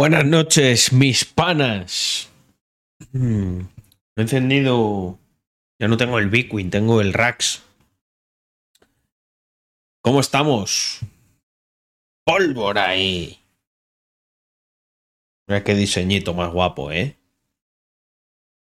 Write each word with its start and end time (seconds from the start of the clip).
Buenas 0.00 0.24
noches, 0.24 0.94
mis 0.94 1.26
panas. 1.26 2.32
Mm, 3.12 3.60
he 4.16 4.22
encendido. 4.22 5.18
Ya 5.78 5.88
no 5.88 5.98
tengo 5.98 6.18
el 6.18 6.30
Bitcoin, 6.30 6.70
tengo 6.70 7.02
el 7.02 7.12
Rax. 7.12 7.62
¿Cómo 10.02 10.20
estamos? 10.20 11.00
Pólvora 12.24 12.88
ahí. 12.88 13.38
Mira 15.46 15.62
qué 15.64 15.74
diseñito 15.74 16.32
más 16.32 16.50
guapo, 16.50 16.90
¿eh? 16.90 17.18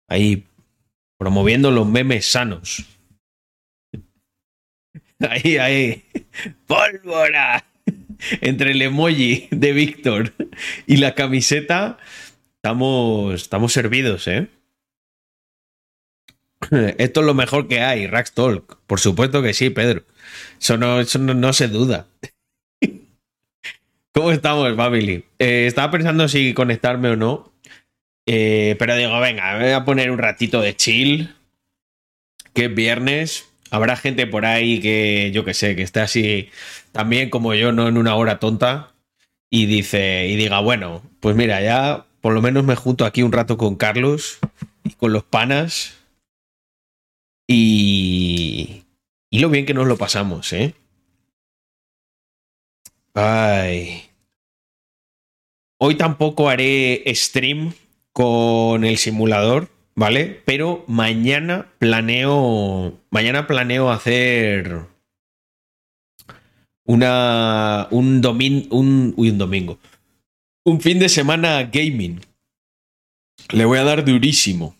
Ahí 0.09 0.47
promoviendo 1.19 1.69
los 1.69 1.85
memes 1.85 2.25
sanos. 2.25 2.87
Ahí, 5.19 5.57
ahí. 5.57 6.09
Pólvora. 6.65 7.63
Entre 8.41 8.71
el 8.71 8.81
emoji 8.81 9.47
de 9.51 9.71
Víctor 9.71 10.33
y 10.85 10.97
la 10.97 11.15
camiseta, 11.15 11.97
estamos, 12.57 13.41
estamos 13.41 13.71
servidos, 13.73 14.27
¿eh? 14.27 14.47
Esto 16.97 17.19
es 17.21 17.25
lo 17.25 17.33
mejor 17.33 17.67
que 17.67 17.81
hay, 17.81 18.07
Rax 18.07 18.33
Talk. 18.33 18.79
Por 18.85 18.99
supuesto 18.99 19.41
que 19.41 19.53
sí, 19.53 19.69
Pedro. 19.69 20.03
Eso 20.59 20.77
no, 20.77 20.99
eso 20.99 21.19
no, 21.19 21.33
no 21.33 21.53
se 21.53 21.67
duda. 21.67 22.07
¿Cómo 24.13 24.31
estamos, 24.31 24.75
family? 24.75 25.23
Eh, 25.39 25.65
estaba 25.67 25.91
pensando 25.91 26.27
si 26.27 26.53
conectarme 26.53 27.09
o 27.09 27.15
no. 27.15 27.53
Eh, 28.25 28.75
pero 28.77 28.95
digo, 28.95 29.19
venga, 29.19 29.57
voy 29.57 29.71
a 29.71 29.85
poner 29.85 30.11
un 30.11 30.17
ratito 30.17 30.61
de 30.61 30.75
chill. 30.75 31.35
Que 32.53 32.65
es 32.65 32.75
viernes. 32.75 33.48
Habrá 33.71 33.95
gente 33.95 34.27
por 34.27 34.45
ahí 34.45 34.79
que, 34.79 35.31
yo 35.33 35.45
que 35.45 35.53
sé, 35.53 35.75
que 35.75 35.83
esté 35.83 35.99
así 35.99 36.49
también 36.91 37.29
como 37.29 37.53
yo, 37.53 37.71
no 37.71 37.87
en 37.87 37.97
una 37.97 38.15
hora 38.15 38.39
tonta. 38.39 38.93
Y 39.51 39.65
dice, 39.65 40.27
y 40.27 40.35
diga, 40.35 40.59
bueno, 40.59 41.01
pues 41.19 41.35
mira, 41.35 41.61
ya 41.61 42.05
por 42.21 42.33
lo 42.33 42.41
menos 42.41 42.63
me 42.63 42.75
junto 42.75 43.05
aquí 43.05 43.23
un 43.23 43.31
rato 43.31 43.57
con 43.57 43.75
Carlos 43.75 44.39
y 44.83 44.93
con 44.93 45.13
los 45.13 45.23
panas. 45.23 45.97
Y. 47.47 48.83
Y 49.31 49.39
lo 49.39 49.49
bien 49.49 49.65
que 49.65 49.73
nos 49.73 49.87
lo 49.87 49.97
pasamos, 49.97 50.53
¿eh? 50.53 50.73
Ay. 53.13 54.03
Hoy 55.79 55.95
tampoco 55.95 56.49
haré 56.49 57.03
stream 57.15 57.73
con 58.11 58.83
el 58.83 58.97
simulador, 58.97 59.69
¿vale? 59.99 60.41
Pero 60.45 60.85
mañana 60.87 61.67
planeo. 61.77 62.97
Mañana 63.11 63.47
planeo 63.47 63.91
hacer. 63.91 64.85
Una. 66.85 67.87
Un 67.91 68.21
domingo. 68.21 68.75
Un, 68.77 69.13
uy, 69.17 69.29
un 69.29 69.37
domingo. 69.37 69.77
Un 70.63 70.79
fin 70.79 70.99
de 70.99 71.09
semana 71.09 71.63
gaming. 71.63 72.21
Le 73.51 73.65
voy 73.65 73.77
a 73.77 73.83
dar 73.83 74.05
durísimo. 74.05 74.75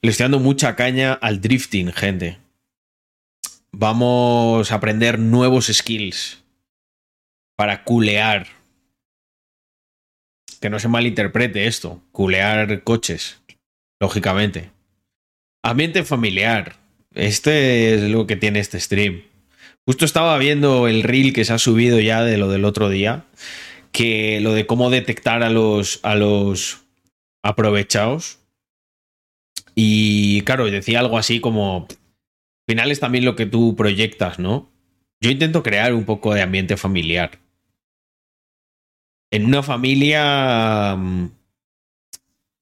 Le 0.00 0.10
estoy 0.10 0.24
dando 0.24 0.38
mucha 0.38 0.76
caña 0.76 1.14
al 1.14 1.40
drifting, 1.40 1.92
gente. 1.92 2.38
Vamos 3.72 4.70
a 4.70 4.74
aprender 4.76 5.18
nuevos 5.18 5.66
skills 5.66 6.44
para 7.56 7.82
culear. 7.82 8.46
Que 10.60 10.70
no 10.70 10.78
se 10.78 10.86
malinterprete 10.86 11.66
esto. 11.66 12.00
Culear 12.12 12.84
coches. 12.84 13.41
Lógicamente. 14.02 14.72
Ambiente 15.62 16.02
familiar. 16.02 16.74
Este 17.14 17.94
es 17.94 18.10
lo 18.10 18.26
que 18.26 18.34
tiene 18.34 18.58
este 18.58 18.80
stream. 18.80 19.22
Justo 19.86 20.04
estaba 20.04 20.36
viendo 20.38 20.88
el 20.88 21.04
reel 21.04 21.32
que 21.32 21.44
se 21.44 21.52
ha 21.52 21.58
subido 21.58 22.00
ya 22.00 22.24
de 22.24 22.36
lo 22.36 22.48
del 22.48 22.64
otro 22.64 22.88
día. 22.88 23.26
Que 23.92 24.40
lo 24.40 24.54
de 24.54 24.66
cómo 24.66 24.90
detectar 24.90 25.44
a 25.44 25.50
los, 25.50 26.00
a 26.02 26.16
los 26.16 26.80
aprovechados. 27.44 28.40
Y 29.76 30.40
claro, 30.40 30.68
decía 30.68 30.98
algo 30.98 31.16
así 31.16 31.38
como, 31.38 31.86
al 31.88 31.96
final 32.68 32.90
es 32.90 32.98
también 32.98 33.24
lo 33.24 33.36
que 33.36 33.46
tú 33.46 33.76
proyectas, 33.76 34.40
¿no? 34.40 34.68
Yo 35.20 35.30
intento 35.30 35.62
crear 35.62 35.94
un 35.94 36.06
poco 36.06 36.34
de 36.34 36.42
ambiente 36.42 36.76
familiar. 36.76 37.38
En 39.30 39.44
una 39.44 39.62
familia... 39.62 40.98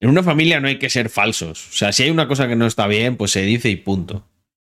En 0.01 0.09
una 0.09 0.23
familia 0.23 0.59
no 0.59 0.67
hay 0.67 0.79
que 0.79 0.89
ser 0.89 1.09
falsos. 1.09 1.69
O 1.69 1.73
sea, 1.73 1.91
si 1.93 2.03
hay 2.03 2.09
una 2.09 2.27
cosa 2.27 2.47
que 2.47 2.55
no 2.55 2.65
está 2.65 2.87
bien, 2.87 3.17
pues 3.17 3.31
se 3.31 3.43
dice 3.43 3.69
y 3.69 3.75
punto. 3.75 4.27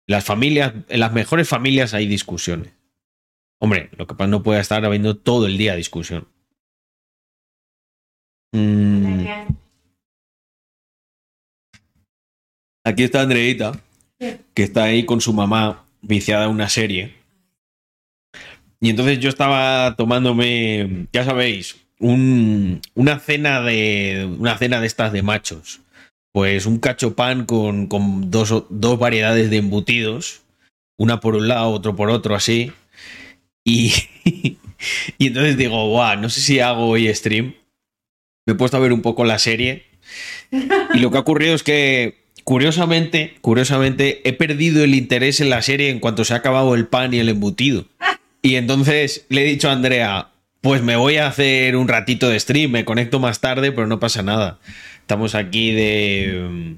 Las 0.06 0.24
familias, 0.24 0.72
en 0.88 1.00
las 1.00 1.12
mejores 1.12 1.48
familias 1.48 1.92
hay 1.92 2.06
discusiones. 2.06 2.72
Hombre, 3.60 3.90
lo 3.96 4.06
que 4.06 4.14
pasa 4.14 4.28
no 4.28 4.42
puede 4.42 4.60
estar 4.60 4.84
habiendo 4.84 5.16
todo 5.18 5.46
el 5.46 5.58
día 5.58 5.76
discusión. 5.76 6.28
Mm, 8.52 9.26
Aquí 12.88 13.02
está 13.02 13.20
Andreita, 13.20 13.78
que 14.18 14.62
está 14.62 14.84
ahí 14.84 15.04
con 15.04 15.20
su 15.20 15.34
mamá 15.34 15.84
viciada 16.00 16.46
a 16.46 16.48
una 16.48 16.70
serie. 16.70 17.16
Y 18.80 18.88
entonces 18.88 19.18
yo 19.18 19.28
estaba 19.28 19.94
tomándome, 19.94 21.06
ya 21.12 21.22
sabéis, 21.22 21.86
un- 21.98 22.80
una 22.94 23.18
cena 23.18 23.60
de 23.62 24.28
una 24.38 24.56
cena 24.58 24.80
de 24.80 24.86
estas 24.86 25.12
de 25.12 25.22
machos. 25.22 25.80
Pues 26.32 26.66
un 26.66 26.78
cacho 26.78 27.14
pan 27.16 27.46
con, 27.46 27.86
con 27.86 28.30
dos, 28.30 28.64
dos 28.70 28.98
variedades 28.98 29.50
de 29.50 29.56
embutidos, 29.56 30.42
una 30.98 31.20
por 31.20 31.34
un 31.34 31.48
lado, 31.48 31.70
otro 31.70 31.96
por 31.96 32.10
otro, 32.10 32.34
así. 32.34 32.72
Y, 33.64 33.92
y 35.18 35.26
entonces 35.28 35.56
digo, 35.56 35.88
guau, 35.88 36.18
no 36.20 36.28
sé 36.28 36.40
si 36.40 36.60
hago 36.60 36.86
hoy 36.88 37.12
stream. 37.14 37.54
Me 38.46 38.52
he 38.52 38.56
puesto 38.56 38.76
a 38.76 38.80
ver 38.80 38.92
un 38.92 39.02
poco 39.02 39.24
la 39.24 39.38
serie. 39.38 39.84
Y 40.94 40.98
lo 40.98 41.10
que 41.10 41.16
ha 41.18 41.20
ocurrido 41.20 41.54
es 41.54 41.62
que 41.62 42.18
curiosamente, 42.44 43.36
curiosamente, 43.42 44.26
he 44.26 44.32
perdido 44.32 44.82
el 44.84 44.94
interés 44.94 45.40
en 45.40 45.50
la 45.50 45.60
serie 45.60 45.90
en 45.90 46.00
cuanto 46.00 46.24
se 46.24 46.32
ha 46.34 46.38
acabado 46.38 46.74
el 46.74 46.86
pan 46.86 47.12
y 47.12 47.18
el 47.18 47.28
embutido. 47.28 47.84
Y 48.40 48.54
entonces 48.54 49.26
le 49.28 49.42
he 49.42 49.44
dicho 49.44 49.68
a 49.68 49.72
Andrea, 49.72 50.28
pues 50.60 50.82
me 50.82 50.96
voy 50.96 51.16
a 51.16 51.28
hacer 51.28 51.76
un 51.76 51.88
ratito 51.88 52.28
de 52.28 52.40
stream, 52.40 52.70
me 52.70 52.84
conecto 52.84 53.20
más 53.20 53.40
tarde, 53.40 53.72
pero 53.72 53.86
no 53.86 54.00
pasa 54.00 54.22
nada. 54.22 54.58
Estamos 55.00 55.34
aquí 55.34 55.72
de, 55.72 56.76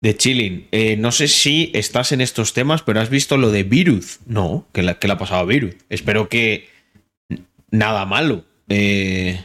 de 0.00 0.16
chilling. 0.16 0.66
Eh, 0.72 0.96
no 0.96 1.12
sé 1.12 1.28
si 1.28 1.70
estás 1.74 2.12
en 2.12 2.20
estos 2.20 2.52
temas, 2.52 2.82
pero 2.82 3.00
has 3.00 3.10
visto 3.10 3.36
lo 3.36 3.50
de 3.50 3.62
Virus. 3.62 4.20
No, 4.26 4.66
que 4.72 4.82
la, 4.82 4.98
que 4.98 5.06
le 5.06 5.14
ha 5.14 5.18
pasado 5.18 5.40
a 5.40 5.46
Virus. 5.46 5.74
Espero 5.88 6.28
que 6.28 6.68
nada 7.70 8.04
malo. 8.06 8.44
Eh, 8.68 9.40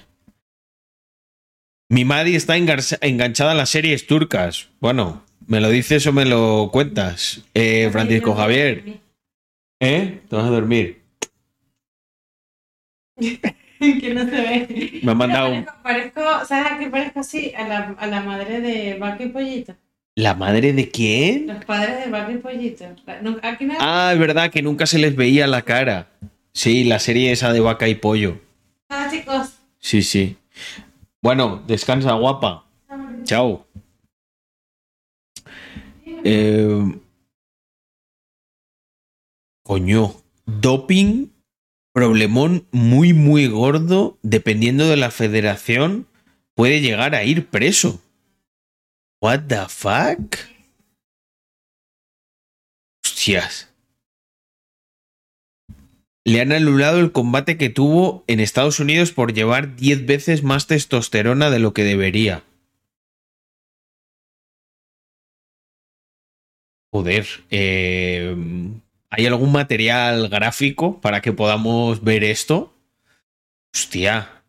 mi 1.90 2.06
Maddy 2.06 2.36
está 2.36 2.56
enganchada 2.58 3.52
a 3.52 3.56
las 3.56 3.70
series 3.70 4.08
turcas. 4.08 4.70
Bueno, 4.80 5.24
¿me 5.48 5.60
lo 5.60 5.70
dices 5.70 6.08
o 6.08 6.14
me 6.14 6.26
lo 6.26 6.70
cuentas? 6.72 7.42
Eh, 7.54 7.90
Francisco 7.92 8.34
Javier. 8.34 9.00
¿Eh? 9.80 10.22
Te 10.30 10.36
vas 10.36 10.46
a 10.46 10.50
dormir. 10.50 11.01
que 13.80 14.14
no 14.14 14.22
se 14.26 14.30
ve. 14.32 15.00
Me 15.04 15.12
ha 15.12 15.16
mandado 15.16 15.54
parezco- 15.84 16.46
¿sabes 16.46 16.72
a 16.72 16.80
qué 16.80 16.88
parezco 16.90 17.20
así? 17.22 17.54
A 17.56 17.68
la, 17.68 17.96
a 17.98 18.08
la 18.08 18.22
madre 18.22 18.62
de 18.62 18.98
Vaca 19.00 19.24
y 19.24 19.30
Pollito. 19.30 19.76
¿La 20.16 20.36
madre 20.36 20.74
de 20.74 20.90
quién? 20.92 21.48
Los 21.48 21.64
padres 21.66 22.04
de 22.06 22.12
Vaca 22.12 22.32
y 22.32 22.38
Pollito. 22.38 22.86
La- 23.06 23.22
no- 23.22 23.38
Aquí 23.42 23.66
no 23.66 23.76
Ah, 23.80 24.12
es 24.14 24.20
verdad 24.20 24.52
que 24.52 24.62
nunca 24.62 24.86
se 24.86 25.00
les 25.00 25.16
veía 25.16 25.48
la 25.48 25.62
cara. 25.64 26.08
Sí, 26.54 26.84
la 26.84 27.00
serie 27.00 27.32
esa 27.32 27.54
de 27.54 27.62
vaca 27.62 27.88
y 27.88 27.96
pollo. 27.96 28.40
Ah, 28.90 29.08
chicos. 29.10 29.54
Sí, 29.80 30.02
sí. 30.02 30.36
Bueno, 31.22 31.64
descansa, 31.66 32.12
guapa. 32.14 32.66
Chao. 33.24 33.66
Eh, 36.24 37.00
coño, 39.64 40.14
doping, 40.46 41.28
problemón 41.94 42.68
muy, 42.72 43.14
muy 43.14 43.48
gordo, 43.48 44.18
dependiendo 44.22 44.88
de 44.88 44.98
la 44.98 45.12
federación, 45.12 46.08
puede 46.56 46.82
llegar 46.82 47.16
a 47.16 47.24
ir 47.24 47.48
preso. 47.48 48.02
What 49.22 49.48
the 49.48 49.68
fuck? 49.68 50.38
Hostias. 53.04 53.70
Le 56.24 56.42
han 56.42 56.52
anulado 56.52 57.00
el 57.00 57.12
combate 57.12 57.58
que 57.58 57.70
tuvo 57.70 58.24
en 58.28 58.40
Estados 58.40 58.80
Unidos 58.80 59.12
por 59.12 59.34
llevar 59.34 59.76
10 59.76 60.06
veces 60.06 60.44
más 60.44 60.68
testosterona 60.68 61.50
de 61.50 61.60
lo 61.60 61.74
que 61.74 61.84
debería. 61.84 62.44
Joder, 66.92 67.26
eh, 67.50 68.36
¿hay 69.12 69.28
algún 69.28 69.52
material 69.52 70.30
gráfico 70.30 71.00
para 71.02 71.22
que 71.22 71.34
podamos 71.34 72.04
ver 72.04 72.24
esto? 72.24 72.74
Hostia. 73.76 74.44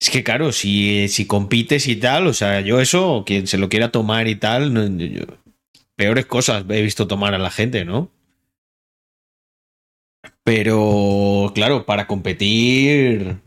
Es 0.00 0.10
que 0.10 0.24
claro, 0.24 0.52
si, 0.52 1.08
si 1.08 1.26
compites 1.26 1.86
y 1.86 1.96
tal, 1.96 2.26
o 2.26 2.32
sea, 2.34 2.60
yo 2.62 2.80
eso, 2.80 3.22
quien 3.26 3.46
se 3.46 3.58
lo 3.58 3.68
quiera 3.68 3.92
tomar 3.92 4.28
y 4.28 4.34
tal, 4.36 4.72
peores 5.94 6.26
cosas 6.26 6.64
he 6.70 6.82
visto 6.82 7.06
tomar 7.06 7.34
a 7.34 7.38
la 7.38 7.50
gente, 7.50 7.84
¿no? 7.84 8.10
Pero, 10.44 11.52
claro, 11.54 11.86
para 11.86 12.06
competir 12.06 13.40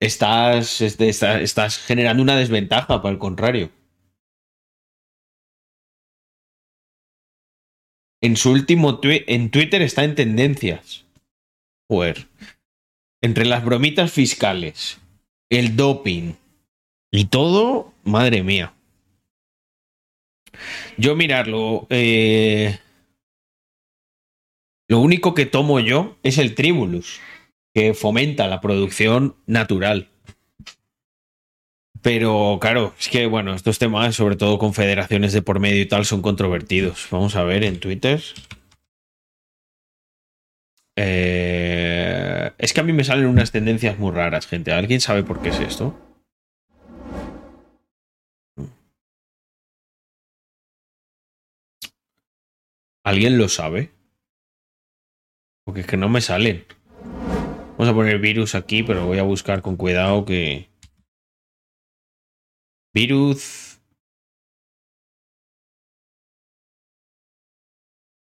estás, 0.00 0.80
este, 0.80 1.08
está- 1.08 1.40
estás 1.40 1.78
generando 1.78 2.22
una 2.22 2.36
desventaja, 2.36 3.00
por 3.00 3.12
el 3.12 3.18
contrario. 3.18 3.70
En 8.24 8.38
su 8.38 8.52
último 8.52 9.00
tweet, 9.00 9.24
en 9.26 9.50
Twitter 9.50 9.82
está 9.82 10.02
en 10.02 10.14
tendencias. 10.14 11.04
Joder. 11.90 12.26
Entre 13.20 13.44
las 13.44 13.62
bromitas 13.62 14.10
fiscales, 14.12 14.98
el 15.50 15.76
doping 15.76 16.32
y 17.12 17.26
todo, 17.26 17.92
madre 18.02 18.42
mía. 18.42 18.72
Yo 20.96 21.14
mirarlo, 21.16 21.86
eh, 21.90 22.78
lo 24.88 25.00
único 25.00 25.34
que 25.34 25.44
tomo 25.44 25.78
yo 25.80 26.16
es 26.22 26.38
el 26.38 26.54
Tribulus, 26.54 27.20
que 27.74 27.92
fomenta 27.92 28.48
la 28.48 28.62
producción 28.62 29.36
natural. 29.44 30.08
Pero 32.04 32.58
claro, 32.60 32.92
es 33.00 33.08
que 33.08 33.26
bueno, 33.26 33.54
estos 33.54 33.78
temas, 33.78 34.14
sobre 34.14 34.36
todo 34.36 34.58
con 34.58 34.74
federaciones 34.74 35.32
de 35.32 35.40
por 35.40 35.58
medio 35.58 35.80
y 35.80 35.86
tal, 35.86 36.04
son 36.04 36.20
controvertidos. 36.20 37.08
Vamos 37.10 37.34
a 37.34 37.44
ver 37.44 37.64
en 37.64 37.80
Twitter. 37.80 38.22
Eh, 40.96 42.52
es 42.58 42.74
que 42.74 42.80
a 42.80 42.82
mí 42.82 42.92
me 42.92 43.04
salen 43.04 43.24
unas 43.24 43.52
tendencias 43.52 43.98
muy 43.98 44.12
raras, 44.12 44.46
gente. 44.46 44.70
¿Alguien 44.72 45.00
sabe 45.00 45.22
por 45.22 45.40
qué 45.40 45.48
es 45.48 45.60
esto? 45.60 45.98
¿Alguien 53.02 53.38
lo 53.38 53.48
sabe? 53.48 53.92
Porque 55.64 55.80
es 55.80 55.86
que 55.86 55.96
no 55.96 56.10
me 56.10 56.20
salen. 56.20 56.66
Vamos 57.78 57.88
a 57.88 57.94
poner 57.94 58.18
virus 58.18 58.54
aquí, 58.54 58.82
pero 58.82 59.06
voy 59.06 59.18
a 59.18 59.22
buscar 59.22 59.62
con 59.62 59.76
cuidado 59.76 60.26
que. 60.26 60.68
Virus. 62.94 63.80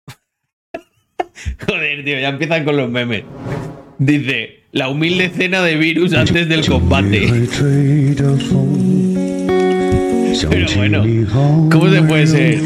Joder, 1.66 2.04
tío, 2.04 2.18
ya 2.20 2.28
empiezan 2.28 2.64
con 2.64 2.76
los 2.76 2.88
memes. 2.90 3.24
Dice, 3.98 4.60
la 4.72 4.88
humilde 4.88 5.28
cena 5.30 5.62
de 5.62 5.76
virus 5.76 6.12
antes 6.14 6.48
del 6.48 6.66
combate. 6.66 7.28
Pero 10.48 10.66
bueno, 10.76 11.02
¿cómo 11.70 11.90
se 11.90 12.02
puede 12.02 12.26
ser? 12.26 12.60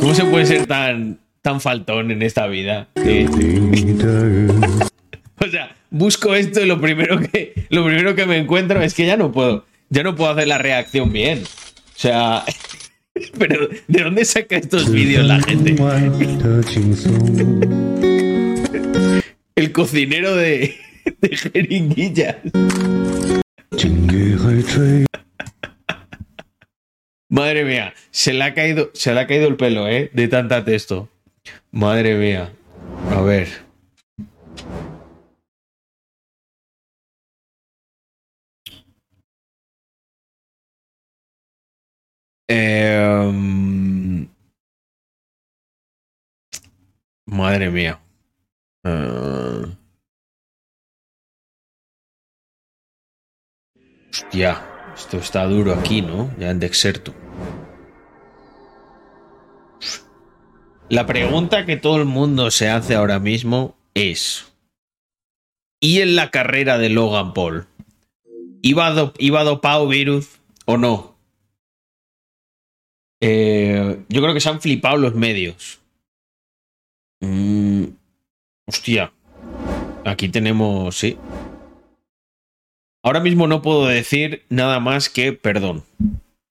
¿Cómo 0.00 0.12
se 0.14 0.24
puede 0.24 0.46
ser 0.46 0.66
tan, 0.66 1.18
tan 1.40 1.60
faltón 1.60 2.10
en 2.10 2.22
esta 2.22 2.46
vida? 2.48 2.88
Que- 2.94 3.26
o 5.38 5.46
sea, 5.48 5.76
busco 5.90 6.34
esto 6.34 6.60
y 6.60 6.66
lo 6.66 6.80
primero 6.80 7.20
que 7.20 7.52
lo 7.68 7.84
primero 7.84 8.14
que 8.16 8.26
me 8.26 8.38
encuentro 8.38 8.82
es 8.82 8.94
que 8.94 9.06
ya 9.06 9.16
no 9.16 9.30
puedo, 9.30 9.64
ya 9.92 10.02
no 10.02 10.16
puedo 10.16 10.30
hacer 10.30 10.48
la 10.48 10.56
reacción 10.58 11.12
bien. 11.12 11.44
O 11.44 11.98
sea, 11.98 12.44
pero 13.38 13.68
¿de 13.86 14.02
dónde 14.02 14.24
saca 14.24 14.56
estos 14.56 14.90
vídeos 14.90 15.26
la 15.26 15.40
gente? 15.42 15.76
El 19.54 19.70
cocinero 19.72 20.34
de, 20.34 20.74
de 21.20 21.36
jeringuillas. 21.36 22.36
Madre 27.28 27.64
mía, 27.64 27.92
se 28.10 28.32
le 28.32 28.44
ha 28.44 28.54
caído, 28.54 28.90
se 28.94 29.12
le 29.12 29.20
ha 29.20 29.26
caído 29.26 29.46
el 29.48 29.56
pelo, 29.56 29.88
¿eh? 29.88 30.10
De 30.12 30.28
tanta 30.28 30.64
texto. 30.64 31.10
Madre 31.70 32.14
mía. 32.14 32.52
A 33.10 33.20
ver. 33.20 33.71
Em, 42.54 44.28
Madre 47.26 47.70
mía. 47.70 47.98
Hostia, 54.10 54.60
esto 54.94 55.16
está 55.16 55.44
duro 55.46 55.72
aquí, 55.72 56.02
¿no? 56.02 56.30
Ya 56.38 56.50
en 56.50 56.60
Dexerto. 56.60 57.14
La 60.90 61.06
pregunta 61.06 61.64
que 61.64 61.76
todo 61.78 61.96
el 61.96 62.04
mundo 62.04 62.50
se 62.50 62.68
hace 62.68 62.94
ahora 62.94 63.18
mismo 63.18 63.74
es: 63.94 64.52
¿y 65.80 66.00
en 66.00 66.16
la 66.16 66.30
carrera 66.30 66.76
de 66.76 66.90
Logan 66.90 67.32
Paul? 67.32 67.66
¿Iba, 68.60 68.90
do- 68.90 69.14
iba 69.18 69.42
dopado 69.42 69.88
virus 69.88 70.38
o 70.66 70.76
no? 70.76 71.11
Eh, 73.24 74.00
yo 74.08 74.20
creo 74.20 74.34
que 74.34 74.40
se 74.40 74.48
han 74.48 74.60
flipado 74.60 74.96
los 74.96 75.14
medios. 75.14 75.80
Mm, 77.20 77.84
hostia. 78.66 79.12
Aquí 80.04 80.28
tenemos, 80.28 80.98
sí. 80.98 81.16
Ahora 83.04 83.20
mismo 83.20 83.46
no 83.46 83.62
puedo 83.62 83.86
decir 83.86 84.42
nada 84.48 84.80
más 84.80 85.08
que 85.08 85.32
perdón. 85.32 85.84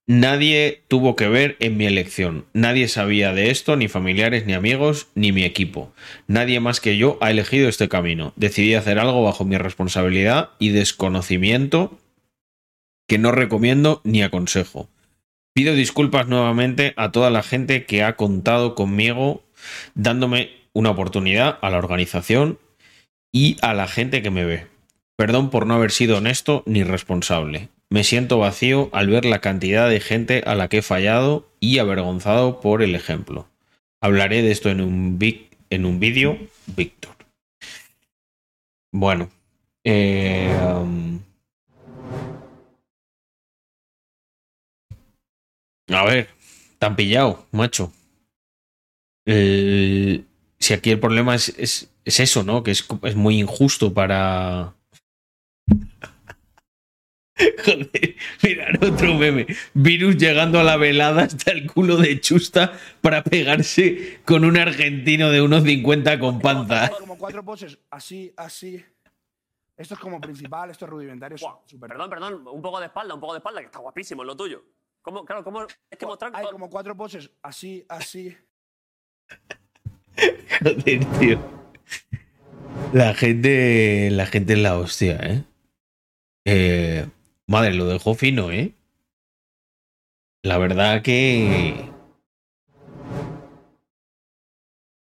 Nadie 0.08 0.82
tuvo 0.88 1.18
que 1.18 1.28
ver 1.28 1.58
en 1.60 1.76
mi 1.76 1.86
elección. 1.86 2.46
Nadie 2.54 2.88
sabía 2.88 3.34
de 3.34 3.52
esto, 3.52 3.76
ni 3.76 3.90
familiares, 3.90 4.46
ni 4.46 4.54
amigos, 4.54 5.08
ni 5.14 5.34
mi 5.34 5.44
equipo. 5.44 5.92
Nadie 6.28 6.62
más 6.62 6.80
que 6.80 6.98
yo 6.98 7.18
ha 7.20 7.32
elegido 7.32 7.68
este 7.68 7.90
camino. 7.90 8.32
Decidí 8.38 8.76
hacer 8.76 8.98
algo 8.98 9.24
bajo 9.24 9.44
mi 9.44 9.58
responsabilidad 9.58 10.52
y 10.58 10.70
desconocimiento 10.70 12.00
que 13.08 13.18
no 13.18 13.34
recomiendo 13.34 14.00
ni 14.06 14.24
aconsejo. 14.24 14.88
Pido 15.54 15.76
disculpas 15.76 16.28
nuevamente 16.28 16.94
a 16.96 17.12
toda 17.12 17.30
la 17.30 17.44
gente 17.44 17.86
que 17.86 18.04
ha 18.04 18.16
contado 18.16 18.74
conmigo 18.74 19.44
dándome 19.96 20.50
una 20.74 20.92
oportunidad 20.92 21.60
a 21.62 21.70
la 21.70 21.78
organización 21.78 22.58
y 23.34 23.58
a 23.62 23.74
la 23.74 23.88
gente 23.88 24.22
que 24.22 24.32
me 24.32 24.46
ve. 24.46 24.68
Perdón 25.18 25.50
por 25.50 25.68
no 25.68 25.74
haber 25.74 25.92
sido 25.92 26.18
honesto 26.18 26.64
ni 26.66 26.84
responsable. 26.84 27.70
Me 27.90 28.06
siento 28.06 28.40
vacío 28.40 28.90
al 28.94 29.10
ver 29.10 29.26
la 29.26 29.40
cantidad 29.40 29.90
de 29.90 30.00
gente 30.00 30.44
a 30.46 30.56
la 30.56 30.70
que 30.70 30.78
he 30.78 30.82
fallado 30.82 31.50
y 31.60 31.80
avergonzado 31.80 32.62
por 32.62 32.82
el 32.82 32.96
ejemplo. 32.96 33.48
Hablaré 34.00 34.42
de 34.42 34.52
esto 34.52 34.70
en 34.70 34.80
un, 34.80 35.20
en 35.70 35.86
un 35.86 36.00
vídeo, 36.00 36.40
Víctor. 36.68 37.16
Bueno. 38.94 39.30
eh, 39.84 40.58
um, 40.76 41.21
a 45.98 46.06
ver, 46.06 46.30
tan 46.80 46.96
pillado, 46.96 47.46
macho. 47.52 47.92
El- 49.26 50.26
si 50.60 50.74
aquí 50.74 50.92
el 50.92 51.00
problema 51.00 51.34
es, 51.36 51.50
es, 51.58 51.92
es 52.06 52.20
eso, 52.20 52.44
¿no? 52.44 52.64
Que 52.64 52.72
es, 52.72 52.86
es 53.04 53.16
muy 53.16 53.40
injusto 53.40 53.94
para. 53.94 54.76
Joder, 57.66 58.16
mirar 58.44 58.78
otro 58.84 59.16
meme. 59.16 59.48
Virus 59.74 60.18
llegando 60.18 60.60
a 60.60 60.64
la 60.64 60.78
velada 60.78 61.24
hasta 61.24 61.52
el 61.52 61.66
culo 61.72 61.98
de 61.98 62.20
Chusta 62.20 62.78
para 63.02 63.24
pegarse 63.24 64.20
con 64.26 64.46
un 64.46 64.58
argentino 64.58 65.32
de 65.32 65.42
unos 65.42 65.64
50 65.64 66.20
con 66.20 66.40
panza. 66.40 66.90
Como, 66.90 67.00
como 67.00 67.18
cuatro 67.18 67.44
poses, 67.44 67.80
así, 67.90 68.32
así. 68.38 68.84
Esto 69.76 69.96
es 69.96 70.00
como 70.00 70.22
principal, 70.22 70.70
esto 70.70 70.86
es 70.86 70.92
rudimentario. 70.92 71.38
Perdón, 71.80 72.10
perdón, 72.10 72.48
un 72.48 72.62
poco 72.62 72.80
de 72.80 72.86
espalda, 72.88 73.16
un 73.16 73.20
poco 73.20 73.34
de 73.34 73.40
espalda, 73.40 73.62
que 73.62 73.66
está 73.66 73.80
guapísimo 73.80 74.22
en 74.22 74.28
lo 74.28 74.38
tuyo. 74.38 74.64
¿Cómo, 75.02 75.26
claro, 75.26 75.44
cómo 75.44 75.64
es 75.64 75.98
que 75.98 76.06
mostrar 76.06 76.32
Hay 76.36 76.46
como 76.46 76.70
cuatro 76.70 76.96
poses, 76.96 77.32
así, 77.42 77.84
así. 77.90 78.38
Joder, 80.60 81.06
tío. 81.20 81.40
La 82.94 83.14
gente. 83.14 84.10
La 84.12 84.26
gente 84.26 84.54
es 84.54 84.60
la 84.60 84.78
hostia, 84.78 85.18
¿eh? 85.22 85.44
Eh, 86.46 87.08
Madre, 87.48 87.74
lo 87.74 87.86
dejó 87.86 88.14
fino, 88.14 88.52
¿eh? 88.52 88.74
La 90.44 90.58
verdad 90.58 91.02
que. 91.02 91.90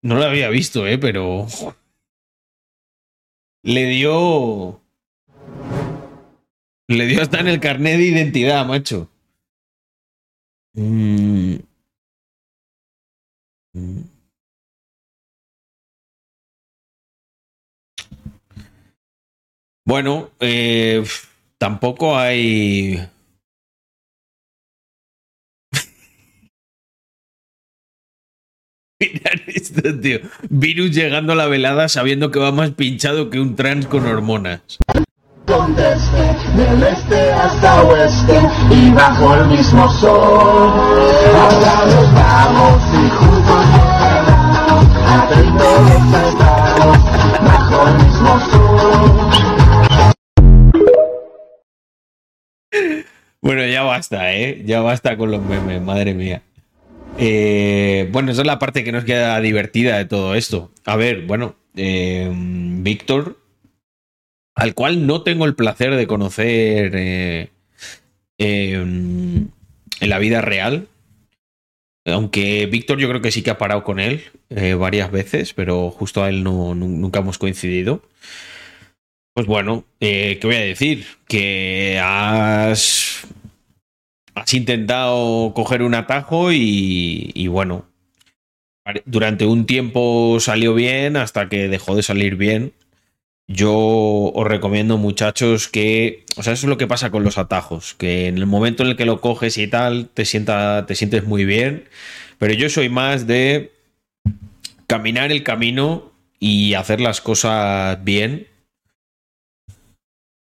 No 0.02 0.16
lo 0.16 0.24
había 0.24 0.50
visto, 0.50 0.88
¿eh? 0.88 0.98
Pero. 0.98 1.48
Le 3.64 3.86
dio. 3.86 4.82
Le 6.88 7.06
dio 7.08 7.22
hasta 7.22 7.40
en 7.40 7.48
el 7.48 7.60
carnet 7.60 7.98
de 7.98 8.06
identidad, 8.06 8.66
macho. 8.66 9.10
Mm. 10.76 11.56
Bueno, 19.86 20.32
eh, 20.40 21.04
tampoco 21.60 22.18
hay. 22.18 23.08
Virus 30.50 30.92
llegando 30.92 31.34
a 31.34 31.36
la 31.36 31.46
velada 31.48 31.88
sabiendo 31.88 32.32
que 32.32 32.40
va 32.40 32.52
más 32.52 32.72
pinchado 32.72 33.30
que 33.30 33.40
un 33.40 33.56
trans 33.56 33.86
con 33.86 34.06
hormonas. 34.08 34.62
Conteste, 35.66 36.22
del 36.56 36.84
este 36.84 37.32
hasta 37.32 37.84
oeste 37.84 38.40
y 38.70 38.92
bajo 38.92 39.34
el 39.34 39.48
mismo 39.48 39.90
sol. 39.90 40.72
Ahora 41.42 41.86
nos 41.86 42.14
vamos 42.14 42.84
y 42.94 43.10
juntos 43.10 43.66
llegaremos, 43.74 44.86
atentos 45.10 45.92
estamos, 46.30 46.98
bajo 47.44 47.88
el 47.88 47.96
mismo 48.06 48.40
sol. 48.52 49.12
Bueno, 53.42 53.66
ya 53.66 53.84
basta, 53.84 54.34
¿eh? 54.34 54.64
Ya 54.66 54.82
basta 54.82 55.18
con 55.18 55.32
los 55.32 55.42
memes, 55.42 55.82
madre 55.82 56.14
mía. 56.14 56.44
Eh, 57.18 58.10
bueno, 58.12 58.32
esa 58.32 58.42
es 58.42 58.48
la 58.48 58.60
parte 58.60 58.84
que 58.84 58.92
nos 58.92 59.04
queda 59.04 59.40
divertida 59.40 59.98
de 59.98 60.06
todo 60.06 60.36
esto. 60.36 60.72
A 60.86 60.96
ver, 60.96 61.24
bueno, 61.26 61.56
eh, 61.76 62.32
Víctor, 62.32 63.38
al 64.56 64.74
cual 64.74 65.06
no 65.06 65.22
tengo 65.22 65.46
el 65.46 65.56
placer 65.56 65.96
de 65.96 66.08
conocer 66.08 66.92
eh, 66.96 67.50
eh, 68.38 68.72
en 68.74 69.52
la 70.00 70.20
vida 70.20 70.42
real. 70.42 70.88
Aunque 72.08 72.68
Víctor 72.68 73.00
yo 73.00 73.10
creo 73.10 73.22
que 73.22 73.32
sí 73.32 73.42
que 73.42 73.50
ha 73.50 73.58
parado 73.58 73.84
con 73.84 74.00
él 74.00 74.24
eh, 74.50 74.76
varias 74.76 75.12
veces, 75.12 75.54
pero 75.54 75.90
justo 75.90 76.24
a 76.24 76.30
él 76.30 76.44
no, 76.44 76.76
nu- 76.76 76.88
nunca 76.88 77.20
hemos 77.20 77.38
coincidido. 77.38 78.04
Pues 79.34 79.48
bueno, 79.48 79.84
eh, 80.00 80.38
¿qué 80.40 80.48
voy 80.48 80.56
a 80.56 80.60
decir? 80.62 81.06
Que 81.28 82.00
has, 82.02 83.28
has 84.36 84.54
intentado 84.54 85.54
coger 85.54 85.82
un 85.82 85.96
atajo 85.96 86.54
y, 86.54 87.48
bueno, 87.48 87.86
durante 89.06 89.46
un 89.46 89.66
tiempo 89.66 90.38
salió 90.40 90.74
bien 90.74 91.18
hasta 91.18 91.50
que 91.50 91.68
dejó 91.68 91.96
de 91.96 92.04
salir 92.04 92.36
bien. 92.36 92.72
Yo 93.48 93.74
os 94.34 94.48
recomiendo, 94.48 94.98
muchachos, 94.98 95.68
que. 95.68 96.26
O 96.36 96.44
sea, 96.44 96.54
eso 96.54 96.66
es 96.66 96.70
lo 96.70 96.78
que 96.78 96.88
pasa 96.88 97.12
con 97.12 97.24
los 97.24 97.38
atajos. 97.38 97.94
Que 97.94 98.28
en 98.28 98.38
el 98.38 98.48
momento 98.48 98.84
en 98.84 98.90
el 98.90 98.96
que 98.96 99.06
lo 99.06 99.22
coges 99.22 99.58
y 99.58 99.68
tal, 99.68 100.10
te, 100.14 100.26
sienta, 100.26 100.86
te 100.88 100.96
sientes 100.96 101.26
muy 101.26 101.46
bien. 101.46 101.88
Pero 102.40 102.54
yo 102.54 102.70
soy 102.70 102.90
más 102.90 103.28
de 103.28 103.72
caminar 104.88 105.32
el 105.32 105.44
camino 105.44 106.12
y 106.40 106.74
hacer 106.74 107.02
las 107.02 107.22
cosas 107.22 108.04
bien. 108.04 108.48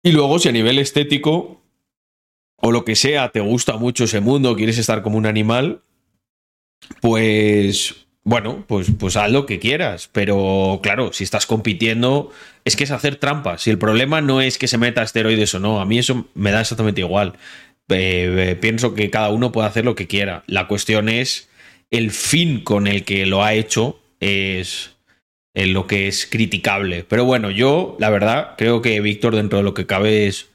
Y 0.03 0.11
luego, 0.11 0.39
si 0.39 0.49
a 0.49 0.53
nivel 0.53 0.79
estético 0.79 1.61
o 2.57 2.71
lo 2.71 2.85
que 2.85 2.95
sea, 2.95 3.29
te 3.29 3.41
gusta 3.41 3.77
mucho 3.77 4.05
ese 4.05 4.21
mundo, 4.21 4.55
quieres 4.55 4.77
estar 4.77 5.01
como 5.01 5.17
un 5.17 5.25
animal, 5.25 5.81
pues 7.01 8.04
bueno, 8.25 8.65
pues, 8.67 8.87
pues 8.99 9.15
haz 9.15 9.31
lo 9.31 9.45
que 9.45 9.59
quieras. 9.59 10.09
Pero 10.11 10.79
claro, 10.83 11.13
si 11.13 11.23
estás 11.23 11.45
compitiendo, 11.45 12.31
es 12.65 12.75
que 12.75 12.83
es 12.83 12.91
hacer 12.91 13.15
trampas. 13.15 13.65
Y 13.67 13.69
el 13.69 13.77
problema 13.77 14.19
no 14.19 14.41
es 14.41 14.57
que 14.57 14.67
se 14.67 14.77
meta 14.77 15.03
esteroides 15.03 15.53
o 15.55 15.59
no. 15.59 15.79
A 15.79 15.85
mí 15.85 15.99
eso 15.99 16.27
me 16.33 16.51
da 16.51 16.61
exactamente 16.61 17.01
igual. 17.01 17.33
Eh, 17.89 18.49
eh, 18.51 18.55
pienso 18.59 18.95
que 18.95 19.09
cada 19.11 19.29
uno 19.29 19.51
puede 19.51 19.67
hacer 19.67 19.85
lo 19.85 19.95
que 19.95 20.07
quiera. 20.07 20.43
La 20.47 20.67
cuestión 20.67 21.07
es 21.07 21.47
el 21.91 22.11
fin 22.11 22.61
con 22.61 22.87
el 22.87 23.05
que 23.05 23.25
lo 23.27 23.43
ha 23.43 23.53
hecho 23.53 23.99
es 24.19 24.91
en 25.53 25.71
lo 25.73 25.85
que 25.87 26.07
es 26.07 26.25
criticable. 26.25 27.05
Pero 27.07 27.25
bueno, 27.25 27.51
yo, 27.51 27.95
la 27.99 28.09
verdad, 28.09 28.55
creo 28.57 28.81
que 28.81 28.99
Víctor, 29.01 29.35
dentro 29.35 29.59
de 29.59 29.63
lo 29.63 29.73
que 29.73 29.85
cabe, 29.85 30.27
es. 30.27 30.47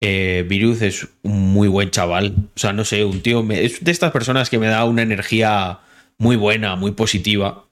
Eh, 0.00 0.44
Viruz 0.48 0.80
es 0.82 1.08
un 1.22 1.52
muy 1.52 1.66
buen 1.68 1.90
chaval. 1.90 2.34
O 2.54 2.58
sea, 2.58 2.72
no 2.72 2.84
sé, 2.84 3.04
un 3.04 3.20
tío. 3.20 3.42
me- 3.42 3.64
es 3.64 3.84
de 3.84 3.90
estas 3.90 4.12
personas 4.12 4.48
que 4.48 4.58
me 4.58 4.68
da 4.68 4.84
una 4.84 5.02
energía 5.02 5.80
muy 6.18 6.36
buena, 6.36 6.76
muy 6.76 6.92
positiva. 6.92 7.64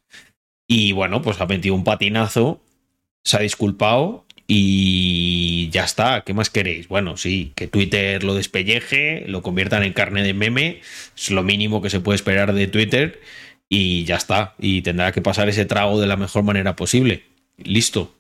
Y 0.69 0.93
bueno, 0.93 1.23
pues 1.23 1.41
ha 1.41 1.47
metido 1.47 1.75
un 1.75 1.85
patinazo, 1.85 2.61
se 3.25 3.37
ha 3.37 3.41
disculpado 3.41 4.25
y 4.47 5.69
ya 5.71 5.85
está. 5.85 6.23
¿Qué 6.23 6.35
más 6.35 6.51
queréis? 6.51 6.89
Bueno, 6.89 7.17
sí, 7.17 7.53
que 7.57 7.67
Twitter 7.67 8.23
lo 8.23 8.35
despelleje, 8.35 9.25
lo 9.27 9.43
conviertan 9.43 9.83
en 9.83 9.93
carne 9.93 10.23
de 10.23 10.35
meme. 10.35 10.81
Es 11.17 11.31
lo 11.31 11.43
mínimo 11.43 11.83
que 11.83 11.91
se 11.91 12.01
puede 12.01 12.17
esperar 12.17 12.53
de 12.53 12.67
Twitter. 12.69 13.21
Y 13.69 14.05
ya 14.05 14.17
está. 14.17 14.55
Y 14.59 14.83
tendrá 14.83 15.13
que 15.13 15.23
pasar 15.23 15.49
ese 15.49 15.65
trago 15.67 16.01
de 16.01 16.07
la 16.07 16.17
mejor 16.17 16.45
manera 16.45 16.77
posible. 16.77 17.25
Listo. 17.59 18.15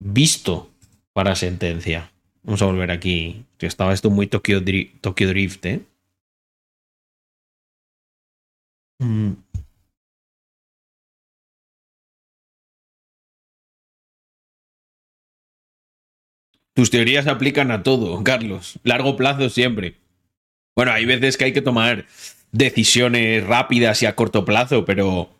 Visto 0.00 0.70
para 1.12 1.34
sentencia. 1.34 2.10
Vamos 2.42 2.62
a 2.62 2.66
volver 2.66 2.90
aquí. 2.90 3.44
Estaba 3.58 3.92
esto 3.92 4.10
muy 4.10 4.26
Tokyo, 4.26 4.62
Tokyo 5.00 5.28
Drift, 5.28 5.66
¿eh? 5.66 5.80
Mm. 9.00 9.32
Tus 16.76 16.90
teorías 16.90 17.26
aplican 17.26 17.70
a 17.70 17.82
todo, 17.82 18.22
Carlos. 18.22 18.78
Largo 18.82 19.16
plazo 19.16 19.48
siempre. 19.48 19.94
Bueno, 20.76 20.92
hay 20.92 21.06
veces 21.06 21.38
que 21.38 21.46
hay 21.46 21.52
que 21.54 21.62
tomar 21.62 22.04
decisiones 22.52 23.44
rápidas 23.44 24.02
y 24.02 24.06
a 24.06 24.14
corto 24.14 24.44
plazo, 24.44 24.84
pero, 24.84 25.30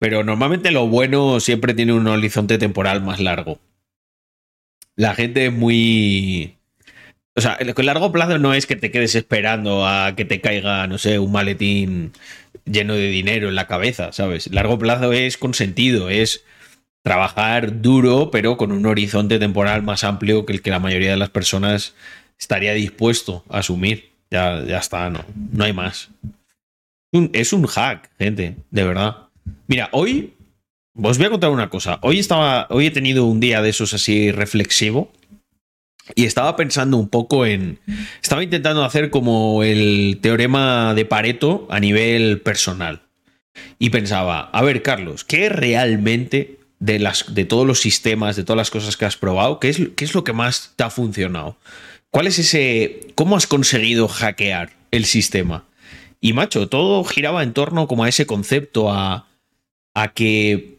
pero 0.00 0.24
normalmente 0.24 0.72
lo 0.72 0.88
bueno 0.88 1.38
siempre 1.38 1.72
tiene 1.72 1.92
un 1.92 2.08
horizonte 2.08 2.58
temporal 2.58 3.00
más 3.00 3.20
largo. 3.20 3.60
La 4.96 5.14
gente 5.14 5.46
es 5.46 5.52
muy... 5.52 6.56
O 7.36 7.40
sea, 7.40 7.52
el 7.54 7.86
largo 7.86 8.10
plazo 8.10 8.38
no 8.38 8.52
es 8.52 8.66
que 8.66 8.74
te 8.74 8.90
quedes 8.90 9.14
esperando 9.14 9.86
a 9.86 10.16
que 10.16 10.24
te 10.24 10.40
caiga, 10.40 10.88
no 10.88 10.98
sé, 10.98 11.20
un 11.20 11.30
maletín 11.30 12.12
lleno 12.66 12.94
de 12.94 13.08
dinero 13.08 13.48
en 13.48 13.54
la 13.54 13.66
cabeza, 13.66 14.12
¿sabes? 14.12 14.52
Largo 14.52 14.78
plazo 14.78 15.12
es 15.12 15.38
con 15.38 15.54
sentido, 15.54 16.10
es 16.10 16.44
trabajar 17.02 17.80
duro, 17.80 18.30
pero 18.30 18.56
con 18.56 18.72
un 18.72 18.84
horizonte 18.84 19.38
temporal 19.38 19.82
más 19.82 20.04
amplio 20.04 20.44
que 20.44 20.52
el 20.52 20.62
que 20.62 20.70
la 20.70 20.80
mayoría 20.80 21.12
de 21.12 21.16
las 21.16 21.30
personas 21.30 21.94
estaría 22.38 22.72
dispuesto 22.74 23.44
a 23.48 23.58
asumir. 23.58 24.10
Ya, 24.30 24.62
ya 24.64 24.78
está, 24.78 25.08
no, 25.08 25.24
no 25.52 25.64
hay 25.64 25.72
más. 25.72 26.10
Es 27.32 27.52
un 27.52 27.66
hack, 27.66 28.10
gente, 28.18 28.56
de 28.70 28.84
verdad. 28.84 29.28
Mira, 29.68 29.88
hoy 29.92 30.34
os 31.00 31.18
voy 31.18 31.26
a 31.26 31.30
contar 31.30 31.50
una 31.50 31.70
cosa. 31.70 31.98
Hoy 32.02 32.18
estaba, 32.18 32.66
hoy 32.70 32.86
he 32.86 32.90
tenido 32.90 33.26
un 33.26 33.38
día 33.38 33.62
de 33.62 33.70
esos 33.70 33.94
así 33.94 34.32
reflexivo 34.32 35.12
y 36.14 36.24
estaba 36.24 36.56
pensando 36.56 36.96
un 36.96 37.08
poco 37.08 37.46
en, 37.46 37.78
estaba 38.22 38.42
intentando 38.42 38.84
hacer 38.84 39.10
como 39.10 39.62
el 39.62 40.18
teorema 40.20 40.94
de 40.94 41.04
Pareto 41.04 41.66
a 41.70 41.80
nivel 41.80 42.40
personal 42.40 43.02
y 43.78 43.90
pensaba, 43.90 44.50
a 44.52 44.62
ver, 44.62 44.82
Carlos, 44.82 45.24
¿qué 45.24 45.48
realmente 45.48 46.58
de 46.78 46.98
las 46.98 47.34
de 47.34 47.44
todos 47.44 47.66
los 47.66 47.80
sistemas, 47.80 48.36
de 48.36 48.44
todas 48.44 48.58
las 48.58 48.70
cosas 48.70 48.96
que 48.96 49.04
has 49.04 49.16
probado, 49.16 49.58
qué 49.58 49.70
es, 49.70 49.80
qué 49.96 50.04
es 50.04 50.14
lo 50.14 50.24
que 50.24 50.32
más 50.32 50.72
te 50.76 50.84
ha 50.84 50.90
funcionado? 50.90 51.56
¿Cuál 52.10 52.26
es 52.26 52.38
ese 52.38 53.00
cómo 53.14 53.36
has 53.36 53.46
conseguido 53.46 54.08
hackear 54.08 54.72
el 54.90 55.04
sistema? 55.04 55.64
Y 56.20 56.32
macho, 56.32 56.68
todo 56.68 57.04
giraba 57.04 57.42
en 57.42 57.52
torno 57.52 57.88
como 57.88 58.04
a 58.04 58.08
ese 58.08 58.26
concepto 58.26 58.90
a 58.90 59.26
a 59.96 60.12
que 60.12 60.76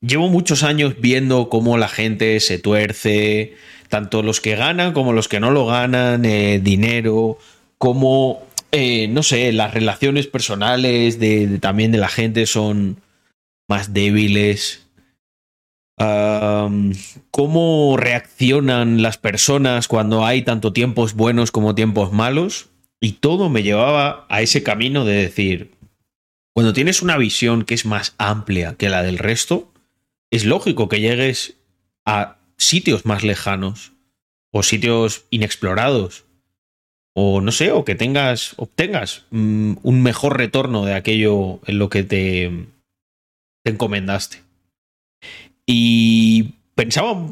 llevo 0.00 0.28
muchos 0.28 0.64
años 0.64 0.96
viendo 0.98 1.48
cómo 1.48 1.78
la 1.78 1.88
gente 1.88 2.40
se 2.40 2.58
tuerce, 2.58 3.54
tanto 3.88 4.22
los 4.22 4.40
que 4.40 4.56
ganan 4.56 4.92
como 4.92 5.12
los 5.12 5.28
que 5.28 5.40
no 5.40 5.50
lo 5.50 5.66
ganan, 5.66 6.24
eh, 6.24 6.60
dinero, 6.62 7.38
como, 7.78 8.42
eh, 8.72 9.08
no 9.08 9.22
sé, 9.22 9.52
las 9.52 9.74
relaciones 9.74 10.26
personales 10.26 11.18
de, 11.18 11.58
también 11.58 11.92
de 11.92 11.98
la 11.98 12.08
gente 12.08 12.46
son 12.46 13.00
más 13.68 13.92
débiles. 13.92 14.84
Cómo 17.30 17.96
reaccionan 17.96 19.02
las 19.02 19.18
personas 19.18 19.88
cuando 19.88 20.24
hay 20.24 20.42
tanto 20.42 20.72
tiempos 20.72 21.14
buenos 21.14 21.50
como 21.50 21.74
tiempos 21.74 22.12
malos. 22.12 22.68
Y 23.00 23.12
todo 23.12 23.48
me 23.48 23.62
llevaba 23.62 24.26
a 24.28 24.42
ese 24.42 24.62
camino 24.62 25.04
de 25.04 25.14
decir, 25.14 25.72
cuando 26.58 26.72
tienes 26.72 27.02
una 27.02 27.16
visión 27.16 27.64
que 27.64 27.74
es 27.74 27.86
más 27.86 28.14
amplia 28.18 28.74
que 28.74 28.88
la 28.88 29.04
del 29.04 29.18
resto, 29.18 29.72
es 30.32 30.44
lógico 30.44 30.88
que 30.88 31.00
llegues 31.00 31.54
a 32.04 32.37
sitios 32.58 33.06
más 33.06 33.22
lejanos 33.22 33.92
o 34.50 34.62
sitios 34.62 35.24
inexplorados 35.30 36.24
o 37.14 37.40
no 37.40 37.50
sé, 37.50 37.72
o 37.72 37.84
que 37.84 37.96
tengas 37.96 38.54
obtengas 38.58 39.24
mm, 39.30 39.78
un 39.82 40.02
mejor 40.02 40.36
retorno 40.36 40.84
de 40.84 40.94
aquello 40.94 41.60
en 41.66 41.78
lo 41.78 41.88
que 41.88 42.04
te, 42.04 42.66
te 43.64 43.72
encomendaste. 43.72 44.42
Y 45.66 46.54
pensaba, 46.76 47.26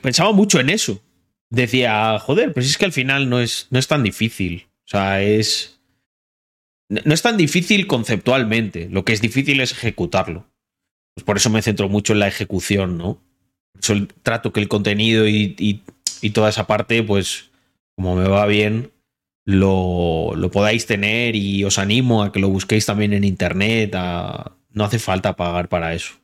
pensaba 0.00 0.32
mucho 0.32 0.60
en 0.60 0.70
eso. 0.70 1.02
Decía, 1.50 2.18
joder, 2.20 2.54
pues 2.54 2.64
es 2.64 2.78
que 2.78 2.86
al 2.86 2.92
final 2.92 3.28
no 3.28 3.38
es, 3.38 3.66
no 3.70 3.78
es 3.78 3.86
tan 3.86 4.02
difícil. 4.02 4.68
O 4.86 4.88
sea, 4.88 5.22
es. 5.22 5.78
No 6.88 7.12
es 7.12 7.22
tan 7.22 7.36
difícil 7.36 7.86
conceptualmente. 7.86 8.88
Lo 8.90 9.04
que 9.04 9.12
es 9.12 9.20
difícil 9.20 9.60
es 9.60 9.72
ejecutarlo. 9.72 10.46
Pues 11.14 11.24
por 11.24 11.36
eso 11.36 11.50
me 11.50 11.60
centro 11.60 11.90
mucho 11.90 12.14
en 12.14 12.20
la 12.20 12.28
ejecución, 12.28 12.96
¿no? 12.96 13.22
El- 13.88 14.08
trato 14.22 14.52
que 14.52 14.60
el 14.60 14.68
contenido 14.68 15.26
y, 15.28 15.82
toda 16.32 16.50
esa 16.50 16.66
parte, 16.66 17.02
pues, 17.02 17.50
como 17.96 18.14
me 18.16 18.28
va 18.28 18.46
bien, 18.46 18.92
lo, 19.44 20.32
podáis 20.52 20.86
tener 20.86 21.34
y 21.36 21.64
os 21.64 21.78
animo 21.78 22.22
a 22.22 22.32
que 22.32 22.40
lo 22.40 22.48
busquéis 22.48 22.86
también 22.86 23.12
en 23.12 23.24
internet. 23.24 23.94
no 24.70 24.84
hace 24.84 24.98
falta 24.98 25.36
pagar 25.36 25.68
para 25.68 25.94
eso. 25.94 26.14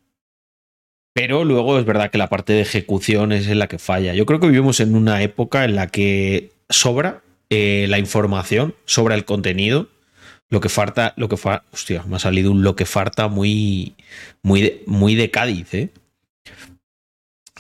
Pero 1.14 1.44
luego 1.44 1.78
es 1.78 1.84
verdad 1.84 2.10
que 2.10 2.18
la 2.18 2.28
parte 2.28 2.52
de 2.52 2.60
ejecución 2.60 3.32
es 3.32 3.48
en 3.48 3.58
la 3.58 3.66
que 3.66 3.78
falla. 3.78 4.14
Yo 4.14 4.24
creo 4.24 4.38
que 4.40 4.46
vivimos 4.46 4.78
en 4.80 4.94
una 4.94 5.20
época 5.22 5.64
en 5.64 5.74
la 5.74 5.88
que 5.88 6.52
sobra 6.68 7.22
eh, 7.50 7.86
la 7.88 7.98
información, 7.98 8.74
sobra 8.84 9.16
el 9.16 9.24
contenido. 9.24 9.88
Lo 10.48 10.60
que 10.60 10.68
falta, 10.68 11.14
lo 11.16 11.28
que 11.28 11.36
fa 11.36 11.64
hostia, 11.72 12.04
me 12.04 12.16
ha 12.16 12.18
salido 12.20 12.52
un 12.52 12.62
lo 12.62 12.76
que 12.76 12.86
falta 12.86 13.28
muy, 13.28 13.94
muy, 14.42 14.80
muy 14.86 15.14
de 15.14 15.30
Cádiz, 15.30 15.74
¿eh? 15.74 15.90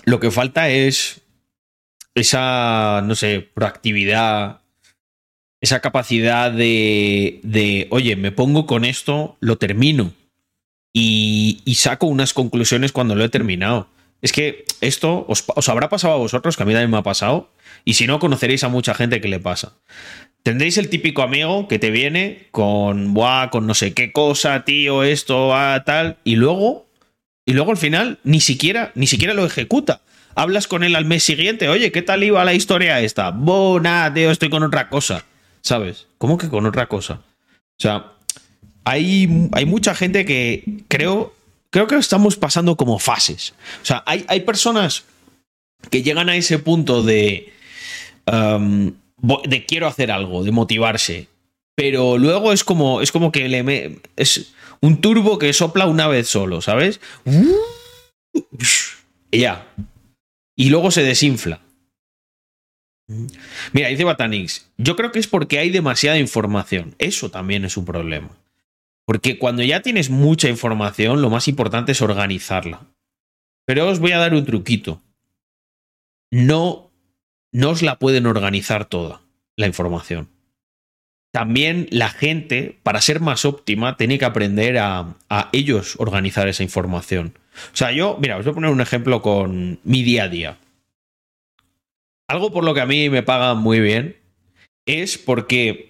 Lo 0.08 0.20
que 0.20 0.30
falta 0.30 0.70
es 0.70 1.20
esa, 2.14 3.02
no 3.04 3.14
sé, 3.14 3.46
proactividad, 3.52 4.62
esa 5.60 5.80
capacidad 5.80 6.50
de, 6.50 7.40
de 7.42 7.88
oye, 7.90 8.16
me 8.16 8.32
pongo 8.32 8.64
con 8.64 8.86
esto, 8.86 9.36
lo 9.40 9.58
termino 9.58 10.14
y, 10.94 11.74
saco 11.74 12.06
unas 12.06 12.32
conclusiones 12.32 12.90
cuando 12.92 13.16
lo 13.16 13.22
he 13.22 13.28
terminado. 13.28 13.88
Es 14.22 14.32
que 14.32 14.64
esto 14.80 15.26
os, 15.28 15.44
os, 15.54 15.68
habrá 15.68 15.90
pasado 15.90 16.14
a 16.14 16.16
vosotros, 16.16 16.56
que 16.56 16.62
a 16.62 16.66
mí 16.66 16.72
también 16.72 16.90
me 16.90 16.96
ha 16.96 17.02
pasado, 17.02 17.50
y 17.84 17.92
si 17.92 18.06
no, 18.06 18.18
conoceréis 18.18 18.64
a 18.64 18.70
mucha 18.70 18.94
gente 18.94 19.20
que 19.20 19.28
le 19.28 19.40
pasa. 19.40 19.74
Tendréis 20.42 20.78
el 20.78 20.88
típico 20.88 21.20
amigo 21.20 21.68
que 21.68 21.78
te 21.78 21.90
viene 21.90 22.48
con, 22.50 23.12
buah, 23.12 23.50
con 23.50 23.66
no 23.66 23.74
sé 23.74 23.92
qué 23.92 24.10
cosa, 24.10 24.64
tío, 24.64 25.02
esto, 25.02 25.54
ah, 25.54 25.82
tal, 25.84 26.16
y 26.24 26.36
luego, 26.36 26.87
y 27.48 27.54
luego 27.54 27.70
al 27.70 27.78
final 27.78 28.18
ni 28.24 28.40
siquiera, 28.40 28.92
ni 28.94 29.06
siquiera 29.06 29.32
lo 29.32 29.46
ejecuta. 29.46 30.02
Hablas 30.34 30.68
con 30.68 30.84
él 30.84 30.94
al 30.94 31.06
mes 31.06 31.24
siguiente, 31.24 31.70
oye, 31.70 31.90
¿qué 31.90 32.02
tal 32.02 32.22
iba 32.22 32.44
la 32.44 32.52
historia 32.52 33.00
esta? 33.00 33.30
Bona, 33.30 34.12
tío, 34.12 34.30
estoy 34.30 34.50
con 34.50 34.62
otra 34.62 34.90
cosa. 34.90 35.24
¿Sabes? 35.62 36.08
¿Cómo 36.18 36.36
que 36.36 36.50
con 36.50 36.66
otra 36.66 36.88
cosa? 36.88 37.14
O 37.14 37.80
sea, 37.80 38.12
hay, 38.84 39.48
hay 39.52 39.64
mucha 39.64 39.94
gente 39.94 40.26
que 40.26 40.82
creo, 40.88 41.34
creo 41.70 41.86
que 41.86 41.96
estamos 41.96 42.36
pasando 42.36 42.76
como 42.76 42.98
fases. 42.98 43.54
O 43.82 43.86
sea, 43.86 44.02
hay, 44.04 44.26
hay 44.28 44.40
personas 44.40 45.04
que 45.90 46.02
llegan 46.02 46.28
a 46.28 46.36
ese 46.36 46.58
punto 46.58 47.02
de, 47.02 47.50
um, 48.30 48.92
de 49.46 49.64
quiero 49.64 49.86
hacer 49.86 50.10
algo, 50.10 50.44
de 50.44 50.52
motivarse. 50.52 51.28
Pero 51.78 52.18
luego 52.18 52.52
es 52.52 52.64
como, 52.64 53.02
es 53.02 53.12
como 53.12 53.30
que 53.30 54.00
es 54.16 54.52
un 54.80 55.00
turbo 55.00 55.38
que 55.38 55.52
sopla 55.52 55.86
una 55.86 56.08
vez 56.08 56.26
solo, 56.26 56.60
¿sabes? 56.60 57.00
Y 59.30 59.38
ya. 59.38 59.64
Y 60.56 60.70
luego 60.70 60.90
se 60.90 61.04
desinfla. 61.04 61.60
Mira, 63.72 63.90
dice 63.90 64.02
Batanix, 64.02 64.68
yo 64.76 64.96
creo 64.96 65.12
que 65.12 65.20
es 65.20 65.28
porque 65.28 65.60
hay 65.60 65.70
demasiada 65.70 66.18
información. 66.18 66.96
Eso 66.98 67.30
también 67.30 67.64
es 67.64 67.76
un 67.76 67.84
problema. 67.84 68.30
Porque 69.06 69.38
cuando 69.38 69.62
ya 69.62 69.80
tienes 69.80 70.10
mucha 70.10 70.48
información, 70.48 71.22
lo 71.22 71.30
más 71.30 71.46
importante 71.46 71.92
es 71.92 72.02
organizarla. 72.02 72.88
Pero 73.66 73.88
os 73.88 74.00
voy 74.00 74.10
a 74.10 74.18
dar 74.18 74.34
un 74.34 74.44
truquito. 74.44 75.00
No, 76.32 76.90
no 77.52 77.70
os 77.70 77.82
la 77.82 78.00
pueden 78.00 78.26
organizar 78.26 78.84
toda, 78.86 79.22
la 79.54 79.68
información. 79.68 80.28
También 81.32 81.88
la 81.90 82.08
gente, 82.08 82.78
para 82.82 83.00
ser 83.00 83.20
más 83.20 83.44
óptima, 83.44 83.96
tiene 83.96 84.18
que 84.18 84.24
aprender 84.24 84.78
a, 84.78 85.14
a 85.28 85.48
ellos 85.52 85.96
organizar 85.98 86.48
esa 86.48 86.62
información. 86.62 87.34
O 87.72 87.76
sea, 87.76 87.92
yo, 87.92 88.16
mira, 88.20 88.36
os 88.36 88.44
voy 88.44 88.52
a 88.52 88.54
poner 88.54 88.70
un 88.70 88.80
ejemplo 88.80 89.20
con 89.20 89.80
mi 89.84 90.02
día 90.02 90.24
a 90.24 90.28
día. 90.28 90.58
Algo 92.28 92.52
por 92.52 92.64
lo 92.64 92.74
que 92.74 92.80
a 92.80 92.86
mí 92.86 93.10
me 93.10 93.22
pagan 93.22 93.58
muy 93.58 93.80
bien 93.80 94.16
es 94.86 95.18
porque 95.18 95.88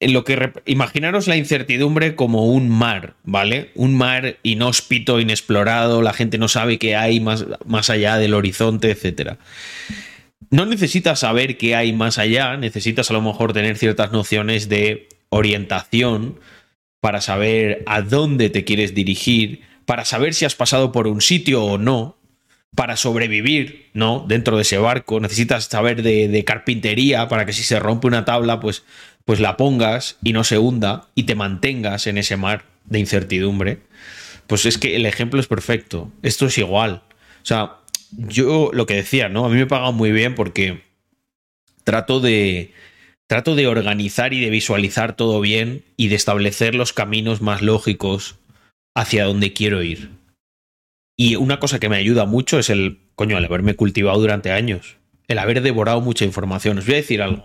en 0.00 0.12
lo 0.12 0.24
que 0.24 0.52
imaginaros 0.66 1.26
la 1.26 1.36
incertidumbre 1.36 2.16
como 2.16 2.46
un 2.46 2.68
mar, 2.68 3.14
¿vale? 3.24 3.70
Un 3.74 3.94
mar 3.94 4.36
inhóspito, 4.42 5.20
inexplorado, 5.20 6.02
la 6.02 6.12
gente 6.12 6.36
no 6.36 6.48
sabe 6.48 6.78
qué 6.78 6.96
hay 6.96 7.20
más, 7.20 7.46
más 7.64 7.88
allá 7.88 8.18
del 8.18 8.34
horizonte, 8.34 8.90
etc. 8.90 9.38
No 10.50 10.66
necesitas 10.66 11.20
saber 11.20 11.56
qué 11.56 11.74
hay 11.74 11.92
más 11.92 12.18
allá, 12.18 12.56
necesitas 12.56 13.10
a 13.10 13.14
lo 13.14 13.22
mejor 13.22 13.52
tener 13.52 13.78
ciertas 13.78 14.12
nociones 14.12 14.68
de 14.68 15.08
orientación 15.28 16.38
para 17.00 17.20
saber 17.20 17.82
a 17.86 18.02
dónde 18.02 18.50
te 18.50 18.64
quieres 18.64 18.94
dirigir, 18.94 19.62
para 19.84 20.04
saber 20.04 20.34
si 20.34 20.44
has 20.44 20.54
pasado 20.54 20.92
por 20.92 21.06
un 21.06 21.20
sitio 21.20 21.64
o 21.64 21.78
no, 21.78 22.16
para 22.74 22.96
sobrevivir, 22.96 23.90
¿no? 23.94 24.24
Dentro 24.28 24.56
de 24.56 24.62
ese 24.62 24.78
barco. 24.78 25.18
Necesitas 25.18 25.64
saber 25.64 26.02
de, 26.02 26.44
carpintería 26.44 27.26
para 27.26 27.46
que 27.46 27.52
si 27.52 27.62
se 27.62 27.80
rompe 27.80 28.06
una 28.06 28.24
tabla, 28.24 28.60
pues, 28.60 28.84
pues 29.24 29.40
la 29.40 29.56
pongas 29.56 30.18
y 30.22 30.32
no 30.32 30.44
se 30.44 30.58
hunda 30.58 31.08
y 31.14 31.24
te 31.24 31.34
mantengas 31.34 32.06
en 32.06 32.18
ese 32.18 32.36
mar 32.36 32.64
de 32.84 32.98
incertidumbre. 32.98 33.80
Pues 34.46 34.66
es 34.66 34.78
que 34.78 34.94
el 34.94 35.06
ejemplo 35.06 35.40
es 35.40 35.46
perfecto. 35.46 36.12
Esto 36.22 36.46
es 36.46 36.58
igual. 36.58 37.02
O 37.42 37.46
sea, 37.46 37.78
yo 38.12 38.70
lo 38.72 38.86
que 38.86 38.94
decía, 38.94 39.28
¿no? 39.28 39.44
A 39.44 39.48
mí 39.48 39.56
me 39.56 39.66
pagan 39.66 39.94
muy 39.94 40.12
bien 40.12 40.34
porque 40.34 40.82
trato 41.84 42.20
de. 42.20 42.72
Trato 43.28 43.56
de 43.56 43.66
organizar 43.66 44.32
y 44.32 44.40
de 44.40 44.50
visualizar 44.50 45.16
todo 45.16 45.40
bien 45.40 45.82
y 45.96 46.06
de 46.06 46.14
establecer 46.14 46.76
los 46.76 46.92
caminos 46.92 47.42
más 47.42 47.60
lógicos 47.60 48.36
hacia 48.94 49.24
donde 49.24 49.52
quiero 49.52 49.82
ir. 49.82 50.10
Y 51.16 51.34
una 51.34 51.58
cosa 51.58 51.80
que 51.80 51.88
me 51.88 51.96
ayuda 51.96 52.24
mucho 52.24 52.60
es 52.60 52.70
el, 52.70 53.00
coño, 53.16 53.36
el 53.36 53.44
haberme 53.44 53.74
cultivado 53.74 54.20
durante 54.20 54.52
años, 54.52 54.96
el 55.26 55.38
haber 55.38 55.60
devorado 55.62 56.00
mucha 56.00 56.24
información. 56.24 56.78
Os 56.78 56.86
voy 56.86 56.94
a 56.94 56.98
decir 56.98 57.20
algo. 57.20 57.44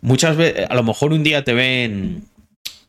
Muchas 0.00 0.36
veces, 0.36 0.66
a 0.70 0.74
lo 0.74 0.84
mejor 0.84 1.12
un 1.12 1.22
día 1.22 1.44
te 1.44 1.52
ven, 1.52 2.24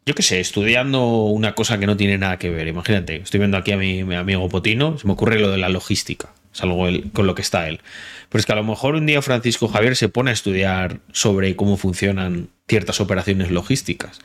yo 0.05 0.15
qué 0.15 0.23
sé, 0.23 0.39
estudiando 0.39 1.25
una 1.25 1.53
cosa 1.53 1.79
que 1.79 1.87
no 1.87 1.97
tiene 1.97 2.17
nada 2.17 2.37
que 2.37 2.49
ver. 2.49 2.67
Imagínate, 2.67 3.17
estoy 3.17 3.39
viendo 3.39 3.57
aquí 3.57 3.73
a 3.73 3.77
mi 3.77 4.01
amigo 4.15 4.47
Potino, 4.47 4.97
se 4.97 5.07
me 5.07 5.13
ocurre 5.13 5.39
lo 5.39 5.51
de 5.51 5.57
la 5.57 5.67
logística, 5.67 6.33
es 6.55 6.63
algo 6.63 6.87
el, 6.87 7.11
con 7.11 7.27
lo 7.27 7.35
que 7.35 7.41
está 7.41 7.67
él. 7.67 7.81
Pero 8.29 8.39
es 8.39 8.45
que 8.45 8.53
a 8.53 8.55
lo 8.55 8.63
mejor 8.63 8.95
un 8.95 9.05
día 9.05 9.21
Francisco 9.21 9.67
Javier 9.67 9.95
se 9.95 10.09
pone 10.09 10.29
a 10.29 10.33
estudiar 10.33 10.99
sobre 11.11 11.55
cómo 11.55 11.75
funcionan 11.75 12.49
ciertas 12.67 13.01
operaciones 13.01 13.51
logísticas. 13.51 14.19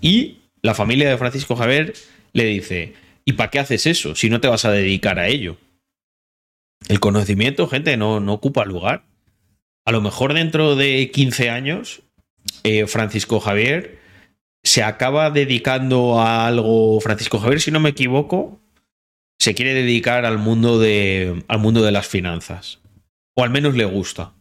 Y 0.00 0.38
la 0.62 0.74
familia 0.74 1.10
de 1.10 1.18
Francisco 1.18 1.56
Javier 1.56 1.94
le 2.32 2.44
dice, 2.44 2.94
¿y 3.24 3.32
para 3.32 3.50
qué 3.50 3.58
haces 3.58 3.86
eso 3.86 4.14
si 4.14 4.30
no 4.30 4.40
te 4.40 4.48
vas 4.48 4.64
a 4.64 4.70
dedicar 4.70 5.18
a 5.18 5.26
ello? 5.26 5.56
El 6.88 7.00
conocimiento, 7.00 7.68
gente, 7.68 7.96
no, 7.96 8.20
no 8.20 8.32
ocupa 8.34 8.64
lugar. 8.64 9.04
A 9.84 9.92
lo 9.92 10.00
mejor 10.00 10.34
dentro 10.34 10.76
de 10.76 11.10
15 11.12 11.50
años, 11.50 12.02
eh, 12.62 12.86
Francisco 12.86 13.40
Javier 13.40 13.98
se 14.62 14.84
acaba 14.84 15.30
dedicando 15.30 16.20
a 16.20 16.46
algo. 16.46 17.00
Francisco 17.00 17.40
Javier, 17.40 17.60
si 17.60 17.72
no 17.72 17.80
me 17.80 17.90
equivoco, 17.90 18.60
se 19.42 19.56
quiere 19.56 19.74
dedicar 19.74 20.24
al 20.24 20.38
mundo 20.38 20.78
de, 20.78 21.42
al 21.48 21.58
mundo 21.58 21.82
de 21.82 21.90
las 21.90 22.06
finanzas. 22.06 22.78
O 23.34 23.42
al 23.42 23.50
menos 23.50 23.74
le 23.74 23.84
gusta. 23.84 24.34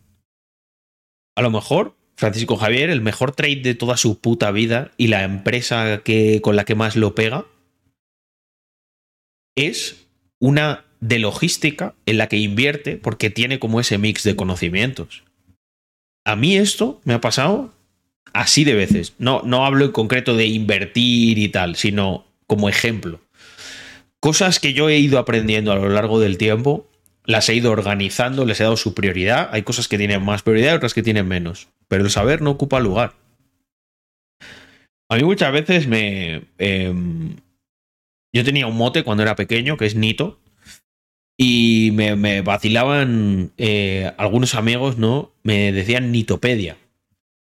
A 1.36 1.42
lo 1.42 1.50
mejor 1.50 1.96
Francisco 2.16 2.56
Javier, 2.56 2.92
el 2.92 3.02
mejor 3.02 3.32
trade 3.32 3.62
de 3.64 3.74
toda 3.74 3.98
su 3.98 4.20
puta 4.20 4.52
vida 4.52 4.92
y 4.98 5.08
la 5.08 5.24
empresa 5.24 6.04
que, 6.04 6.40
con 6.44 6.56
la 6.56 6.66
que 6.66 6.76
más 6.76 6.96
lo 6.96 7.16
pega 7.16 7.48
es 9.58 10.06
una 10.40 10.86
de 11.00 11.18
logística 11.18 11.96
en 12.06 12.20
la 12.20 12.28
que 12.28 12.38
invierte 12.38 12.98
porque 12.98 13.32
tiene 13.32 13.58
como 13.58 13.80
ese 13.80 13.98
mix 13.98 14.22
de 14.22 14.36
conocimientos. 14.36 15.24
A 16.26 16.36
mí 16.36 16.58
esto 16.58 17.02
me 17.06 17.16
ha 17.16 17.22
pasado 17.22 17.74
así 18.34 18.66
de 18.66 18.76
veces. 18.76 19.16
No, 19.18 19.42
no 19.46 19.66
hablo 19.66 19.86
en 19.86 19.94
concreto 19.94 20.36
de 20.36 20.46
invertir 20.46 21.40
y 21.40 21.50
tal, 21.50 21.76
sino 21.76 22.28
como 22.46 22.70
ejemplo. 22.70 23.20
Cosas 24.22 24.60
que 24.60 24.74
yo 24.74 24.88
he 24.88 25.00
ido 25.00 25.18
aprendiendo 25.18 25.72
a 25.72 25.76
lo 25.76 25.90
largo 25.90 26.20
del 26.20 26.38
tiempo, 26.38 26.88
las 27.26 27.50
he 27.50 27.56
ido 27.56 27.72
organizando, 27.72 28.46
les 28.46 28.60
he 28.60 28.64
dado 28.64 28.78
su 28.78 28.94
prioridad. 28.94 29.50
Hay 29.52 29.64
cosas 29.64 29.88
que 29.88 29.98
tienen 29.98 30.24
más 30.24 30.44
prioridad 30.44 30.74
y 30.74 30.76
otras 30.76 30.94
que 30.94 31.04
tienen 31.04 31.28
menos. 31.28 31.70
Pero 31.88 32.04
el 32.04 32.12
saber 32.12 32.42
no 32.42 32.52
ocupa 32.52 32.80
lugar. 32.80 33.16
A 35.10 35.16
mí 35.16 35.24
muchas 35.24 35.52
veces 35.52 35.88
me... 35.88 36.44
Eh, 36.60 36.94
yo 38.34 38.46
tenía 38.46 38.68
un 38.68 38.78
mote 38.78 39.04
cuando 39.04 39.24
era 39.24 39.36
pequeño, 39.36 39.76
que 39.76 39.88
es 39.88 39.96
Nito, 39.96 40.40
y 41.36 41.90
me, 41.94 42.16
me 42.16 42.42
vacilaban 42.42 43.52
eh, 43.58 44.14
algunos 44.18 44.54
amigos, 44.56 44.98
¿no? 44.98 45.32
Me 45.44 45.72
decían 45.72 46.12
Nitopedia, 46.12 46.78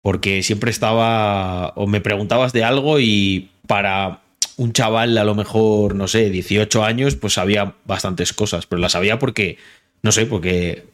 porque 0.00 0.42
siempre 0.42 0.70
estaba, 0.70 1.70
o 1.70 1.86
me 1.88 2.00
preguntabas 2.00 2.52
de 2.52 2.64
algo 2.64 3.00
y 3.00 3.50
para 3.66 4.21
un 4.56 4.72
chaval 4.72 5.16
a 5.18 5.24
lo 5.24 5.34
mejor, 5.34 5.94
no 5.94 6.08
sé, 6.08 6.30
18 6.30 6.84
años, 6.84 7.16
pues 7.16 7.34
sabía 7.34 7.76
bastantes 7.84 8.32
cosas, 8.32 8.66
pero 8.66 8.80
las 8.80 8.92
sabía 8.92 9.18
porque, 9.18 9.58
no 10.02 10.12
sé, 10.12 10.26
porque 10.26 10.86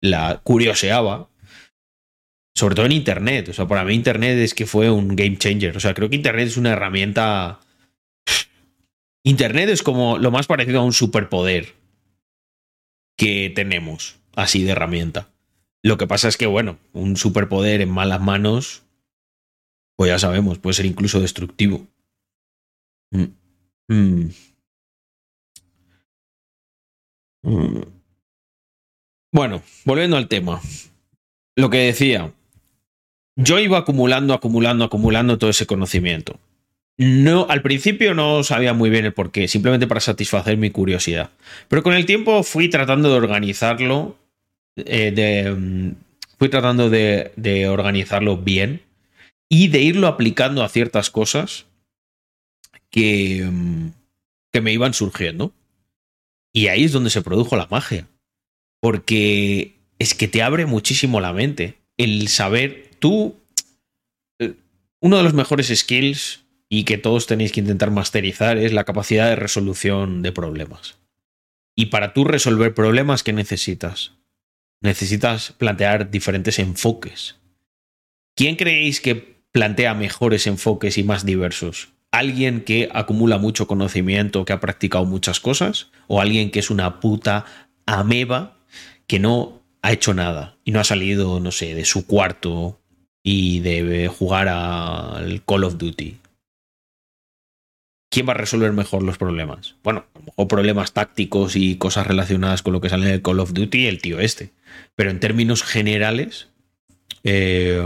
la 0.00 0.40
curioseaba. 0.42 1.28
Sobre 2.54 2.74
todo 2.74 2.86
en 2.86 2.92
Internet. 2.92 3.48
O 3.48 3.52
sea, 3.54 3.66
para 3.66 3.84
mí 3.84 3.94
Internet 3.94 4.36
es 4.38 4.54
que 4.54 4.66
fue 4.66 4.90
un 4.90 5.16
game 5.16 5.38
changer. 5.38 5.74
O 5.76 5.80
sea, 5.80 5.94
creo 5.94 6.10
que 6.10 6.16
Internet 6.16 6.48
es 6.48 6.58
una 6.58 6.72
herramienta 6.72 7.60
Internet 9.24 9.68
es 9.68 9.82
como 9.82 10.18
lo 10.18 10.30
más 10.30 10.46
parecido 10.46 10.80
a 10.80 10.84
un 10.84 10.92
superpoder 10.92 11.74
que 13.16 13.52
tenemos, 13.54 14.16
así 14.34 14.64
de 14.64 14.72
herramienta. 14.72 15.28
Lo 15.82 15.96
que 15.96 16.08
pasa 16.08 16.28
es 16.28 16.36
que, 16.36 16.46
bueno, 16.46 16.78
un 16.92 17.16
superpoder 17.16 17.80
en 17.80 17.90
malas 17.90 18.20
manos, 18.20 18.82
pues 19.96 20.10
ya 20.10 20.18
sabemos, 20.18 20.58
puede 20.58 20.74
ser 20.74 20.86
incluso 20.86 21.20
destructivo. 21.20 21.86
Mm. 23.12 23.24
Mm. 23.88 24.30
Mm. 27.44 27.82
Bueno, 29.32 29.62
volviendo 29.84 30.16
al 30.16 30.28
tema. 30.28 30.60
Lo 31.56 31.70
que 31.70 31.78
decía. 31.78 32.32
Yo 33.36 33.58
iba 33.58 33.78
acumulando, 33.78 34.34
acumulando, 34.34 34.84
acumulando 34.84 35.38
todo 35.38 35.50
ese 35.50 35.66
conocimiento. 35.66 36.38
No, 36.98 37.46
al 37.48 37.62
principio 37.62 38.14
no 38.14 38.44
sabía 38.44 38.74
muy 38.74 38.90
bien 38.90 39.06
el 39.06 39.14
porqué, 39.14 39.48
simplemente 39.48 39.86
para 39.86 40.00
satisfacer 40.00 40.58
mi 40.58 40.70
curiosidad. 40.70 41.30
Pero 41.68 41.82
con 41.82 41.94
el 41.94 42.04
tiempo 42.04 42.42
fui 42.42 42.68
tratando 42.68 43.10
de 43.10 43.16
organizarlo. 43.16 44.16
eh, 44.76 45.12
de, 45.12 45.94
fui 46.38 46.48
tratando 46.48 46.90
de, 46.90 47.32
de 47.36 47.68
organizarlo 47.68 48.36
bien 48.36 48.82
y 49.48 49.68
de 49.68 49.80
irlo 49.80 50.06
aplicando 50.08 50.62
a 50.62 50.68
ciertas 50.68 51.10
cosas 51.10 51.66
que, 52.92 53.50
que 54.52 54.60
me 54.60 54.72
iban 54.72 54.94
surgiendo. 54.94 55.52
Y 56.52 56.68
ahí 56.68 56.84
es 56.84 56.92
donde 56.92 57.10
se 57.10 57.22
produjo 57.22 57.56
la 57.56 57.66
magia. 57.68 58.06
Porque 58.80 59.74
es 59.98 60.14
que 60.14 60.28
te 60.28 60.42
abre 60.42 60.66
muchísimo 60.66 61.20
la 61.20 61.32
mente. 61.32 61.78
El 61.96 62.28
saber, 62.28 62.90
tú, 62.98 63.36
eh, 64.38 64.54
uno 65.00 65.16
de 65.16 65.22
los 65.24 65.34
mejores 65.34 65.68
skills 65.74 66.44
y 66.68 66.84
que 66.84 66.98
todos 66.98 67.26
tenéis 67.26 67.52
que 67.52 67.60
intentar 67.60 67.90
masterizar 67.90 68.58
es 68.58 68.72
la 68.72 68.84
capacidad 68.84 69.28
de 69.28 69.36
resolución 69.36 70.22
de 70.22 70.32
problemas. 70.32 70.98
Y 71.76 71.86
para 71.86 72.12
tú 72.12 72.24
resolver 72.24 72.74
problemas, 72.74 73.22
¿qué 73.22 73.32
necesitas? 73.32 74.12
Necesitas 74.82 75.52
plantear 75.52 76.10
diferentes 76.10 76.58
enfoques. 76.58 77.36
¿Quién 78.36 78.56
creéis 78.56 79.00
que 79.00 79.42
plantea 79.52 79.94
mejores 79.94 80.46
enfoques 80.46 80.98
y 80.98 81.04
más 81.04 81.24
diversos? 81.24 81.92
¿Alguien 82.12 82.60
que 82.60 82.88
acumula 82.92 83.38
mucho 83.38 83.66
conocimiento, 83.66 84.44
que 84.44 84.52
ha 84.52 84.60
practicado 84.60 85.04
muchas 85.04 85.40
cosas? 85.40 85.88
¿O 86.06 86.20
alguien 86.20 86.50
que 86.50 86.60
es 86.60 86.70
una 86.70 87.00
puta 87.00 87.46
ameba 87.86 88.58
que 89.06 89.18
no 89.18 89.60
ha 89.82 89.92
hecho 89.92 90.14
nada 90.14 90.56
y 90.64 90.70
no 90.70 90.80
ha 90.80 90.84
salido, 90.84 91.40
no 91.40 91.50
sé, 91.50 91.74
de 91.74 91.84
su 91.84 92.06
cuarto 92.06 92.78
y 93.24 93.60
de 93.60 94.08
jugar 94.08 94.48
al 94.48 95.42
Call 95.44 95.64
of 95.64 95.78
Duty? 95.78 96.18
¿Quién 98.12 98.28
va 98.28 98.32
a 98.32 98.36
resolver 98.36 98.70
mejor 98.72 99.02
los 99.02 99.16
problemas? 99.16 99.76
Bueno, 99.82 100.04
mejor 100.26 100.46
problemas 100.46 100.92
tácticos 100.92 101.56
y 101.56 101.76
cosas 101.76 102.06
relacionadas 102.06 102.60
con 102.60 102.74
lo 102.74 102.82
que 102.82 102.90
sale 102.90 103.06
en 103.06 103.12
el 103.12 103.22
Call 103.22 103.40
of 103.40 103.54
Duty, 103.54 103.86
el 103.86 104.02
tío 104.02 104.20
este. 104.20 104.50
Pero 104.94 105.10
en 105.10 105.18
términos 105.18 105.62
generales, 105.62 106.48
eh, 107.24 107.82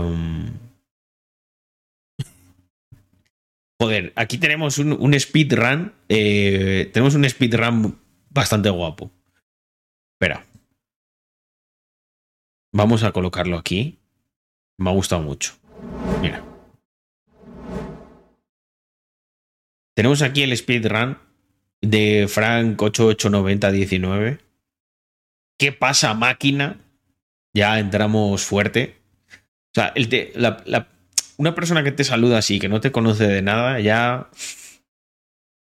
joder, 3.79 4.13
aquí 4.15 4.37
tenemos 4.37 4.77
un, 4.77 4.93
un 4.93 5.19
speedrun. 5.19 5.93
eh, 6.09 6.89
tenemos 6.93 7.15
un 7.15 7.27
speedrun 7.29 7.99
bastante 8.29 8.69
guapo. 8.69 9.11
Espera. 10.15 10.45
Vamos 12.73 13.03
a 13.03 13.11
colocarlo 13.11 13.57
aquí. 13.57 13.99
Me 14.79 14.89
ha 14.89 14.93
gustado 14.93 15.21
mucho. 15.21 15.53
Mira. 16.21 16.43
Tenemos 19.95 20.21
aquí 20.21 20.43
el 20.43 20.55
speedrun 20.55 21.17
de 21.81 22.27
Frank 22.29 22.79
889019. 22.81 24.39
¿Qué 25.59 25.71
pasa, 25.71 26.13
máquina? 26.13 26.79
Ya 27.55 27.79
entramos 27.79 28.45
fuerte. 28.45 28.95
O 29.31 29.73
sea, 29.73 29.87
el 29.95 30.07
te- 30.09 30.31
la- 30.35 30.61
la- 30.65 30.87
una 31.37 31.55
persona 31.55 31.83
que 31.83 31.91
te 31.91 32.03
saluda 32.03 32.39
así, 32.39 32.59
que 32.59 32.69
no 32.69 32.81
te 32.81 32.91
conoce 32.91 33.27
de 33.27 33.41
nada, 33.41 33.79
ya. 33.79 34.29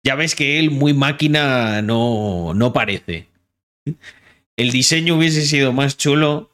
Ya 0.03 0.15
ves 0.15 0.35
que 0.35 0.59
él, 0.59 0.71
muy 0.71 0.93
máquina, 0.93 1.81
no, 1.81 2.53
no 2.53 2.73
parece. 2.73 3.27
El 4.55 4.71
diseño 4.71 5.17
hubiese 5.17 5.45
sido 5.45 5.73
más 5.73 5.97
chulo 5.97 6.49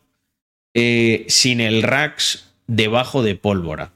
eh, 0.73 1.25
sin 1.29 1.61
el 1.61 1.83
Rax 1.83 2.53
debajo 2.67 3.21
de 3.21 3.35
pólvora. 3.35 3.93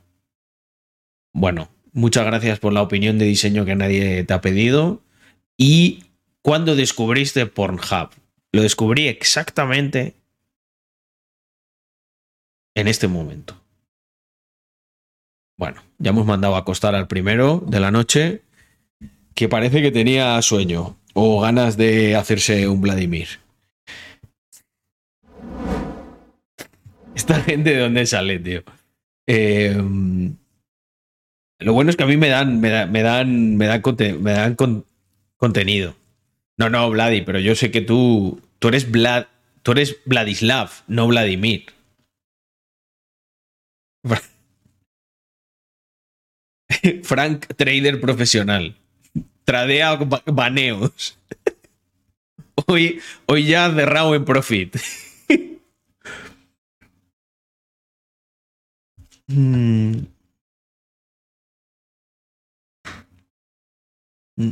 Bueno, 1.33 1.69
muchas 1.91 2.25
gracias 2.25 2.59
por 2.59 2.73
la 2.73 2.83
opinión 2.83 3.17
de 3.17 3.25
diseño 3.25 3.65
que 3.65 3.75
nadie 3.75 4.23
te 4.23 4.33
ha 4.33 4.41
pedido. 4.41 5.01
¿Y 5.57 6.05
cuándo 6.43 6.75
descubriste 6.75 7.47
Pornhub? 7.47 8.09
Lo 8.51 8.61
descubrí 8.61 9.07
exactamente 9.07 10.15
en 12.75 12.87
este 12.87 13.07
momento. 13.07 13.59
Bueno, 15.57 15.81
ya 15.97 16.11
hemos 16.11 16.25
mandado 16.25 16.55
a 16.55 16.59
acostar 16.59 16.93
al 16.95 17.07
primero 17.07 17.63
de 17.65 17.79
la 17.79 17.91
noche 17.91 18.41
que 19.33 19.49
parece 19.49 19.81
que 19.81 19.91
tenía 19.91 20.39
sueño 20.41 20.97
o 21.13 21.41
ganas 21.41 21.77
de 21.77 22.15
hacerse 22.15 22.67
un 22.67 22.81
Vladimir. 22.81 23.27
Esta 27.15 27.41
gente 27.41 27.71
de 27.71 27.79
dónde 27.79 28.05
sale, 28.05 28.39
tío. 28.39 28.63
Eh, 29.27 29.75
lo 31.59 31.73
bueno 31.73 31.89
es 31.89 31.95
que 31.97 32.03
a 32.03 32.07
mí 32.07 32.17
me 32.17 32.29
dan, 32.29 32.59
me, 32.61 32.69
da- 32.69 32.85
me 32.85 33.01
dan, 33.01 33.57
me 33.57 33.65
dan, 33.65 34.21
me 34.21 34.31
dan 34.31 34.55
con- 34.55 34.85
contenido. 35.37 35.95
No, 36.57 36.69
no, 36.69 36.89
Vladi, 36.89 37.21
pero 37.21 37.39
yo 37.39 37.55
sé 37.55 37.71
que 37.71 37.81
tú, 37.81 38.41
tú 38.59 38.67
eres 38.69 38.89
Vlad, 38.89 39.25
tú 39.63 39.71
eres 39.73 39.97
Vladislav, 40.05 40.69
no 40.87 41.07
Vladimir. 41.07 41.65
Frank, 47.03 47.45
trader 47.55 47.99
profesional. 48.01 48.75
Tradea 49.45 49.95
ba- 49.95 50.23
baneos. 50.25 51.17
Hoy, 52.67 52.99
hoy 53.27 53.45
ya 53.45 53.71
cerrado 53.73 54.15
en 54.15 54.25
profit. 54.25 54.75
Mm. 59.29 60.07
Mm. 64.39 64.51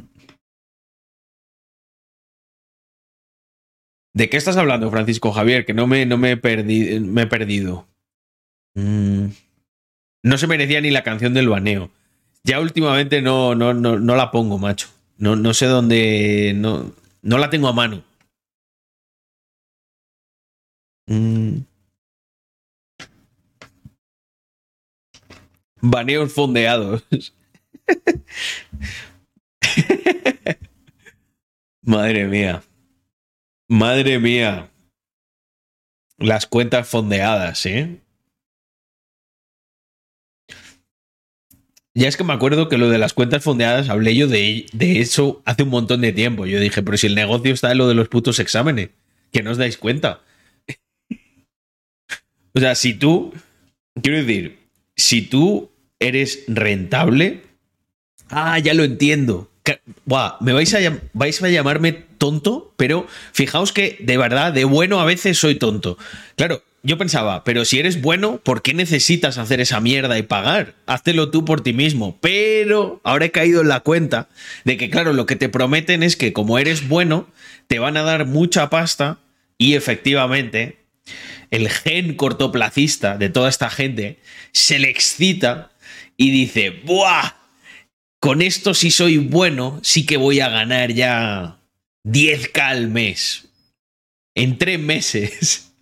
¿De 4.14 4.30
qué 4.30 4.38
estás 4.38 4.58
hablando, 4.58 4.90
Francisco 4.92 5.32
Javier? 5.32 5.66
Que 5.66 5.74
no 5.74 5.88
me, 5.88 6.06
no 6.06 6.18
me, 6.18 6.32
he, 6.32 6.42
perdi- 6.42 7.02
me 7.02 7.24
he 7.24 7.28
perdido. 7.28 7.88
Mm. 8.76 9.28
No 10.24 10.38
se 10.38 10.48
merecía 10.48 10.82
ni 10.82 10.90
la 10.92 11.04
canción 11.04 11.34
del 11.34 11.50
baneo. 11.50 11.92
Ya 12.46 12.60
últimamente 12.62 13.24
no, 13.24 13.56
no, 13.56 13.74
no, 13.74 13.98
no 14.00 14.16
la 14.16 14.30
pongo, 14.30 14.60
macho. 14.60 14.88
No, 15.18 15.36
no 15.36 15.54
sé 15.56 15.66
dónde. 15.66 16.54
No, 16.56 16.94
no 17.24 17.38
la 17.40 17.50
tengo 17.50 17.68
a 17.68 17.74
mano. 17.74 18.04
Mm. 21.08 21.62
Baneos 25.82 26.32
fondeados. 26.34 27.04
Madre 31.82 32.28
mía. 32.28 32.64
Madre 33.68 34.20
mía. 34.20 34.70
Las 36.20 36.46
cuentas 36.46 36.88
fondeadas, 36.88 37.66
¿eh? 37.66 38.05
Ya 41.98 42.10
es 42.10 42.18
que 42.18 42.26
me 42.26 42.34
acuerdo 42.34 42.68
que 42.68 42.78
lo 42.78 42.90
de 42.90 42.98
las 42.98 43.14
cuentas 43.14 43.42
fondeadas 43.42 43.88
hablé 43.88 44.16
yo 44.16 44.28
de, 44.28 44.66
de 44.74 45.00
eso 45.00 45.42
hace 45.46 45.64
un 45.64 45.70
montón 45.70 46.02
de 46.02 46.12
tiempo. 46.12 46.46
Yo 46.46 46.60
dije, 46.60 46.84
pero 46.84 46.98
si 46.98 47.08
el 47.08 47.16
negocio 47.16 47.54
está 47.54 47.72
en 47.72 47.78
lo 47.78 47.88
de 47.88 47.96
los 47.96 48.10
putos 48.10 48.40
exámenes, 48.40 48.90
que 49.32 49.42
no 49.42 49.52
os 49.52 49.58
dais 49.58 49.78
cuenta. 49.78 50.22
o 52.54 52.60
sea, 52.60 52.76
si 52.76 52.94
tú, 52.94 53.34
quiero 54.02 54.18
decir, 54.18 54.60
si 54.98 55.22
tú 55.22 55.72
eres 56.00 56.44
rentable, 56.48 57.44
ah, 58.30 58.60
ya 58.60 58.74
lo 58.74 58.84
entiendo. 58.84 59.50
Buah, 60.06 60.38
me 60.42 60.52
vais 60.52 60.74
a, 60.74 60.80
vais 61.14 61.42
a 61.42 61.50
llamarme 61.50 61.94
tonto, 61.94 62.74
pero 62.78 63.08
fijaos 63.32 63.72
que 63.72 63.98
de 64.02 64.18
verdad, 64.18 64.52
de 64.52 64.66
bueno 64.66 65.00
a 65.00 65.06
veces 65.06 65.38
soy 65.38 65.56
tonto. 65.56 65.98
Claro, 66.36 66.62
yo 66.86 67.00
pensaba, 67.00 67.44
pero 67.44 67.66
si 67.66 67.80
eres 67.80 68.00
bueno, 68.00 68.40
¿por 68.44 68.62
qué 68.62 68.76
necesitas 68.76 69.40
hacer 69.40 69.60
esa 69.60 69.80
mierda 69.80 70.20
y 70.20 70.24
pagar? 70.24 70.76
Háztelo 70.86 71.32
tú 71.32 71.44
por 71.44 71.62
ti 71.62 71.74
mismo. 71.74 72.18
Pero 72.22 73.02
ahora 73.04 73.26
he 73.26 73.32
caído 73.32 73.62
en 73.62 73.70
la 73.70 73.80
cuenta 73.80 74.30
de 74.66 74.78
que, 74.78 74.92
claro, 74.92 75.12
lo 75.12 75.26
que 75.26 75.36
te 75.36 75.50
prometen 75.50 76.04
es 76.04 76.16
que 76.16 76.32
como 76.32 76.60
eres 76.60 76.88
bueno, 76.88 77.28
te 77.68 77.80
van 77.80 77.98
a 77.98 78.04
dar 78.04 78.28
mucha 78.28 78.70
pasta 78.70 79.18
y 79.58 79.74
efectivamente 79.74 80.78
el 81.50 81.70
gen 81.70 82.16
cortoplacista 82.16 83.18
de 83.18 83.30
toda 83.30 83.50
esta 83.50 83.72
gente 83.72 84.20
se 84.52 84.78
le 84.78 84.90
excita 84.90 85.72
y 86.18 86.30
dice, 86.30 86.70
¡buah! 86.70 87.34
Con 88.20 88.44
esto 88.44 88.76
si 88.76 88.92
soy 88.92 89.18
bueno, 89.18 89.80
sí 89.82 90.06
que 90.06 90.18
voy 90.18 90.40
a 90.40 90.50
ganar 90.50 90.92
ya 90.92 91.58
10k 92.06 92.60
al 92.60 92.90
mes. 92.90 93.48
En 94.36 94.58
tres 94.60 94.80
meses. 94.80 95.75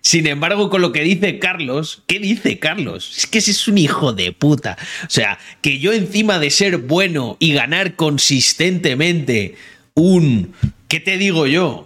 Sin 0.00 0.26
embargo, 0.26 0.70
con 0.70 0.82
lo 0.82 0.92
que 0.92 1.02
dice 1.02 1.38
Carlos, 1.38 2.02
¿qué 2.06 2.18
dice 2.18 2.58
Carlos? 2.58 3.16
Es 3.16 3.26
que 3.26 3.38
ese 3.38 3.52
es 3.52 3.68
un 3.68 3.78
hijo 3.78 4.12
de 4.12 4.32
puta. 4.32 4.76
O 5.04 5.10
sea, 5.10 5.38
que 5.62 5.78
yo 5.78 5.92
encima 5.92 6.38
de 6.38 6.50
ser 6.50 6.78
bueno 6.78 7.36
y 7.38 7.52
ganar 7.52 7.94
consistentemente 7.96 9.54
un, 9.94 10.54
¿qué 10.88 11.00
te 11.00 11.16
digo 11.16 11.46
yo? 11.46 11.84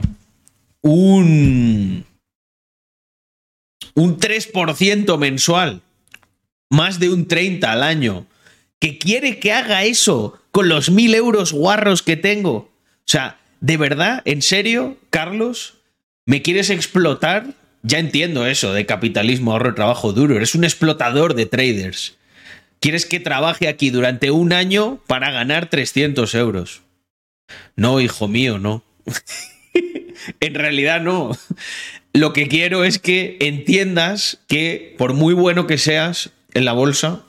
un, 0.82 2.04
un 3.94 4.18
3% 4.18 5.18
mensual, 5.18 5.80
más 6.68 6.98
de 6.98 7.10
un 7.10 7.26
30 7.26 7.72
al 7.72 7.82
año, 7.82 8.26
que 8.78 8.98
quiere 8.98 9.38
que 9.38 9.52
haga 9.52 9.84
eso 9.84 10.40
con 10.50 10.68
los 10.68 10.90
mil 10.90 11.14
euros 11.14 11.52
guarros 11.52 12.02
que 12.02 12.16
tengo. 12.16 12.54
O 12.54 13.06
sea, 13.06 13.38
¿de 13.60 13.76
verdad? 13.76 14.22
¿En 14.24 14.42
serio, 14.42 14.98
Carlos? 15.10 15.74
¿Me 16.26 16.42
quieres 16.42 16.68
explotar? 16.70 17.54
Ya 17.82 17.98
entiendo 17.98 18.46
eso 18.46 18.72
de 18.72 18.86
capitalismo, 18.86 19.52
ahorro, 19.52 19.74
trabajo 19.74 20.12
duro. 20.12 20.36
Eres 20.36 20.54
un 20.54 20.64
explotador 20.64 21.34
de 21.34 21.46
traders. 21.46 22.16
¿Quieres 22.80 23.06
que 23.06 23.20
trabaje 23.20 23.68
aquí 23.68 23.90
durante 23.90 24.30
un 24.30 24.52
año 24.52 25.00
para 25.06 25.30
ganar 25.30 25.68
300 25.68 26.34
euros? 26.34 26.82
No, 27.76 28.00
hijo 28.00 28.28
mío, 28.28 28.58
no. 28.58 28.84
en 30.40 30.54
realidad 30.54 31.00
no. 31.00 31.36
Lo 32.12 32.32
que 32.32 32.46
quiero 32.48 32.84
es 32.84 32.98
que 32.98 33.36
entiendas 33.40 34.38
que 34.46 34.94
por 34.98 35.14
muy 35.14 35.34
bueno 35.34 35.66
que 35.66 35.78
seas 35.78 36.30
en 36.54 36.64
la 36.64 36.72
bolsa, 36.72 37.22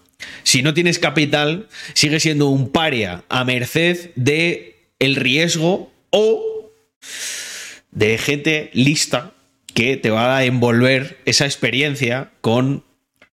si 0.43 0.61
no 0.61 0.73
tienes 0.73 0.99
capital, 0.99 1.67
sigue 1.93 2.19
siendo 2.19 2.47
un 2.47 2.71
paria 2.71 3.23
a 3.29 3.43
merced 3.43 4.11
de 4.15 4.87
el 4.99 5.15
riesgo 5.15 5.91
o 6.11 6.71
de 7.91 8.17
gente 8.17 8.69
lista 8.73 9.33
que 9.73 9.97
te 9.97 10.09
va 10.09 10.37
a 10.37 10.45
envolver 10.45 11.19
esa 11.25 11.45
experiencia 11.45 12.31
con 12.41 12.83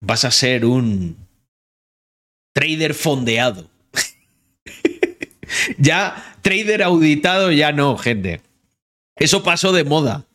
vas 0.02 0.26
a 0.26 0.32
ser 0.32 0.66
un 0.66 1.18
trader 2.54 2.94
fondeado. 2.94 3.70
ya 5.78 6.38
trader 6.42 6.84
auditado 6.84 7.52
ya 7.52 7.72
no, 7.72 7.98
gente. 7.98 8.42
Eso 9.18 9.44
pasó 9.44 9.72
de 9.72 9.84
moda. 9.84 10.26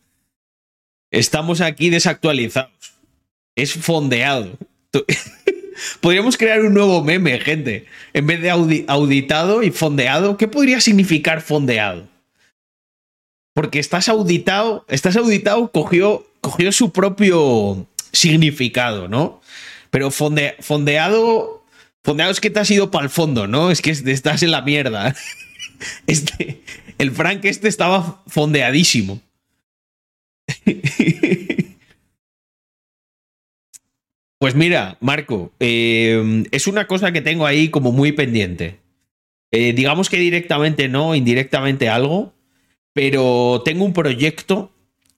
Estamos 1.11 1.61
aquí 1.61 1.91
desactualizados. 1.91 2.73
Es 3.57 3.75
fondeado. 3.75 4.57
Podríamos 6.01 6.37
crear 6.37 6.61
un 6.61 6.75
nuevo 6.75 7.03
meme, 7.03 7.39
gente. 7.41 7.87
En 8.13 8.27
vez 8.27 8.41
de 8.43 8.53
audi- 8.53 8.85
auditado 8.87 9.63
y 9.63 9.71
fondeado, 9.71 10.37
¿qué 10.37 10.47
podría 10.49 10.81
significar 10.81 11.41
fondeado? 11.41 12.09
Porque 13.55 13.79
estás 13.79 14.09
auditado, 14.09 14.85
estás 14.89 15.17
auditado 15.17 15.71
cogió, 15.73 16.27
cogió 16.41 16.73
su 16.73 16.93
propio 16.93 17.87
significado, 18.13 19.09
¿no? 19.09 19.41
Pero 19.91 20.11
fonde- 20.11 20.55
fondeado, 20.61 21.65
fondeado 22.05 22.31
es 22.31 22.41
que 22.41 22.51
te 22.51 22.61
has 22.61 22.71
ido 22.71 22.91
para 22.91 23.05
el 23.05 23.11
fondo, 23.11 23.47
¿no? 23.47 23.71
Es 23.71 23.83
que 23.83 23.91
estás 23.91 24.43
en 24.43 24.51
la 24.53 24.63
mierda. 24.63 25.15
Este, 26.07 26.61
el 26.99 27.11
Frank 27.11 27.43
este 27.47 27.67
estaba 27.67 28.23
fondeadísimo. 28.27 29.19
Pues 34.39 34.55
mira, 34.55 34.97
Marco, 35.01 35.53
eh, 35.61 36.45
es 36.51 36.67
una 36.67 36.87
cosa 36.87 37.13
que 37.13 37.21
tengo 37.21 37.45
ahí 37.45 37.69
como 37.69 37.93
muy 37.93 38.13
pendiente. 38.13 38.79
Eh, 39.53 39.75
digamos 39.75 40.09
que 40.09 40.17
directamente 40.17 40.89
no, 40.89 41.15
indirectamente 41.15 41.91
algo, 41.91 42.33
pero 42.93 43.63
tengo 43.65 43.85
un 43.85 43.93
proyecto. 43.93 44.71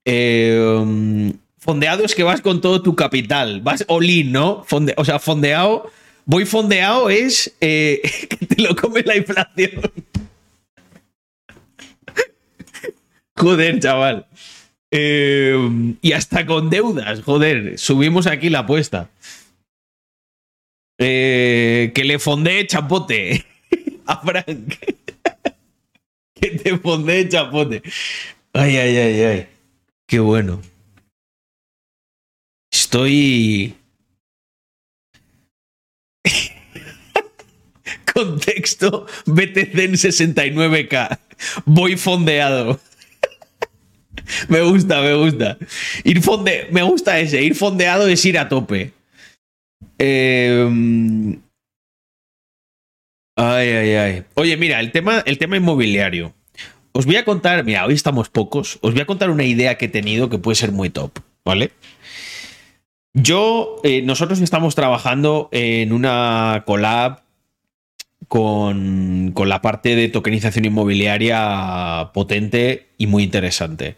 eh, 0.04 1.32
fondeado 1.58 2.04
es 2.04 2.14
que 2.16 2.24
vas 2.24 2.40
con 2.40 2.60
todo 2.60 2.82
tu 2.82 2.96
capital, 2.96 3.60
vas 3.60 3.84
all-in, 3.88 4.32
¿no? 4.32 4.64
Fonde- 4.64 4.94
o 4.96 5.04
sea, 5.04 5.20
fondeado, 5.20 5.88
voy 6.24 6.44
fondeado 6.44 7.08
es 7.08 7.54
eh, 7.60 8.00
que 8.28 8.46
te 8.46 8.60
lo 8.62 8.74
come 8.74 9.02
la 9.04 9.16
inflación. 9.16 9.70
Joder, 13.36 13.80
chaval. 13.80 14.26
Eh, 14.90 15.94
y 16.02 16.12
hasta 16.12 16.44
con 16.44 16.68
deudas, 16.68 17.22
joder, 17.22 17.78
subimos 17.78 18.26
aquí 18.26 18.50
la 18.50 18.60
apuesta. 18.60 19.08
Que 20.98 22.02
le 22.04 22.18
fondee 22.18 22.66
chapote 22.66 23.44
a 24.06 24.20
Frank. 24.20 24.74
Te 26.50 26.78
fondee 26.78 27.28
chapote. 27.28 27.82
Ay, 28.52 28.76
ay, 28.76 28.96
ay, 28.96 29.22
ay. 29.22 29.46
Qué 30.06 30.18
bueno. 30.20 30.60
Estoy. 32.70 33.74
Contexto 38.14 39.06
BTC 39.26 39.78
en 39.78 39.92
69K. 39.92 41.18
Voy 41.64 41.96
fondeado. 41.96 42.78
Me 44.48 44.62
gusta, 44.62 45.00
me 45.00 45.14
gusta. 45.14 45.58
Ir 46.04 46.22
fonde 46.22 46.68
me 46.70 46.82
gusta 46.82 47.18
ese. 47.18 47.42
Ir 47.42 47.54
fondeado 47.54 48.08
es 48.08 48.24
ir 48.24 48.38
a 48.38 48.48
tope. 48.48 48.92
Eh, 49.98 51.38
Ay, 53.36 53.68
ay, 53.68 53.94
ay. 53.94 54.24
Oye, 54.34 54.56
mira, 54.56 54.80
el 54.80 54.92
tema, 54.92 55.22
el 55.24 55.38
tema 55.38 55.56
inmobiliario. 55.56 56.34
Os 56.92 57.06
voy 57.06 57.16
a 57.16 57.24
contar, 57.24 57.64
mira, 57.64 57.86
hoy 57.86 57.94
estamos 57.94 58.28
pocos. 58.28 58.78
Os 58.82 58.92
voy 58.92 59.00
a 59.00 59.06
contar 59.06 59.30
una 59.30 59.44
idea 59.44 59.78
que 59.78 59.86
he 59.86 59.88
tenido 59.88 60.28
que 60.28 60.38
puede 60.38 60.56
ser 60.56 60.72
muy 60.72 60.90
top, 60.90 61.18
¿vale? 61.44 61.72
Yo, 63.14 63.80
eh, 63.84 64.02
nosotros 64.02 64.40
estamos 64.40 64.74
trabajando 64.74 65.48
en 65.52 65.92
una 65.92 66.64
collab 66.66 67.22
con, 68.28 69.32
con 69.34 69.48
la 69.48 69.62
parte 69.62 69.96
de 69.96 70.08
tokenización 70.08 70.64
inmobiliaria 70.66 72.10
potente 72.12 72.88
y 72.98 73.06
muy 73.06 73.22
interesante. 73.22 73.96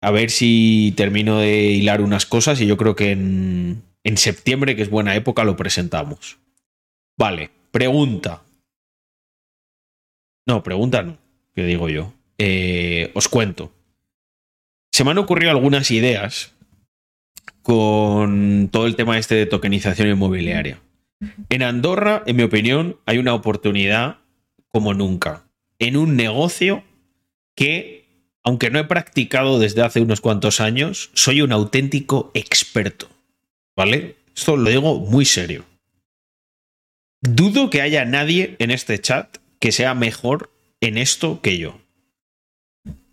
A 0.00 0.10
ver 0.10 0.30
si 0.30 0.94
termino 0.96 1.38
de 1.38 1.72
hilar 1.72 2.00
unas 2.00 2.26
cosas 2.26 2.60
y 2.60 2.66
yo 2.66 2.76
creo 2.76 2.94
que 2.94 3.12
en, 3.12 3.82
en 4.04 4.16
septiembre, 4.16 4.76
que 4.76 4.82
es 4.82 4.90
buena 4.90 5.16
época, 5.16 5.42
lo 5.42 5.56
presentamos. 5.56 6.38
Vale, 7.16 7.50
pregunta. 7.70 8.42
No, 10.46 10.62
pregunta 10.62 11.02
no, 11.02 11.18
que 11.54 11.64
digo 11.64 11.88
yo. 11.88 12.12
Eh, 12.38 13.10
os 13.14 13.28
cuento. 13.28 13.72
Se 14.92 15.04
me 15.04 15.10
han 15.10 15.18
ocurrido 15.18 15.50
algunas 15.50 15.90
ideas 15.90 16.54
con 17.62 18.68
todo 18.72 18.86
el 18.86 18.96
tema 18.96 19.18
este 19.18 19.34
de 19.34 19.46
tokenización 19.46 20.08
inmobiliaria. 20.08 20.80
En 21.48 21.62
Andorra, 21.62 22.22
en 22.26 22.36
mi 22.36 22.42
opinión, 22.44 22.98
hay 23.04 23.18
una 23.18 23.34
oportunidad 23.34 24.18
como 24.68 24.94
nunca. 24.94 25.44
En 25.78 25.96
un 25.96 26.16
negocio 26.16 26.84
que, 27.54 28.06
aunque 28.42 28.70
no 28.70 28.78
he 28.78 28.84
practicado 28.84 29.58
desde 29.58 29.82
hace 29.82 30.00
unos 30.00 30.20
cuantos 30.20 30.60
años, 30.60 31.10
soy 31.14 31.42
un 31.42 31.52
auténtico 31.52 32.30
experto. 32.34 33.08
¿Vale? 33.76 34.16
Esto 34.34 34.56
lo 34.56 34.70
digo 34.70 35.00
muy 35.00 35.24
serio. 35.24 35.64
Dudo 37.20 37.70
que 37.70 37.82
haya 37.82 38.04
nadie 38.04 38.56
en 38.58 38.70
este 38.70 39.00
chat 39.00 39.38
que 39.58 39.72
sea 39.72 39.94
mejor 39.94 40.52
en 40.80 40.98
esto 40.98 41.40
que 41.40 41.58
yo. 41.58 41.80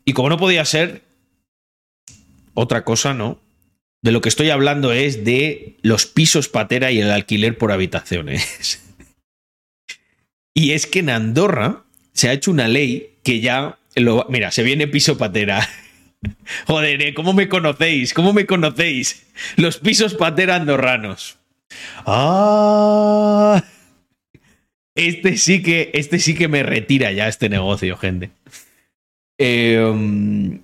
Y 0.06 0.13
como 0.13 0.30
no 0.30 0.38
podía 0.38 0.63
ser 0.65 1.02
otra 2.54 2.84
cosa, 2.84 3.13
¿no? 3.13 3.39
De 4.04 4.12
lo 4.12 4.22
que 4.22 4.30
estoy 4.30 4.52
hablando 4.52 4.94
es 4.94 5.26
de 5.26 5.78
los 5.82 6.06
pisos 6.06 6.48
patera 6.48 6.91
y 6.91 7.02
el 7.02 7.10
alquiler 7.10 7.58
por 7.58 7.72
habitaciones. 7.72 8.84
y 10.54 10.72
es 10.74 10.86
que 10.86 11.00
en 11.00 11.10
Andorra 11.10 11.84
se 12.13 12.30
ha 12.30 12.34
hecho 12.34 12.52
una 12.52 12.68
ley 12.68 13.18
que 13.24 13.39
ya 13.39 13.80
lo, 13.96 14.28
mira, 14.30 14.52
se 14.52 14.62
viene 14.62 14.88
piso 14.88 15.18
patera. 15.18 15.68
Joder, 16.68 17.02
¿eh? 17.02 17.13
¿cómo 17.15 17.34
me 17.34 17.50
conocéis? 17.50 18.13
¿Cómo 18.13 18.34
me 18.34 18.46
conocéis? 18.46 19.26
Los 19.56 19.80
pisos 19.80 20.13
patera 20.13 20.56
andorranos. 20.56 21.38
Ah. 22.06 23.63
Este 24.96 25.38
sí 25.38 25.62
que, 25.62 25.92
este 25.94 26.20
sí 26.20 26.36
que 26.36 26.48
me 26.48 26.64
retira 26.64 27.12
ya 27.12 27.28
este 27.28 27.50
negocio, 27.50 27.98
gente. 27.98 28.32
Um, 29.38 30.60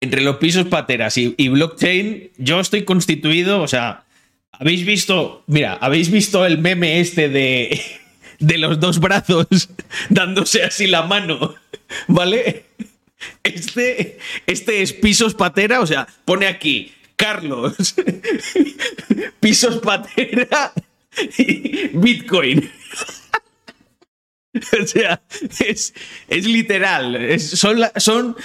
entre 0.00 0.22
los 0.22 0.36
pisos 0.36 0.66
pateras 0.66 1.18
y, 1.18 1.34
y 1.36 1.48
blockchain, 1.48 2.30
yo 2.38 2.60
estoy 2.60 2.84
constituido, 2.84 3.60
o 3.60 3.68
sea, 3.68 4.04
habéis 4.52 4.86
visto, 4.86 5.44
mira, 5.46 5.74
habéis 5.74 6.10
visto 6.10 6.46
el 6.46 6.58
meme 6.58 7.00
este 7.00 7.28
de, 7.28 7.80
de 8.38 8.58
los 8.58 8.80
dos 8.80 9.00
brazos 9.00 9.46
dándose 10.08 10.62
así 10.62 10.86
la 10.86 11.02
mano, 11.02 11.54
¿vale? 12.08 12.64
Este, 13.42 14.18
este 14.46 14.82
es 14.82 14.92
pisos 14.92 15.34
patera, 15.34 15.80
o 15.80 15.86
sea, 15.86 16.06
pone 16.24 16.46
aquí, 16.46 16.92
Carlos, 17.16 17.94
pisos 19.40 19.78
patera 19.78 20.72
y 21.36 21.88
Bitcoin. 21.88 22.70
O 24.82 24.86
sea, 24.86 25.22
es, 25.60 25.94
es 26.28 26.46
literal. 26.46 27.38
son, 27.40 27.80
son, 27.96 28.36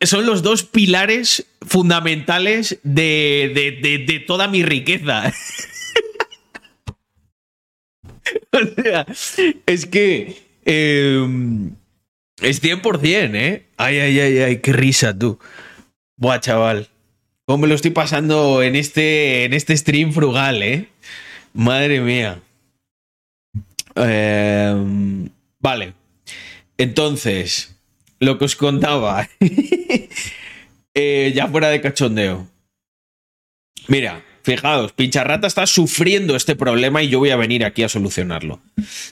son 0.00 0.26
los 0.26 0.42
dos 0.42 0.62
pilares 0.64 1.46
fundamentales 1.66 2.78
de, 2.82 3.52
de- 3.54 3.78
de- 3.82 4.04
de 4.04 4.20
toda 4.20 4.48
mi 4.48 4.62
riqueza. 4.62 5.32
o 8.52 8.82
sea, 8.82 9.06
es 9.66 9.86
que 9.86 10.36
eh, 10.64 11.26
es 12.42 12.62
100%, 12.62 13.34
¿eh? 13.34 13.66
Ay, 13.76 13.98
ay, 13.98 14.20
ay, 14.20 14.38
ay, 14.38 14.58
qué 14.60 14.72
risa 14.72 15.16
tú. 15.16 15.38
Buah, 16.16 16.40
chaval. 16.40 16.88
¿Cómo 17.46 17.62
me 17.62 17.68
lo 17.68 17.74
estoy 17.74 17.90
pasando 17.90 18.62
en 18.62 18.76
este, 18.76 19.44
en 19.44 19.54
este 19.54 19.76
stream 19.76 20.12
frugal, 20.12 20.62
eh? 20.62 20.88
Madre 21.52 22.00
mía. 22.00 22.40
Eh, 23.96 25.26
vale. 25.60 25.94
Entonces, 26.76 27.76
lo 28.18 28.38
que 28.38 28.44
os 28.46 28.56
contaba. 28.56 29.28
Eh, 30.92 31.32
ya 31.36 31.46
fuera 31.46 31.68
de 31.68 31.80
cachondeo. 31.80 32.48
Mira, 33.86 34.24
fijaos, 34.42 34.92
Pincharrata 34.92 35.46
está 35.46 35.64
sufriendo 35.66 36.34
este 36.34 36.56
problema 36.56 37.00
y 37.00 37.08
yo 37.08 37.20
voy 37.20 37.30
a 37.30 37.36
venir 37.36 37.64
aquí 37.64 37.84
a 37.84 37.88
solucionarlo. 37.88 38.60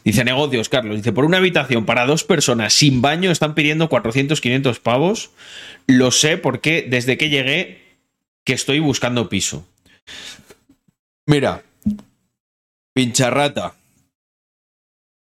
Dice 0.04 0.24
negocios, 0.24 0.68
Carlos. 0.68 0.96
Dice, 0.96 1.12
por 1.12 1.24
una 1.24 1.36
habitación 1.36 1.86
para 1.86 2.04
dos 2.04 2.24
personas 2.24 2.72
sin 2.74 3.00
baño 3.00 3.30
están 3.30 3.54
pidiendo 3.54 3.88
400, 3.88 4.40
500 4.40 4.80
pavos. 4.80 5.30
Lo 5.86 6.10
sé 6.10 6.36
porque 6.36 6.84
desde 6.88 7.16
que 7.16 7.28
llegué 7.28 7.80
que 8.44 8.54
estoy 8.54 8.80
buscando 8.80 9.28
piso. 9.28 9.64
Mira, 11.26 11.62
Pincharrata. 12.92 13.77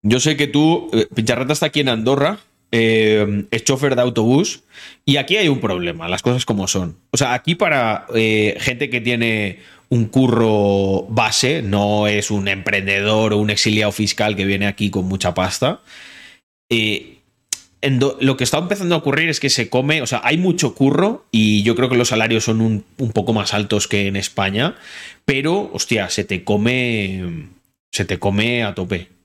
Yo 0.02 0.20
sé 0.20 0.38
que 0.38 0.48
tú, 0.48 0.90
eh, 0.94 1.08
Pincharrata 1.14 1.54
está 1.54 1.68
aquí 1.68 1.82
en 1.82 1.90
Andorra, 1.90 2.40
eh, 2.72 3.46
es 3.52 3.64
chofer 3.64 3.96
de 3.96 4.02
autobús 4.02 4.64
y 5.04 5.18
aquí 5.18 5.38
hay 5.38 5.50
un 5.50 5.60
problema, 5.60 6.08
las 6.08 6.22
cosas 6.22 6.46
como 6.46 6.68
son. 6.68 6.98
O 7.12 7.18
sea, 7.18 7.34
aquí 7.34 7.56
para 7.56 8.06
eh, 8.16 8.56
gente 8.60 8.90
que 8.90 9.02
tiene 9.02 9.60
un 9.90 10.06
curro 10.06 11.06
base, 11.10 11.62
no 11.64 12.08
es 12.08 12.32
un 12.32 12.48
emprendedor 12.48 13.34
o 13.34 13.38
un 13.38 13.50
exiliado 13.50 13.92
fiscal 13.92 14.36
que 14.36 14.46
viene 14.46 14.68
aquí 14.68 14.90
con 14.90 15.06
mucha 15.06 15.34
pasta. 15.34 15.82
lo 16.70 18.38
que 18.38 18.44
está 18.44 18.60
empezando 18.60 18.96
a 18.96 19.00
ocurrir 19.00 19.30
es 19.30 19.40
que 19.40 19.50
se 19.50 19.70
come, 19.70 20.02
o 20.02 20.08
sea, 20.08 20.22
hay 20.24 20.38
mucho 20.38 20.76
curro 20.76 21.26
y 21.32 21.64
yo 21.64 21.76
creo 21.76 21.90
que 21.90 21.98
los 21.98 22.10
salarios 22.10 22.44
son 22.46 22.62
un, 22.62 22.86
un 22.98 23.12
poco 23.12 23.34
más 23.34 23.54
altos 23.54 23.88
que 23.88 24.08
en 24.08 24.16
España, 24.16 24.76
pero, 25.26 25.72
hostia, 25.74 26.10
se 26.10 26.24
te 26.24 26.44
come, 26.44 27.48
se 27.92 28.06
te 28.06 28.20
come 28.20 28.64
a 28.64 28.76
tope 28.76 29.19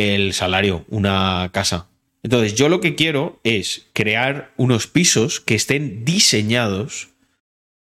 el 0.00 0.32
salario, 0.32 0.84
una 0.88 1.50
casa. 1.52 1.88
Entonces, 2.22 2.54
yo 2.54 2.68
lo 2.68 2.80
que 2.80 2.94
quiero 2.94 3.40
es 3.44 3.86
crear 3.92 4.52
unos 4.56 4.86
pisos 4.86 5.40
que 5.40 5.54
estén 5.54 6.04
diseñados 6.04 7.08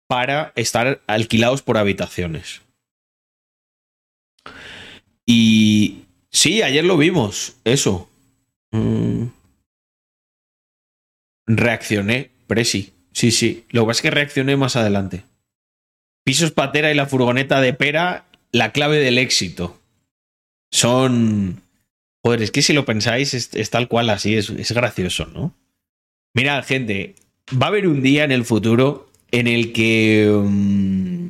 para 0.08 0.54
estar 0.56 1.02
alquilados 1.08 1.62
por 1.62 1.78
habitaciones. 1.78 2.62
Y 5.26 6.06
sí, 6.32 6.62
ayer 6.62 6.84
lo 6.84 6.98
vimos, 6.98 7.56
eso. 7.64 8.10
Mm. 8.72 9.26
Reaccioné, 11.46 12.32
Presi. 12.48 12.94
Sí, 13.12 13.32
sí. 13.32 13.66
Lo 13.70 13.82
que 13.82 13.88
pasa 13.88 13.98
es 13.98 14.02
que 14.02 14.12
reaccioné 14.12 14.58
más 14.58 14.76
adelante. 14.76 15.24
Pisos 16.24 16.52
Patera 16.52 16.92
y 16.92 16.96
la 16.96 17.06
furgoneta 17.06 17.62
de 17.62 17.74
pera, 17.74 18.26
la 18.52 18.72
clave 18.72 18.98
del 19.00 19.18
éxito. 19.18 19.80
Son. 20.72 21.62
Joder, 22.24 22.42
es 22.42 22.52
que 22.52 22.62
si 22.62 22.74
lo 22.74 22.86
pensáis, 22.86 23.34
es, 23.34 23.70
tal 23.70 23.88
cual 23.88 24.10
así, 24.10 24.36
es, 24.36 24.50
es 24.50 24.72
gracioso, 24.72 25.28
¿no? 25.28 25.56
Mirad, 26.34 26.66
gente, 26.66 27.16
va 27.52 27.68
a 27.68 27.70
haber 27.70 27.88
un 27.88 28.02
día 28.02 28.24
en 28.24 28.32
el 28.32 28.46
futuro 28.46 29.10
en 29.32 29.48
el 29.48 29.74
que. 29.74 30.30
mm, 30.30 31.28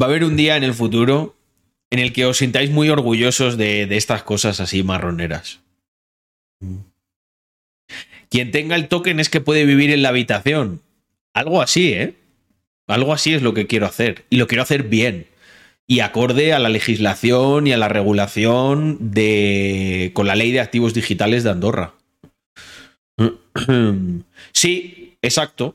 va 0.00 0.06
a 0.06 0.08
haber 0.08 0.24
un 0.24 0.36
día 0.36 0.56
en 0.56 0.64
el 0.64 0.74
futuro 0.74 1.36
en 1.90 1.98
el 1.98 2.12
que 2.12 2.26
os 2.26 2.38
sintáis 2.38 2.70
muy 2.70 2.88
orgullosos 2.88 3.56
de 3.56 3.88
estas 3.96 4.22
cosas 4.22 4.60
así 4.60 4.82
marroneras. 4.82 5.60
Quien 8.30 8.50
tenga 8.50 8.76
el 8.76 8.88
token 8.88 9.20
es 9.20 9.30
que 9.30 9.40
puede 9.40 9.64
vivir 9.64 9.90
en 9.90 10.02
la 10.02 10.10
habitación. 10.10 10.82
Algo 11.32 11.62
así, 11.62 11.92
¿eh? 11.92 12.14
Algo 12.86 13.12
así 13.12 13.34
es 13.34 13.42
lo 13.42 13.54
que 13.54 13.66
quiero 13.66 13.86
hacer. 13.86 14.24
Y 14.30 14.36
lo 14.36 14.46
quiero 14.46 14.62
hacer 14.62 14.84
bien. 14.84 15.26
Y 15.90 16.00
acorde 16.00 16.52
a 16.52 16.58
la 16.58 16.68
legislación 16.68 17.66
y 17.66 17.72
a 17.72 17.78
la 17.78 17.88
regulación 17.88 18.98
de. 19.00 20.12
con 20.14 20.26
la 20.26 20.36
ley 20.36 20.52
de 20.52 20.60
activos 20.60 20.94
digitales 20.94 21.44
de 21.44 21.50
Andorra. 21.50 21.94
Sí, 24.52 25.16
exacto. 25.22 25.74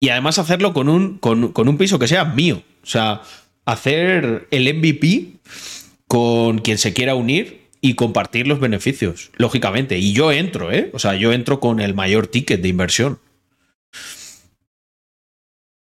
Y 0.00 0.10
además 0.10 0.38
hacerlo 0.38 0.72
con 0.72 0.88
un, 0.88 1.18
con, 1.18 1.52
con 1.52 1.68
un 1.68 1.78
piso 1.78 1.98
que 1.98 2.08
sea 2.08 2.24
mío. 2.24 2.62
O 2.82 2.86
sea, 2.86 3.22
hacer 3.64 4.46
el 4.50 4.74
MVP 4.74 5.34
con 6.06 6.58
quien 6.58 6.78
se 6.78 6.92
quiera 6.92 7.14
unir 7.14 7.64
y 7.80 7.94
compartir 7.94 8.46
los 8.46 8.60
beneficios, 8.60 9.30
lógicamente. 9.36 9.98
Y 9.98 10.12
yo 10.12 10.32
entro, 10.32 10.72
¿eh? 10.72 10.90
O 10.94 10.98
sea, 10.98 11.14
yo 11.16 11.32
entro 11.32 11.60
con 11.60 11.80
el 11.80 11.94
mayor 11.94 12.26
ticket 12.26 12.62
de 12.62 12.68
inversión. 12.68 13.18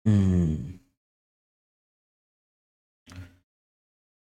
Mm. 0.05 0.68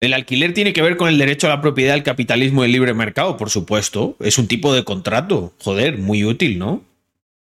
El 0.00 0.14
alquiler 0.14 0.54
tiene 0.54 0.72
que 0.72 0.80
ver 0.80 0.96
con 0.96 1.08
el 1.08 1.18
derecho 1.18 1.46
a 1.46 1.50
la 1.50 1.60
propiedad, 1.60 1.94
el 1.94 2.02
capitalismo 2.02 2.62
y 2.62 2.66
el 2.66 2.72
libre 2.72 2.94
mercado, 2.94 3.36
por 3.36 3.50
supuesto. 3.50 4.16
Es 4.18 4.38
un 4.38 4.48
tipo 4.48 4.72
de 4.74 4.82
contrato, 4.82 5.52
joder, 5.58 5.98
muy 5.98 6.24
útil, 6.24 6.58
¿no? 6.58 6.82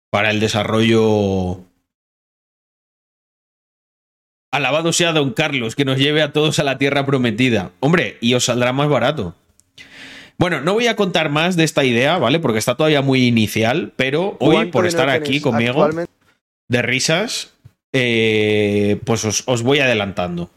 Para 0.09 0.29
el 0.29 0.41
desarrollo. 0.41 1.61
Alabado 4.51 4.91
sea 4.91 5.13
Don 5.13 5.31
Carlos, 5.31 5.75
que 5.75 5.85
nos 5.85 5.97
lleve 5.97 6.21
a 6.21 6.33
todos 6.33 6.59
a 6.59 6.63
la 6.65 6.77
tierra 6.77 7.05
prometida. 7.05 7.71
Hombre, 7.79 8.17
y 8.19 8.33
os 8.33 8.45
saldrá 8.45 8.73
más 8.73 8.89
barato. 8.89 9.35
Bueno, 10.37 10.59
no 10.59 10.73
voy 10.73 10.87
a 10.87 10.95
contar 10.95 11.29
más 11.29 11.55
de 11.55 11.63
esta 11.63 11.85
idea, 11.85 12.17
¿vale? 12.17 12.39
Porque 12.39 12.59
está 12.59 12.75
todavía 12.75 13.01
muy 13.01 13.25
inicial, 13.25 13.93
pero 13.95 14.37
hoy, 14.39 14.55
¿Cuánto 14.55 14.71
por 14.71 14.85
estar 14.85 15.09
aquí 15.09 15.39
conmigo, 15.39 15.89
de 16.67 16.81
risas, 16.81 17.53
eh, 17.93 18.99
pues 19.05 19.23
os, 19.23 19.43
os 19.45 19.63
voy 19.63 19.79
adelantando. 19.79 20.49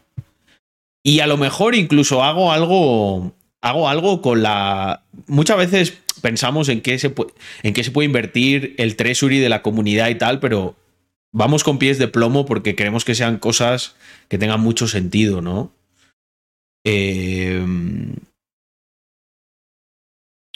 Y 1.03 1.19
a 1.19 1.27
lo 1.27 1.37
mejor 1.37 1.75
incluso 1.75 2.23
hago 2.23 2.51
algo. 2.51 3.33
Hago 3.61 3.87
algo 3.89 4.21
con 4.21 4.41
la. 4.43 5.03
Muchas 5.27 5.57
veces 5.57 5.97
pensamos 6.21 6.69
en 6.69 6.81
qué 6.81 6.97
se, 6.99 7.13
pu- 7.13 7.31
en 7.63 7.73
qué 7.73 7.83
se 7.83 7.91
puede 7.91 8.05
invertir 8.07 8.75
el 8.77 8.95
treasury 8.95 9.39
de 9.39 9.49
la 9.49 9.61
comunidad 9.61 10.09
y 10.09 10.15
tal, 10.15 10.39
pero 10.39 10.75
vamos 11.33 11.63
con 11.63 11.77
pies 11.79 11.97
de 11.97 12.07
plomo 12.07 12.45
porque 12.45 12.75
queremos 12.75 13.05
que 13.05 13.15
sean 13.15 13.37
cosas 13.37 13.95
que 14.29 14.37
tengan 14.37 14.59
mucho 14.61 14.87
sentido, 14.87 15.41
¿no? 15.41 15.71
Eh, 16.85 17.65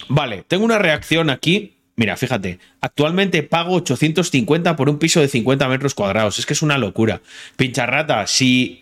Vale, 0.10 0.44
tengo 0.48 0.66
una 0.66 0.80
reacción 0.80 1.30
aquí. 1.30 1.74
Mira, 1.96 2.16
fíjate, 2.16 2.60
actualmente 2.82 3.42
pago 3.42 3.74
850 3.76 4.76
por 4.76 4.90
un 4.90 5.00
piso 5.00 5.20
de 5.20 5.28
50 5.28 5.68
metros 5.68 5.96
cuadrados. 5.96 6.38
Es 6.38 6.46
que 6.46 6.54
es 6.54 6.62
una 6.62 6.78
locura. 6.78 7.22
Pincharrata, 7.56 8.28
si. 8.28 8.82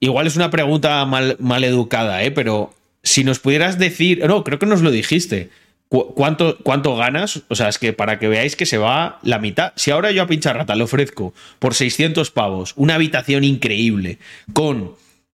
Igual 0.00 0.26
es 0.26 0.36
una 0.36 0.50
pregunta 0.50 1.04
mal, 1.04 1.64
educada, 1.64 2.22
¿eh? 2.22 2.30
Pero 2.30 2.72
si 3.02 3.24
nos 3.24 3.38
pudieras 3.40 3.78
decir. 3.78 4.24
No, 4.26 4.44
creo 4.44 4.58
que 4.58 4.66
nos 4.66 4.80
lo 4.82 4.90
dijiste. 4.90 5.50
¿Cu- 5.88 6.14
¿Cuánto, 6.14 6.58
¿Cuánto 6.62 6.94
ganas? 6.96 7.42
O 7.48 7.54
sea, 7.54 7.68
es 7.68 7.78
que 7.78 7.92
para 7.92 8.18
que 8.18 8.28
veáis 8.28 8.54
que 8.56 8.66
se 8.66 8.78
va 8.78 9.18
la 9.22 9.38
mitad. 9.38 9.72
Si 9.76 9.90
ahora 9.90 10.10
yo 10.12 10.22
a 10.22 10.26
Pincharrata 10.26 10.74
le 10.76 10.84
ofrezco 10.84 11.34
por 11.58 11.74
600 11.74 12.30
pavos 12.30 12.74
una 12.76 12.94
habitación 12.94 13.42
increíble 13.42 14.18
con 14.52 14.92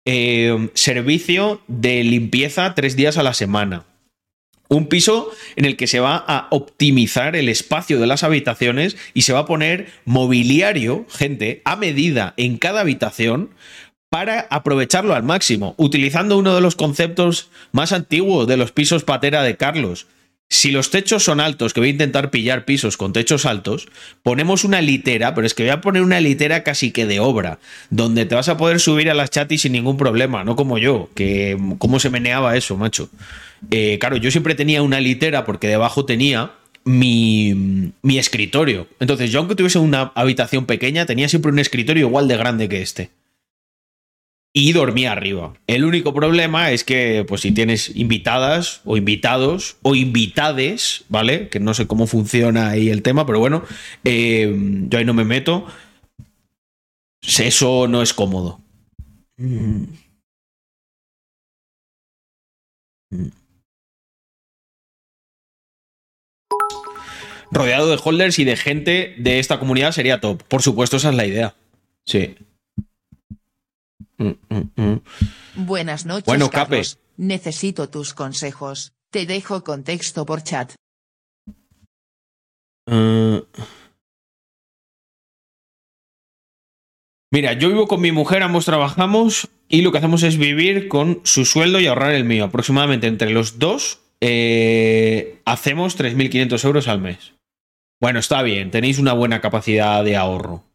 eh, 0.06 0.69
servicio 0.74 1.62
de 1.67 2.04
limpieza 2.04 2.76
tres 2.76 2.95
días 2.95 3.17
a 3.17 3.24
la 3.24 3.34
semana. 3.34 3.86
Un 4.67 4.88
piso 4.88 5.30
en 5.58 5.65
el 5.65 5.76
que 5.76 5.88
se 5.88 6.00
va 6.00 6.15
a 6.15 6.47
optimizar 6.52 7.36
el 7.36 7.50
espacio 7.50 8.00
de 8.00 8.08
las 8.08 8.24
habitaciones 8.24 8.95
y 9.13 9.24
se 9.24 9.34
va 9.34 9.39
a 9.39 9.45
poner 9.45 9.88
mobiliario, 10.06 11.06
gente, 11.10 11.62
a 11.66 11.76
medida 11.76 12.34
en 12.38 12.57
cada 12.57 12.82
habitación 12.82 13.49
para 14.12 14.45
aprovecharlo 14.49 15.16
al 15.16 15.24
máximo, 15.24 15.74
utilizando 15.78 16.38
uno 16.38 16.53
de 16.53 16.59
los 16.59 16.76
conceptos 16.76 17.49
más 17.72 17.93
antiguos 17.93 18.45
de 18.45 18.57
los 18.57 18.74
pisos 18.74 19.05
patera 19.05 19.41
de 19.41 19.55
Carlos. 19.55 20.05
Si 20.49 20.72
los 20.72 20.91
techos 20.91 21.24
son 21.24 21.39
altos, 21.39 21.74
que 21.74 21.80
voy 21.80 21.88
a 21.88 21.93
intentar 21.93 22.30
pillar 22.30 22.66
pisos 22.66 22.97
con 22.97 23.14
techos 23.14 23.45
altos, 23.45 23.88
ponemos 24.22 24.66
una 24.66 24.82
litera, 24.82 25.34
pero 25.34 25.47
es 25.47 25.53
que 25.53 25.64
voy 25.64 25.70
a 25.70 25.80
poner 25.80 26.01
una 26.01 26.20
litera 26.20 26.62
casi 26.62 26.91
que 26.91 27.05
de 27.05 27.22
obra, 27.22 27.59
donde 27.89 28.26
te 28.26 28.36
vas 28.36 28.49
a 28.49 28.57
poder 28.57 28.82
subir 28.82 29.09
a 29.09 29.14
las 29.14 29.30
chatis 29.30 29.62
sin 29.62 29.72
ningún 29.72 29.95
problema, 29.95 30.43
no 30.43 30.57
como 30.57 30.78
yo, 30.78 31.09
que 31.16 31.57
cómo 31.78 32.01
se 32.01 32.09
meneaba 32.09 32.57
eso, 32.57 32.76
macho. 32.76 33.07
Eh, 33.70 33.97
claro, 33.97 34.18
yo 34.18 34.30
siempre 34.30 34.55
tenía 34.55 34.82
una 34.82 34.99
litera 34.99 35.45
porque 35.45 35.70
debajo 35.70 36.03
tenía 36.03 36.51
mi, 36.84 37.93
mi 38.01 38.20
escritorio. 38.20 38.88
Entonces, 38.99 39.32
yo 39.32 39.39
aunque 39.39 39.55
tuviese 39.55 39.80
una 39.80 40.12
habitación 40.16 40.66
pequeña, 40.66 41.05
tenía 41.05 41.30
siempre 41.30 41.53
un 41.53 41.59
escritorio 41.59 42.07
igual 42.07 42.28
de 42.28 42.36
grande 42.36 42.68
que 42.68 42.82
este. 42.82 43.09
Y 44.54 44.74
dormía 44.74 45.14
arriba. 45.14 45.54
El 45.66 45.86
único 45.86 46.14
problema 46.14 46.72
es 46.72 46.84
que, 46.84 47.24
pues, 47.26 47.41
si 47.41 47.52
tienes 47.54 47.95
invitadas 47.95 48.82
o 48.84 48.97
invitados 48.97 49.78
o 49.82 49.95
invitades, 49.95 51.06
¿vale? 51.08 51.47
Que 51.47 51.62
no 51.62 51.74
sé 51.74 51.88
cómo 51.88 52.06
funciona 52.06 52.70
ahí 52.70 52.89
el 52.89 53.02
tema, 53.02 53.26
pero 53.26 53.39
bueno, 53.39 53.64
eh, 54.04 54.54
yo 54.89 54.99
ahí 54.99 55.06
no 55.06 55.14
me 55.14 55.24
meto. 55.24 55.66
Eso 57.22 57.88
no 57.88 58.02
es 58.02 58.14
cómodo. 58.14 58.60
Rodeado 67.52 67.89
de 67.89 67.99
holders 68.04 68.39
y 68.39 68.43
de 68.43 68.56
gente 68.58 69.16
de 69.18 69.39
esta 69.39 69.60
comunidad 69.60 69.91
sería 69.91 70.20
top. 70.22 70.43
Por 70.43 70.62
supuesto, 70.62 70.97
esa 70.97 71.10
es 71.10 71.16
la 71.16 71.26
idea. 71.26 71.56
Sí. 72.06 72.36
Mm, 74.22 74.36
mm, 74.49 74.69
mm. 74.76 75.01
Buenas 75.65 76.05
noches, 76.05 76.26
Bueno, 76.26 76.49
Cape. 76.49 76.84
Necesito 77.17 77.89
tus 77.89 78.13
consejos. 78.13 78.93
Te 79.09 79.26
dejo 79.26 79.63
contexto 79.63 80.26
por 80.26 80.43
chat. 80.43 80.74
Eh, 82.88 83.41
Mira, 87.34 87.53
yo 87.53 87.69
vivo 87.69 87.88
con 87.88 88.01
mi 88.01 88.11
mujer, 88.11 88.43
ambos 88.43 88.65
trabajamos 88.65 89.49
y 89.69 89.82
lo 89.82 89.91
que 89.91 89.99
hacemos 89.99 90.22
es 90.24 90.38
vivir 90.38 90.89
con 90.89 91.22
su 91.24 91.45
sueldo 91.45 91.80
y 91.80 91.88
ahorrar 91.88 92.13
el 92.13 92.26
mío. 92.26 92.43
Aproximadamente 92.43 93.07
entre 93.07 93.30
los 93.30 93.57
dos 93.57 94.01
eh, 94.19 95.39
hacemos 95.45 95.97
3.500 95.97 96.65
euros 96.65 96.88
al 96.89 96.99
mes. 96.99 97.34
Bueno, 98.01 98.19
está 98.19 98.41
bien, 98.41 98.69
tenéis 98.69 98.99
una 98.99 99.13
buena 99.13 99.39
capacidad 99.39 100.03
de 100.03 100.17
ahorro. 100.17 100.65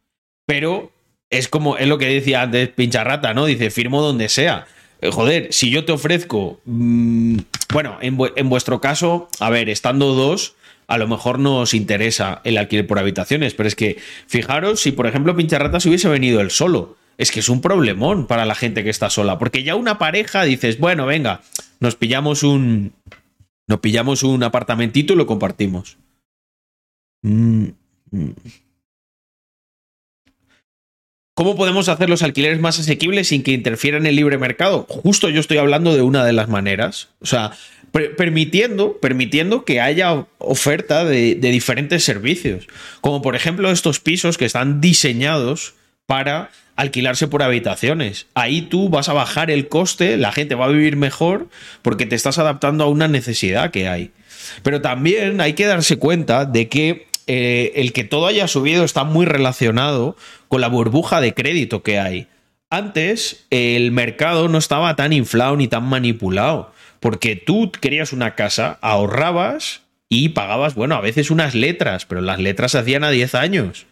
Pero 0.47 0.92
es 1.31 1.49
como, 1.49 1.77
es 1.77 1.89
lo 1.89 1.99
que 1.99 2.07
decía 2.07 2.43
antes 2.43 2.68
Pincharrata, 2.70 3.35
¿no? 3.35 3.47
Dice, 3.47 3.70
firmo 3.70 4.03
donde 4.03 4.29
sea. 4.29 4.66
Eh, 5.01 5.11
joder, 5.11 5.49
si 5.53 5.70
yo 5.70 5.85
te 5.85 5.93
ofrezco. 5.93 6.61
mm, 6.64 7.39
bueno, 7.72 7.99
en, 8.01 8.16
vu- 8.16 8.33
en 8.37 8.49
vuestro 8.49 8.81
caso, 8.81 9.29
a 9.41 9.51
ver, 9.51 9.68
estando 9.68 10.14
dos, 10.14 10.55
a 10.89 10.99
lo 10.99 11.09
mejor 11.09 11.39
no 11.39 11.57
os 11.59 11.74
interesa 11.74 12.41
el 12.45 12.59
alquiler 12.59 12.87
por 12.87 12.99
habitaciones, 12.99 13.55
pero 13.55 13.66
es 13.68 13.74
que 13.74 13.99
fijaros 14.27 14.81
si, 14.81 14.93
por 14.93 15.07
ejemplo, 15.07 15.35
Pincharrata 15.37 15.81
se 15.81 15.89
hubiese 15.89 16.09
venido 16.09 16.41
él 16.41 16.51
solo. 16.51 16.97
Es 17.18 17.31
que 17.33 17.41
es 17.41 17.49
un 17.49 17.61
problemón 17.62 18.27
para 18.27 18.45
la 18.45 18.55
gente 18.55 18.85
que 18.85 18.91
está 18.91 19.09
sola, 19.09 19.39
porque 19.39 19.62
ya 19.62 19.74
una 19.74 19.99
pareja 19.99 20.45
dices, 20.45 20.79
bueno, 20.79 21.07
venga, 21.07 21.41
nos 21.81 21.97
pillamos 21.97 22.43
un. 22.43 22.93
Nos 23.68 23.81
pillamos 23.81 24.22
un 24.22 24.43
apartamentito 24.45 25.14
y 25.14 25.16
lo 25.16 25.27
compartimos. 25.27 25.97
Mm, 27.22 27.68
mm. 28.12 28.31
¿Cómo 31.37 31.55
podemos 31.55 31.91
hacer 31.91 32.09
los 32.09 32.22
alquileres 32.22 32.61
más 32.61 32.78
asequibles 32.78 33.28
sin 33.28 33.43
que 33.43 33.53
interfieran 33.53 34.07
el 34.07 34.16
libre 34.16 34.39
mercado? 34.39 34.87
Justo 34.89 35.28
yo 35.28 35.39
estoy 35.39 35.59
hablando 35.59 35.95
de 35.95 36.01
una 36.01 36.24
de 36.24 36.32
las 36.32 36.49
maneras. 36.49 37.11
O 37.20 37.26
sea, 37.26 37.51
per- 37.93 38.16
permitiendo, 38.16 38.97
permitiendo 38.97 39.66
que 39.66 39.82
haya 39.82 40.24
oferta 40.39 41.05
de 41.05 41.34
diferentes 41.34 42.05
servicios. 42.05 42.66
Como 43.03 43.20
por 43.20 43.37
ejemplo 43.37 43.70
estos 43.70 44.01
pisos 44.01 44.39
que 44.39 44.47
están 44.47 44.80
diseñados 44.80 45.74
para 46.07 46.51
alquilarse 46.74 47.28
por 47.28 47.43
habitaciones. 47.43 48.28
Ahí 48.32 48.62
tú 48.62 48.89
vas 48.89 49.11
a 49.11 49.12
bajar 49.12 49.51
el 49.51 49.68
coste, 49.68 50.16
la 50.16 50.32
gente 50.32 50.55
va 50.55 50.64
a 50.64 50.68
vivir 50.68 50.97
mejor 50.97 51.49
porque 51.82 52.07
te 52.07 52.16
estás 52.16 52.39
adaptando 52.39 52.84
a 52.84 52.89
una 52.89 53.09
necesidad 53.09 53.70
que 53.72 53.89
hay. 53.89 54.11
Pero 54.62 54.80
también 54.80 55.43
hay 55.43 55.53
que 55.53 55.66
darse 55.66 55.99
cuenta 55.99 56.47
de 56.47 56.68
que 56.70 57.09
eh, 57.27 57.72
el 57.77 57.93
que 57.93 58.05
todo 58.05 58.27
haya 58.27 58.49
subido 58.49 58.85
está 58.85 59.05
muy 59.05 59.27
relacionado 59.27 60.16
con 60.49 60.61
la 60.61 60.68
burbuja 60.68 61.20
de 61.20 61.35
crédito 61.35 61.83
que 61.83 61.99
hay. 61.99 62.29
Antes 62.70 63.47
el 63.51 63.93
mercado 63.93 64.49
no 64.49 64.59
estaba 64.59 64.97
tan 64.97 65.12
inflado 65.12 65.57
ni 65.57 65.68
tan 65.68 65.85
manipulado, 65.85 66.72
porque 67.01 67.37
tú 67.37 67.70
querías 67.72 68.12
una 68.12 68.35
casa, 68.35 68.79
ahorrabas 68.81 69.83
y 70.09 70.31
pagabas, 70.31 70.74
bueno, 70.74 70.95
a 70.95 71.01
veces 71.01 71.31
unas 71.31 71.55
letras, 71.55 72.07
pero 72.07 72.20
las 72.20 72.39
letras 72.39 72.72
se 72.72 72.79
hacían 72.79 73.05
a 73.05 73.11
10 73.11 73.35
años. 73.35 73.87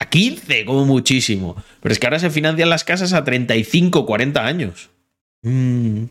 A 0.00 0.08
15, 0.08 0.64
como 0.64 0.84
muchísimo. 0.84 1.56
Pero 1.80 1.92
es 1.92 1.98
que 1.98 2.06
ahora 2.06 2.20
se 2.20 2.30
financian 2.30 2.70
las 2.70 2.84
casas 2.84 3.12
a 3.12 3.24
35, 3.24 4.06
40 4.06 4.46
años. 4.46 4.90
Mm. 5.42 6.04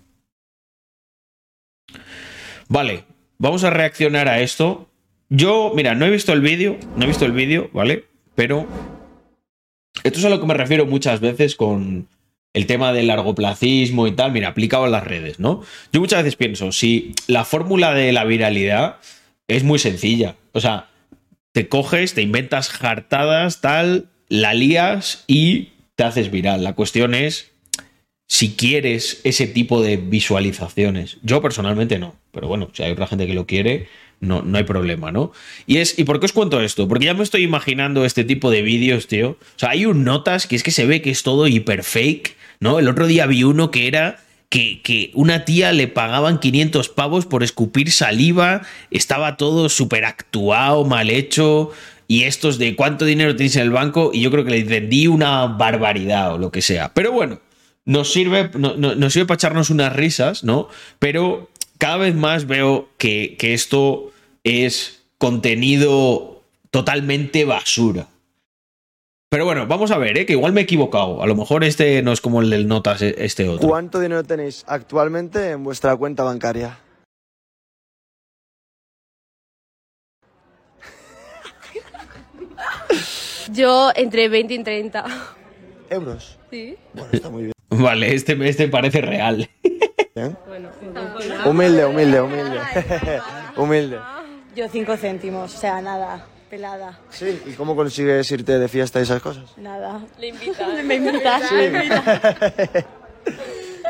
Vale, 2.68 3.06
vamos 3.38 3.64
a 3.64 3.70
reaccionar 3.70 4.28
a 4.28 4.42
esto. 4.42 4.87
Yo, 5.30 5.74
mira, 5.76 5.96
no 5.96 6.06
he 6.06 6.10
visto 6.10 6.34
el 6.34 6.42
vídeo, 6.42 6.78
no 6.96 7.04
he 7.04 7.08
visto 7.08 7.26
el 7.26 7.34
vídeo, 7.34 7.70
¿vale? 7.74 8.06
Pero 8.36 8.68
esto 10.04 10.20
es 10.20 10.26
a 10.26 10.30
lo 10.30 10.40
que 10.40 10.48
me 10.48 10.54
refiero 10.54 10.86
muchas 10.86 11.20
veces 11.20 11.56
con 11.56 12.08
el 12.54 12.66
tema 12.66 12.94
del 12.94 13.08
largoplacismo 13.08 14.08
y 14.08 14.14
tal, 14.14 14.32
mira, 14.32 14.48
aplicado 14.50 14.86
en 14.86 14.92
las 14.92 15.04
redes, 15.04 15.40
¿no? 15.40 15.62
Yo 15.92 16.00
muchas 16.00 16.24
veces 16.24 16.36
pienso, 16.36 16.72
si 16.72 17.14
la 17.28 17.46
fórmula 17.46 17.94
de 17.94 18.12
la 18.14 18.24
viralidad 18.24 18.98
es 19.48 19.64
muy 19.64 19.80
sencilla, 19.80 20.36
o 20.54 20.60
sea, 20.60 20.90
te 21.52 21.68
coges, 21.68 22.14
te 22.14 22.22
inventas 22.22 22.70
jartadas, 22.70 23.62
tal, 23.62 24.10
la 24.30 24.54
lías 24.54 25.24
y 25.28 25.70
te 25.96 26.04
haces 26.04 26.32
viral. 26.32 26.64
La 26.64 26.74
cuestión 26.74 27.16
es 27.16 27.52
si 28.28 28.56
quieres 28.56 29.22
ese 29.24 29.48
tipo 29.48 29.82
de 29.82 29.98
visualizaciones. 29.98 31.18
Yo 31.24 31.42
personalmente 31.42 31.98
no, 32.00 32.16
pero 32.32 32.48
bueno, 32.48 32.70
si 32.74 32.84
hay 32.84 32.92
otra 32.92 33.08
gente 33.08 33.26
que 33.28 33.34
lo 33.34 33.48
quiere, 33.48 33.88
no, 34.20 34.42
no 34.42 34.58
hay 34.58 34.64
problema, 34.64 35.12
¿no? 35.12 35.32
Y 35.66 35.78
es, 35.78 35.98
¿y 36.00 36.04
por 36.04 36.20
qué 36.20 36.26
os 36.26 36.34
cuento 36.34 36.60
esto? 36.62 36.88
Porque 36.88 37.06
ya 37.06 37.14
me 37.14 37.24
estoy 37.24 37.44
imaginando 37.44 38.04
este 38.06 38.24
tipo 38.24 38.50
de 38.52 38.62
vídeos, 38.62 39.08
tío. 39.08 39.32
O 39.32 39.38
sea, 39.60 39.70
hay 39.72 39.86
un 39.86 40.04
notas 40.04 40.48
que 40.48 40.56
es 40.56 40.64
que 40.64 40.72
se 40.72 40.86
ve 40.86 41.02
que 41.02 41.10
es 41.12 41.24
todo 41.24 41.48
hiper 41.48 41.84
fake, 41.84 42.36
¿no? 42.60 42.80
El 42.80 42.88
otro 42.88 43.06
día 43.08 43.26
vi 43.28 43.44
uno 43.44 43.70
que 43.72 43.88
era 43.88 44.20
que, 44.50 44.82
que 44.82 45.12
una 45.14 45.44
tía 45.46 45.72
le 45.74 45.88
pagaban 45.88 46.40
500 46.40 46.90
pavos 46.90 47.26
por 47.26 47.44
escupir 47.44 47.92
saliva, 47.92 48.62
estaba 48.92 49.36
todo 49.38 49.68
súper 49.70 50.06
actuado, 50.06 50.86
mal 50.86 51.10
hecho, 51.10 51.72
y 52.08 52.24
estos 52.24 52.58
de 52.58 52.76
cuánto 52.78 53.04
dinero 53.04 53.36
tenéis 53.36 53.58
en 53.58 53.64
el 53.64 53.72
banco, 53.72 54.12
y 54.14 54.22
yo 54.22 54.32
creo 54.32 54.46
que 54.46 54.52
le 54.64 54.82
di 54.82 55.08
una 55.08 55.46
barbaridad 55.48 56.34
o 56.34 56.38
lo 56.38 56.50
que 56.52 56.62
sea. 56.62 56.94
Pero 56.94 57.12
bueno, 57.12 57.40
sirve, 58.06 58.50
no- 58.58 58.76
no- 58.78 58.96
nos 58.96 59.14
sirve 59.14 59.26
para 59.28 59.36
echarnos 59.36 59.70
unas 59.70 59.94
risas, 59.94 60.44
¿no? 60.46 60.70
Pero 61.00 61.50
cada 61.78 61.98
vez 61.98 62.16
más 62.16 62.48
veo 62.48 62.90
que, 62.98 63.36
que 63.38 63.54
esto 63.54 64.12
es 64.44 65.04
contenido 65.18 66.44
totalmente 66.72 67.46
basura. 67.46 68.08
Pero 69.30 69.44
bueno, 69.46 69.68
vamos 69.68 69.92
a 69.92 69.98
ver, 69.98 70.18
¿eh? 70.18 70.26
que 70.26 70.34
igual 70.34 70.54
me 70.54 70.62
he 70.62 70.64
equivocado. 70.64 71.22
A 71.22 71.28
lo 71.28 71.36
mejor 71.36 71.64
este 71.64 72.02
no 72.02 72.14
es 72.14 72.22
como 72.22 72.42
el 72.42 72.50
del 72.50 72.68
Notas, 72.68 73.02
e- 73.02 73.16
este 73.18 73.50
otro. 73.50 73.68
¿Cuánto 73.68 74.00
dinero 74.00 74.24
tenéis 74.24 74.64
actualmente 74.68 75.52
en 75.52 75.64
vuestra 75.64 75.96
cuenta 75.98 76.24
bancaria? 76.24 76.80
Yo 83.52 83.92
entre 83.96 84.30
20 84.30 84.54
y 84.54 84.64
30. 84.64 85.06
¿Euros? 85.90 86.38
Sí. 86.52 86.76
Bueno, 86.94 87.10
está 87.12 87.30
muy 87.30 87.44
bien. 87.44 87.57
Vale, 87.70 88.14
este, 88.14 88.38
este 88.48 88.68
parece 88.68 89.02
real. 89.02 89.50
Bueno, 90.48 90.70
Humilde, 91.46 91.86
humilde, 91.86 92.22
humilde. 92.22 92.60
humilde. 93.56 94.00
Yo 94.56 94.68
cinco 94.70 94.98
céntimos, 94.98 95.54
o 95.54 95.58
sea, 95.58 95.82
nada, 95.82 96.26
pelada, 96.50 97.00
Sí, 97.10 97.40
¿y 97.46 97.52
cómo 97.52 97.76
consigues 97.76 98.32
irte 98.32 98.58
de 98.58 98.68
fiesta 98.68 99.00
y 99.00 99.04
esas 99.04 99.22
cosas? 99.22 99.56
nada. 99.58 100.02
le 100.20 100.28
invitas. 100.30 100.84
Me 100.84 100.96
invitas. 100.96 101.52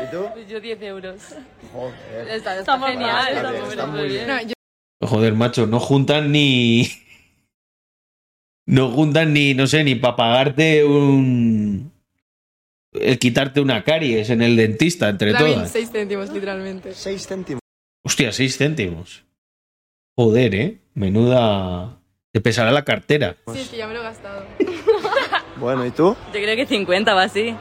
¿Y 0.02 0.10
tú? 0.10 0.24
Yo 0.48 0.60
10 0.60 0.82
euros. 0.82 1.16
Joder. 1.72 2.28
Está, 2.28 2.58
está 2.58 2.78
genial. 2.80 3.32
Está 3.34 3.50
Está, 3.50 3.86
bien, 3.86 3.90
muy 3.90 4.08
bien. 4.08 4.52
Joder, 5.00 5.32
macho, 5.34 5.66
no 5.66 5.80
juntan 5.80 6.30
ni. 6.30 6.88
No 8.66 8.90
juntan 8.90 9.32
ni, 9.32 9.54
no 9.54 9.66
sé, 9.66 9.82
ni 9.82 9.94
para 9.94 10.16
pagarte 10.16 10.84
un. 10.84 11.90
El 12.92 13.18
quitarte 13.18 13.60
una 13.60 13.84
caries 13.84 14.30
en 14.30 14.42
el 14.42 14.56
dentista, 14.56 15.08
entre 15.08 15.34
todas. 15.34 15.70
6 15.70 15.90
céntimos, 15.90 16.30
literalmente. 16.30 16.94
Seis 16.94 17.26
céntimos. 17.26 17.60
Hostia, 18.04 18.32
seis 18.32 18.56
céntimos. 18.56 19.24
Joder, 20.16 20.54
¿eh? 20.54 20.78
Menuda. 20.94 22.00
Te 22.32 22.40
pesará 22.40 22.72
la 22.72 22.84
cartera. 22.84 23.36
Sí, 23.52 23.60
es 23.60 23.68
que 23.68 23.76
ya 23.76 23.86
me 23.86 23.94
lo 23.94 24.00
he 24.00 24.04
gastado. 24.04 24.44
Bueno, 25.56 25.84
¿y 25.84 25.90
tú? 25.90 26.16
Yo 26.26 26.40
creo 26.40 26.56
que 26.56 26.66
50 26.66 27.14
va 27.14 27.24
así. 27.24 27.54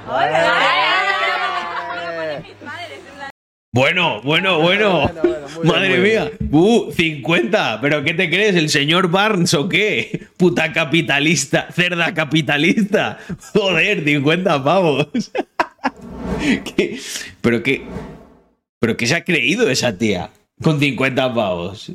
Bueno, 3.73 4.21
bueno, 4.21 4.59
bueno. 4.59 5.01
Bueno, 5.01 5.21
bueno, 5.21 5.47
bien, 5.49 5.67
Madre 5.67 5.97
mía. 5.99 6.31
Uh, 6.51 6.91
50. 6.91 7.81
¿Pero 7.81 8.03
qué 8.03 8.13
te 8.13 8.29
crees? 8.29 8.55
¿El 8.55 8.69
señor 8.69 9.09
Barnes 9.09 9.53
o 9.53 9.67
qué? 9.67 10.27
Puta 10.37 10.71
capitalista. 10.71 11.67
Cerda 11.71 12.13
capitalista. 12.13 13.19
Joder, 13.53 14.03
50 14.03 14.63
pavos. 14.63 15.07
¿Qué? 16.75 16.99
¿Pero 17.41 17.61
qué? 17.61 17.83
¿Pero 18.79 18.95
qué 18.95 19.07
se 19.07 19.15
ha 19.15 19.23
creído 19.23 19.69
esa 19.69 19.97
tía? 19.97 20.31
Con 20.61 20.79
50 20.79 21.33
pavos. 21.33 21.91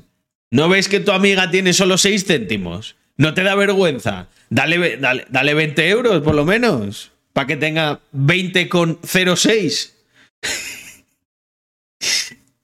¿No 0.50 0.68
ves 0.68 0.88
que 0.88 1.00
tu 1.00 1.12
amiga 1.12 1.50
tiene 1.50 1.72
solo 1.72 1.96
6 1.96 2.26
céntimos? 2.26 2.96
¿No 3.16 3.34
te 3.34 3.42
da 3.42 3.54
vergüenza? 3.54 4.28
Dale, 4.50 4.98
dale, 4.98 5.26
dale 5.30 5.54
20 5.54 5.88
euros, 5.88 6.22
por 6.22 6.34
lo 6.34 6.44
menos. 6.44 7.12
Para 7.32 7.46
que 7.46 7.56
tenga 7.56 8.00
20,06. 8.14 9.92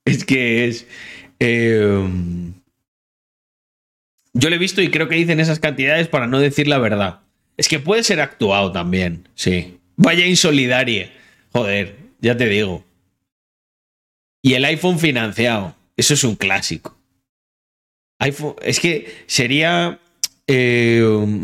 Es 0.09 0.25
que 0.25 0.67
es. 0.67 0.87
eh, 1.39 2.09
yo 4.33 4.49
lo 4.49 4.57
he 4.57 4.59
visto 4.59 4.81
y 4.81 4.91
creo 4.91 5.09
que 5.09 5.17
dicen 5.17 5.41
esas 5.41 5.59
cantidades 5.59 6.09
para 6.09 6.27
no 6.27 6.41
decir 6.41 6.69
la 6.69 6.79
verdad. 6.79 7.21
Es 7.57 7.69
que 7.69 7.79
puede 7.79 8.05
ser 8.05 8.21
actuado 8.21 8.73
también, 8.73 9.29
sí. 9.35 9.79
Vaya 9.97 10.27
insolidarie. 10.27 11.11
Joder, 11.53 11.97
ya 12.21 12.37
te 12.37 12.47
digo. 12.47 12.85
Y 14.43 14.55
el 14.55 14.65
iPhone 14.65 14.99
financiado. 14.99 15.75
Eso 15.97 16.15
es 16.15 16.23
un 16.25 16.37
clásico. 16.37 16.97
iPhone, 18.21 18.55
es 18.63 18.81
que 18.81 19.13
sería 19.27 19.99
Eh, 20.47 21.03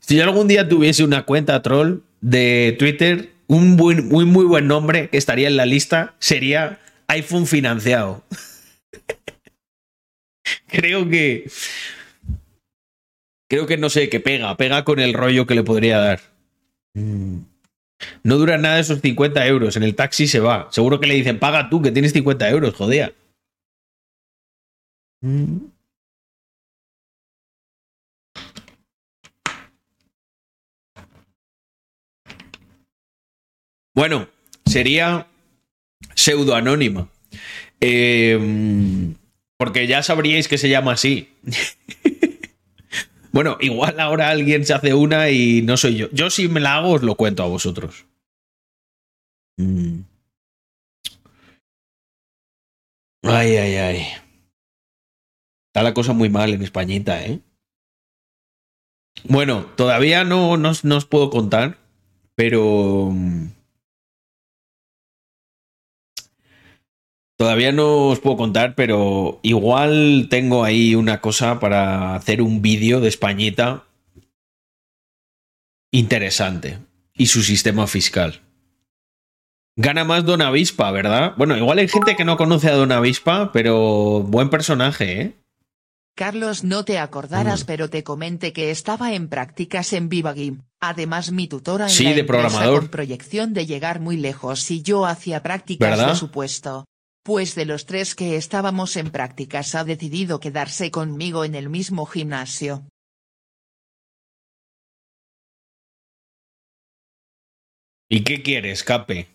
si 0.00 0.16
yo 0.16 0.24
algún 0.24 0.48
día 0.48 0.68
tuviese 0.68 1.04
una 1.04 1.24
cuenta 1.24 1.62
troll 1.62 2.00
de 2.20 2.74
Twitter, 2.78 3.30
un 3.46 3.76
muy, 3.76 4.02
muy, 4.02 4.24
muy 4.24 4.44
buen 4.44 4.66
nombre 4.66 5.08
que 5.10 5.18
estaría 5.18 5.48
en 5.48 5.56
la 5.56 5.66
lista 5.66 6.14
sería 6.18 6.80
iPhone 7.08 7.46
financiado. 7.46 8.24
creo 10.66 11.08
que. 11.08 11.50
Creo 13.48 13.66
que 13.66 13.76
no 13.76 13.90
sé, 13.90 14.08
que 14.08 14.20
pega, 14.20 14.56
pega 14.56 14.84
con 14.84 14.98
el 14.98 15.14
rollo 15.14 15.46
que 15.46 15.54
le 15.54 15.62
podría 15.62 15.98
dar. 15.98 16.20
Mm. 16.94 17.40
No 18.22 18.36
dura 18.36 18.58
nada 18.58 18.80
esos 18.80 19.00
50 19.00 19.46
euros. 19.46 19.76
En 19.76 19.82
el 19.82 19.94
taxi 19.94 20.26
se 20.26 20.40
va. 20.40 20.68
Seguro 20.70 21.00
que 21.00 21.06
le 21.06 21.14
dicen, 21.14 21.38
paga 21.38 21.70
tú, 21.70 21.82
que 21.82 21.92
tienes 21.92 22.12
50 22.12 22.48
euros, 22.50 22.74
jodía. 22.74 23.12
Mm. 25.20 25.73
Bueno, 33.94 34.28
sería 34.66 35.28
pseudoanónima. 36.14 37.08
Eh, 37.80 39.14
porque 39.56 39.86
ya 39.86 40.02
sabríais 40.02 40.48
que 40.48 40.58
se 40.58 40.68
llama 40.68 40.92
así. 40.92 41.32
bueno, 43.32 43.56
igual 43.60 44.00
ahora 44.00 44.30
alguien 44.30 44.64
se 44.64 44.74
hace 44.74 44.94
una 44.94 45.30
y 45.30 45.62
no 45.62 45.76
soy 45.76 45.96
yo. 45.96 46.08
Yo 46.12 46.30
si 46.30 46.48
me 46.48 46.60
la 46.60 46.76
hago 46.76 46.92
os 46.92 47.02
lo 47.02 47.14
cuento 47.14 47.42
a 47.42 47.48
vosotros. 47.48 48.06
Mm. 49.56 50.00
Ay, 53.22 53.56
ay, 53.56 53.74
ay. 53.76 54.06
Está 55.68 55.82
la 55.82 55.94
cosa 55.94 56.12
muy 56.12 56.28
mal 56.28 56.52
en 56.52 56.62
Españita, 56.62 57.24
¿eh? 57.24 57.40
Bueno, 59.24 59.64
todavía 59.76 60.24
no, 60.24 60.56
no, 60.56 60.72
no 60.82 60.96
os 60.96 61.06
puedo 61.06 61.30
contar, 61.30 61.78
pero... 62.34 63.12
Todavía 67.44 67.72
no 67.72 68.08
os 68.08 68.20
puedo 68.20 68.38
contar, 68.38 68.74
pero 68.74 69.38
igual 69.42 70.28
tengo 70.30 70.64
ahí 70.64 70.94
una 70.94 71.20
cosa 71.20 71.60
para 71.60 72.14
hacer 72.14 72.40
un 72.40 72.62
vídeo 72.62 73.00
de 73.02 73.08
Españita 73.08 73.84
interesante. 75.92 76.78
Y 77.12 77.26
su 77.26 77.42
sistema 77.42 77.86
fiscal. 77.86 78.40
Gana 79.76 80.04
más 80.04 80.24
Don 80.24 80.40
Avispa, 80.40 80.90
¿verdad? 80.90 81.34
Bueno, 81.36 81.54
igual 81.58 81.76
hay 81.80 81.86
gente 81.88 82.16
que 82.16 82.24
no 82.24 82.38
conoce 82.38 82.70
a 82.70 82.76
Don 82.76 82.92
Avispa, 82.92 83.52
pero 83.52 84.22
buen 84.26 84.48
personaje, 84.48 85.20
¿eh? 85.20 85.34
Carlos, 86.16 86.64
no 86.64 86.86
te 86.86 86.98
acordarás, 86.98 87.64
Mm. 87.64 87.66
pero 87.66 87.90
te 87.90 88.02
comenté 88.04 88.54
que 88.54 88.70
estaba 88.70 89.12
en 89.12 89.28
prácticas 89.28 89.92
en 89.92 90.08
Vivagim. 90.08 90.62
Además, 90.80 91.30
mi 91.30 91.46
tutora 91.46 91.84
en 91.84 91.90
Sí, 91.90 92.04
la 92.04 92.14
de 92.14 92.24
programador. 92.24 92.80
con 92.80 92.88
proyección 92.88 93.52
de 93.52 93.66
llegar 93.66 94.00
muy 94.00 94.16
lejos 94.16 94.70
y 94.70 94.80
yo 94.80 95.04
hacía 95.04 95.42
prácticas 95.42 95.90
¿Verdad? 95.90 96.08
de 96.12 96.16
supuesto. 96.16 96.86
Pues 97.24 97.54
de 97.54 97.64
los 97.64 97.86
tres 97.86 98.14
que 98.14 98.36
estábamos 98.36 98.98
en 98.98 99.10
prácticas 99.10 99.74
ha 99.74 99.82
decidido 99.82 100.40
quedarse 100.40 100.90
conmigo 100.90 101.46
en 101.46 101.54
el 101.54 101.70
mismo 101.70 102.04
gimnasio. 102.04 102.84
¿Y 108.10 108.24
qué 108.24 108.42
quieres, 108.42 108.84
Cape? 108.84 109.28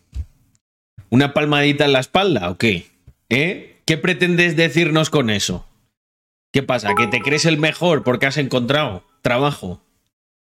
¿Una 1.09 1.33
palmadita 1.33 1.85
en 1.85 1.93
la 1.93 1.99
espalda 2.01 2.51
o 2.51 2.59
qué? 2.59 2.91
¿Eh? 3.27 3.81
¿Qué 3.85 3.97
pretendes 3.97 4.55
decirnos 4.55 5.09
con 5.09 5.31
eso? 5.31 5.65
¿Qué 6.53 6.61
pasa? 6.61 6.93
¿Que 6.95 7.07
te 7.07 7.21
crees 7.21 7.45
el 7.45 7.57
mejor 7.57 8.03
porque 8.03 8.27
has 8.27 8.37
encontrado 8.37 9.03
trabajo? 9.23 9.81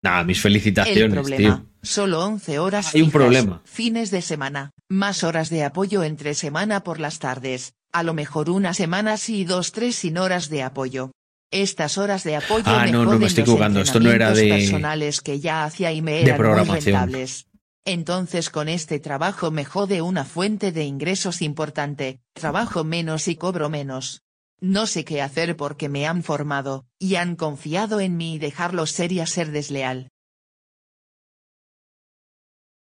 Nada, 0.01 0.23
mis 0.23 0.37
El 0.37 0.41
felicitaciones, 0.43 1.11
problema, 1.13 1.37
tío. 1.57 1.65
solo 1.83 2.23
11 2.25 2.59
horas 2.59 2.95
Hay 2.95 3.01
un 3.01 3.11
problema. 3.11 3.61
fines 3.65 4.11
de 4.11 4.21
semana, 4.21 4.71
más 4.89 5.23
horas 5.23 5.49
de 5.49 5.63
apoyo 5.63 6.03
entre 6.03 6.33
semana 6.35 6.83
por 6.83 6.99
las 6.99 7.19
tardes, 7.19 7.73
a 7.91 8.03
lo 8.03 8.13
mejor 8.13 8.49
una 8.49 8.73
semana 8.73 9.17
sí 9.17 9.39
y 9.39 9.43
dos 9.45 9.71
tres 9.73 9.95
sin 9.95 10.17
horas 10.17 10.49
de 10.49 10.63
apoyo. 10.63 11.11
Estas 11.51 11.97
horas 11.97 12.23
de 12.23 12.35
apoyo 12.37 12.63
Ah, 12.65 12.85
me 12.85 12.91
no, 12.91 13.03
no, 13.05 13.17
me 13.19 13.25
estoy 13.25 13.41
equivocando, 13.41 13.81
esto 13.81 13.99
no 13.99 14.11
era 14.11 14.31
de- 14.31 14.47
personales 14.49 15.19
que 15.21 15.39
ya 15.39 15.65
hacía 15.65 15.91
y 15.91 16.01
me 16.01 16.11
de 16.13 16.21
eran 16.21 16.31
muy 16.33 16.37
programación. 16.37 16.83
rentables. 16.85 17.47
Entonces 17.85 18.49
con 18.51 18.69
este 18.69 18.99
trabajo 18.99 19.49
me 19.51 19.65
jode 19.65 20.01
una 20.01 20.23
fuente 20.23 20.71
de 20.71 20.83
ingresos 20.83 21.41
importante, 21.41 22.19
trabajo 22.33 22.83
menos 22.83 23.27
y 23.27 23.35
cobro 23.35 23.69
menos. 23.69 24.21
No 24.61 24.87
sé 24.87 25.05
qué 25.05 25.21
hacer 25.21 25.55
porque 25.55 25.87
me 25.87 26.05
han 26.05 26.23
formado, 26.23 26.85
y 26.99 27.15
han 27.15 27.35
confiado 27.35 27.99
en 28.01 28.17
mí 28.17 28.35
y 28.35 28.39
dejarlo 28.39 28.85
ser 28.85 29.11
y 29.11 29.21
a 29.21 29.25
ser 29.25 29.51
desleal. 29.51 30.09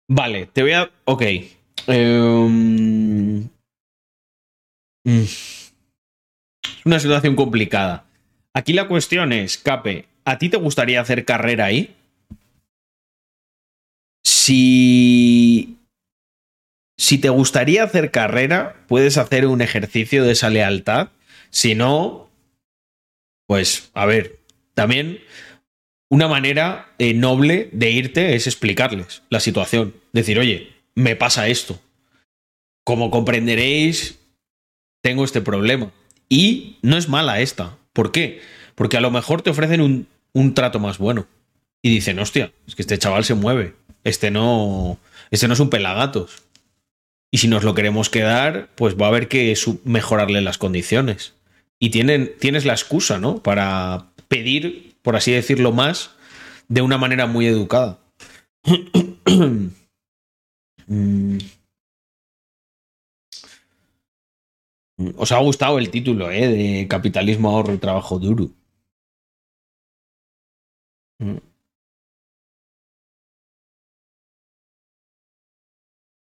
Vale, 0.09 0.45
te 0.45 0.61
voy 0.61 0.71
a. 0.71 0.89
Ok. 1.03 1.23
Em, 1.87 3.49
mm. 5.03 5.23
Es 5.23 5.73
una 6.85 6.99
situación 6.99 7.35
complicada. 7.35 8.05
Aquí 8.53 8.71
la 8.73 8.87
cuestión 8.87 9.33
es, 9.33 9.57
Cape, 9.57 10.07
¿a 10.23 10.37
ti 10.37 10.49
te 10.49 10.57
gustaría 10.57 11.01
hacer 11.01 11.25
carrera 11.25 11.65
ahí? 11.65 11.95
Si. 14.23 15.77
Si 16.99 17.19
te 17.19 17.29
gustaría 17.29 17.83
hacer 17.83 18.09
carrera, 18.09 18.75
puedes 18.87 19.17
hacer 19.17 19.45
un 19.45 19.61
ejercicio 19.61 20.23
de 20.23 20.31
esa 20.31 20.49
lealtad. 20.49 21.09
Si 21.49 21.75
no, 21.75 22.29
pues, 23.47 23.89
a 23.93 24.05
ver, 24.05 24.39
también 24.73 25.19
una 26.09 26.27
manera 26.27 26.93
eh, 26.99 27.13
noble 27.13 27.69
de 27.71 27.91
irte 27.91 28.35
es 28.35 28.47
explicarles 28.47 29.23
la 29.29 29.39
situación. 29.39 29.93
Decir, 30.13 30.39
oye, 30.39 30.73
me 30.95 31.15
pasa 31.15 31.47
esto. 31.47 31.79
Como 32.85 33.11
comprenderéis, 33.11 34.19
tengo 35.01 35.25
este 35.25 35.41
problema. 35.41 35.91
Y 36.29 36.77
no 36.81 36.97
es 36.97 37.09
mala 37.09 37.41
esta. 37.41 37.77
¿Por 37.93 38.11
qué? 38.11 38.41
Porque 38.75 38.97
a 38.97 39.01
lo 39.01 39.11
mejor 39.11 39.41
te 39.41 39.49
ofrecen 39.49 39.81
un, 39.81 40.07
un 40.33 40.53
trato 40.53 40.79
más 40.79 40.97
bueno. 40.97 41.27
Y 41.81 41.89
dicen, 41.89 42.19
hostia, 42.19 42.51
es 42.67 42.75
que 42.75 42.81
este 42.81 42.97
chaval 42.97 43.25
se 43.25 43.33
mueve. 43.33 43.73
Este 44.03 44.31
no. 44.31 44.99
Este 45.31 45.47
no 45.47 45.53
es 45.53 45.59
un 45.59 45.69
pelagatos. 45.69 46.43
Y 47.31 47.39
si 47.39 47.47
nos 47.47 47.63
lo 47.63 47.75
queremos 47.75 48.09
quedar, 48.09 48.69
pues 48.75 48.95
va 48.95 49.07
a 49.07 49.09
haber 49.09 49.27
que 49.27 49.53
mejorarle 49.83 50.41
las 50.41 50.57
condiciones. 50.57 51.33
Y 51.79 51.89
tienen, 51.89 52.33
tienes 52.39 52.65
la 52.65 52.73
excusa, 52.73 53.19
¿no? 53.19 53.41
Para 53.43 54.11
pedir, 54.27 54.95
por 55.01 55.15
así 55.15 55.31
decirlo, 55.31 55.71
más 55.71 56.11
de 56.67 56.81
una 56.81 56.97
manera 56.97 57.27
muy 57.27 57.45
educada. 57.47 57.99
Mm. 60.89 61.39
Os 65.17 65.31
ha 65.31 65.37
gustado 65.39 65.77
el 65.79 65.91
título, 65.91 66.31
¿eh? 66.31 66.47
De 66.47 66.87
Capitalismo, 66.87 67.49
ahorro 67.49 67.73
y 67.73 67.77
trabajo 67.77 68.17
duro. 68.19 68.49
Mm. 71.19 71.37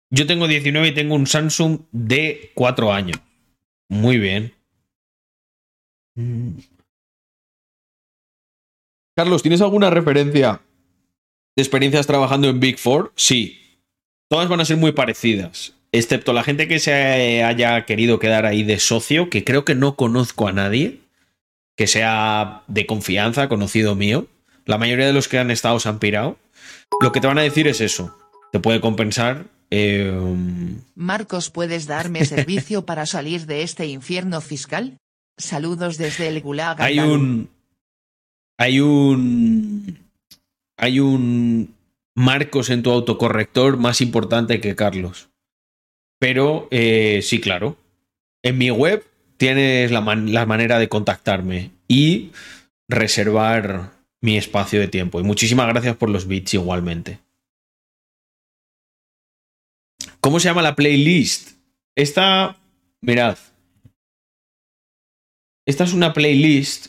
Yo 0.10 0.26
tengo 0.26 0.48
19 0.48 0.88
y 0.88 0.94
tengo 0.94 1.16
un 1.16 1.28
Samsung 1.28 1.82
de 1.92 2.52
4 2.56 2.92
años. 2.92 3.20
Muy 3.90 4.18
bien. 4.18 4.57
Carlos, 9.16 9.42
¿tienes 9.42 9.62
alguna 9.62 9.90
referencia 9.90 10.62
de 11.56 11.64
experiencias 11.64 12.08
trabajando 12.08 12.50
en 12.50 12.60
Big 12.60 12.78
Four? 12.78 13.14
Sí. 13.16 13.60
Todas 14.30 14.50
van 14.50 14.60
a 14.62 14.66
ser 14.66 14.78
muy 14.78 14.92
parecidas. 14.92 15.74
Excepto 15.92 16.34
la 16.34 16.44
gente 16.44 16.68
que 16.68 16.80
se 16.80 17.44
haya 17.44 17.86
querido 17.86 18.20
quedar 18.20 18.46
ahí 18.46 18.64
de 18.64 18.80
socio, 18.80 19.30
que 19.30 19.44
creo 19.44 19.66
que 19.66 19.74
no 19.74 19.96
conozco 19.96 20.48
a 20.48 20.52
nadie 20.52 21.00
que 21.78 21.88
sea 21.88 22.64
de 22.68 22.86
confianza, 22.88 23.48
conocido 23.48 23.96
mío. 23.96 24.28
La 24.66 24.78
mayoría 24.78 25.06
de 25.06 25.14
los 25.14 25.28
que 25.28 25.38
han 25.38 25.52
estado 25.52 25.80
se 25.80 25.88
han 25.88 26.00
pirado. 26.00 26.38
Lo 27.02 27.12
que 27.12 27.22
te 27.22 27.28
van 27.28 27.38
a 27.38 27.44
decir 27.44 27.68
es 27.68 27.80
eso. 27.80 28.18
Te 28.52 28.60
puede 28.60 28.82
compensar. 28.82 29.46
eh, 29.70 30.12
Marcos, 30.96 31.52
¿puedes 31.52 31.86
darme 31.86 32.26
servicio 32.26 32.86
para 32.86 33.06
salir 33.06 33.46
de 33.46 33.62
este 33.62 33.86
infierno 33.86 34.42
fiscal? 34.42 34.98
Saludos 35.38 35.98
desde 35.98 36.28
el 36.28 36.42
Gulag. 36.42 36.82
hay 36.82 37.00
un. 37.00 37.50
Hay 38.58 38.80
un. 38.80 40.00
Hay 40.78 41.00
un 41.00 41.76
Marcos 42.16 42.70
en 42.72 42.82
tu 42.84 42.92
autocorrector 42.92 43.78
más 43.78 44.02
importante 44.02 44.60
que 44.60 44.76
Carlos. 44.76 45.30
Pero 46.20 46.68
eh, 46.72 47.22
sí, 47.24 47.40
claro. 47.40 47.78
En 48.44 48.58
mi 48.58 48.72
web 48.72 49.06
tienes 49.38 49.92
la, 49.92 50.02
man- 50.02 50.34
la 50.34 50.46
manera 50.48 50.80
de 50.80 50.90
contactarme 50.90 51.72
y 51.88 52.32
reservar 52.90 53.92
mi 54.22 54.38
espacio 54.38 54.80
de 54.80 54.88
tiempo. 54.88 55.20
Y 55.20 55.24
muchísimas 55.24 55.68
gracias 55.68 55.96
por 55.96 56.10
los 56.10 56.28
bits 56.28 56.56
igualmente. 56.56 57.20
¿Cómo 60.20 60.40
se 60.40 60.50
llama 60.50 60.62
la 60.64 60.76
playlist? 60.76 61.52
Esta, 61.96 62.58
mirad. 63.02 63.38
Esta 65.68 65.84
es 65.84 65.94
una 65.94 66.14
playlist 66.14 66.88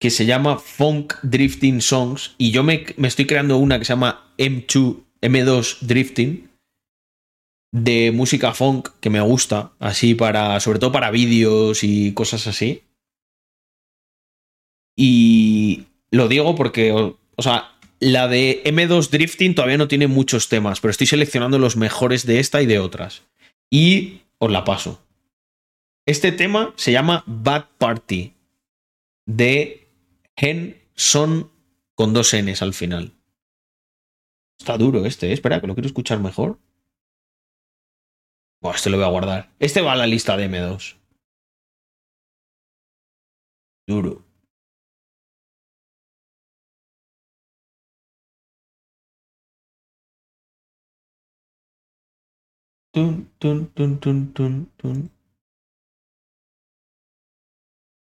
que 0.00 0.10
se 0.10 0.24
llama 0.24 0.58
Funk 0.58 1.14
Drifting 1.22 1.82
Songs 1.82 2.34
y 2.38 2.50
yo 2.52 2.64
me, 2.64 2.86
me 2.96 3.06
estoy 3.06 3.26
creando 3.26 3.58
una 3.58 3.78
que 3.78 3.84
se 3.84 3.92
llama 3.92 4.32
M2, 4.38 5.02
M2 5.20 5.78
Drifting 5.80 6.48
de 7.72 8.12
música 8.12 8.54
funk 8.54 8.88
que 9.00 9.10
me 9.10 9.20
gusta, 9.20 9.72
así 9.78 10.14
para, 10.14 10.58
sobre 10.60 10.78
todo 10.78 10.90
para 10.90 11.10
vídeos 11.10 11.84
y 11.84 12.12
cosas 12.14 12.46
así. 12.46 12.82
Y 14.96 15.84
lo 16.10 16.28
digo 16.28 16.54
porque, 16.54 16.92
o, 16.92 17.42
sea, 17.42 17.72
la 18.00 18.26
de 18.26 18.62
M2 18.64 19.10
Drifting 19.10 19.54
todavía 19.54 19.76
no 19.76 19.88
tiene 19.88 20.06
muchos 20.06 20.48
temas, 20.48 20.80
pero 20.80 20.90
estoy 20.90 21.06
seleccionando 21.06 21.58
los 21.58 21.76
mejores 21.76 22.24
de 22.24 22.40
esta 22.40 22.62
y 22.62 22.66
de 22.66 22.78
otras. 22.78 23.22
Y 23.70 24.22
os 24.38 24.50
la 24.50 24.64
paso. 24.64 25.02
Este 26.08 26.32
tema 26.32 26.72
se 26.78 26.90
llama 26.90 27.22
Bad 27.26 27.76
Party 27.76 28.34
de 29.26 29.86
Hen 30.36 30.82
Son 30.94 31.52
con 31.94 32.14
dos 32.14 32.32
Ns 32.34 32.62
al 32.62 32.72
final. 32.72 33.12
Está 34.58 34.78
duro 34.78 35.04
este, 35.04 35.28
¿eh? 35.28 35.34
espera, 35.34 35.60
que 35.60 35.66
lo 35.66 35.74
quiero 35.74 35.86
escuchar 35.86 36.18
mejor. 36.18 36.58
Buah, 38.62 38.76
este 38.76 38.88
lo 38.88 38.96
voy 38.96 39.04
a 39.04 39.10
guardar. 39.10 39.50
Este 39.58 39.82
va 39.82 39.92
a 39.92 39.96
la 39.96 40.06
lista 40.06 40.38
de 40.38 40.48
M2. 40.48 40.96
Duro. 43.86 44.24
Tun, 52.94 53.30
tun, 53.38 53.66
tun, 53.74 54.00
tun, 54.00 54.32
tun, 54.32 54.72
tun. 54.78 55.17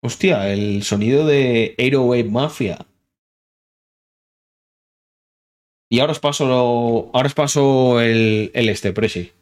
Hostia, 0.07 0.53
el 0.53 0.83
sonido 0.85 1.27
de 1.27 1.75
808 1.79 2.31
Mafia. 2.31 2.79
Y 5.91 5.99
ahora 6.01 6.13
os 6.13 6.21
paso, 6.21 6.47
lo- 6.47 7.11
ahora 7.15 7.27
os 7.27 7.35
paso 7.35 8.01
el, 8.01 8.51
el 8.55 8.69
este, 8.69 8.93
Presi. 8.93 9.33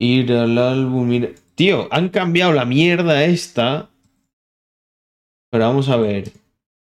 Ir 0.00 0.32
al 0.32 0.58
álbum. 0.58 1.12
ir- 1.12 1.34
Tío, 1.54 1.88
han 1.92 2.08
cambiado 2.08 2.52
la 2.52 2.64
mierda 2.64 3.24
esta. 3.24 3.90
Pero 5.50 5.64
vamos 5.66 5.88
a 5.88 5.96
ver. 5.96 6.32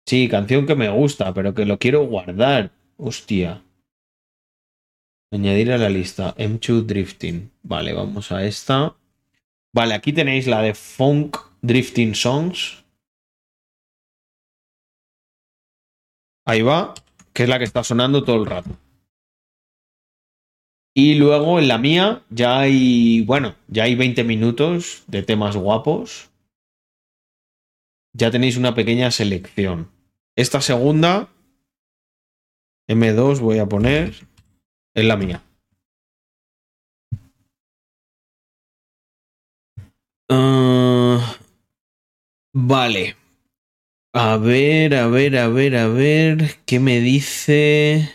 Sí, 0.06 0.28
canción 0.28 0.66
que 0.66 0.74
me 0.74 0.88
gusta, 0.90 1.34
pero 1.34 1.54
que 1.54 1.64
lo 1.66 1.78
quiero 1.78 2.06
guardar. 2.06 2.70
Hostia. 2.96 3.63
Añadir 5.30 5.72
a 5.72 5.78
la 5.78 5.88
lista. 5.88 6.34
M2 6.36 6.86
Drifting. 6.86 7.50
Vale, 7.62 7.92
vamos 7.92 8.30
a 8.32 8.44
esta. 8.44 8.96
Vale, 9.72 9.94
aquí 9.94 10.12
tenéis 10.12 10.46
la 10.46 10.62
de 10.62 10.74
Funk 10.74 11.36
Drifting 11.62 12.14
Songs. 12.14 12.84
Ahí 16.46 16.62
va, 16.62 16.94
que 17.32 17.44
es 17.44 17.48
la 17.48 17.58
que 17.58 17.64
está 17.64 17.82
sonando 17.82 18.22
todo 18.22 18.36
el 18.36 18.46
rato. 18.46 18.78
Y 20.94 21.14
luego 21.14 21.58
en 21.58 21.66
la 21.66 21.78
mía 21.78 22.22
ya 22.30 22.60
hay, 22.60 23.22
bueno, 23.22 23.56
ya 23.66 23.84
hay 23.84 23.96
20 23.96 24.22
minutos 24.22 25.02
de 25.08 25.24
temas 25.24 25.56
guapos. 25.56 26.30
Ya 28.12 28.30
tenéis 28.30 28.56
una 28.56 28.76
pequeña 28.76 29.10
selección. 29.10 29.90
Esta 30.36 30.60
segunda, 30.60 31.30
M2 32.88 33.40
voy 33.40 33.58
a 33.58 33.66
poner, 33.66 34.14
es 34.94 35.04
la 35.04 35.16
mía. 35.16 35.42
Ah, 40.28 41.36
vale. 42.52 43.16
A 44.12 44.36
ver, 44.36 44.94
a 44.94 45.08
ver, 45.08 45.36
a 45.36 45.48
ver, 45.48 45.76
a 45.76 45.88
ver. 45.88 46.58
¿Qué 46.66 46.78
me 46.80 47.00
dice? 47.00 48.10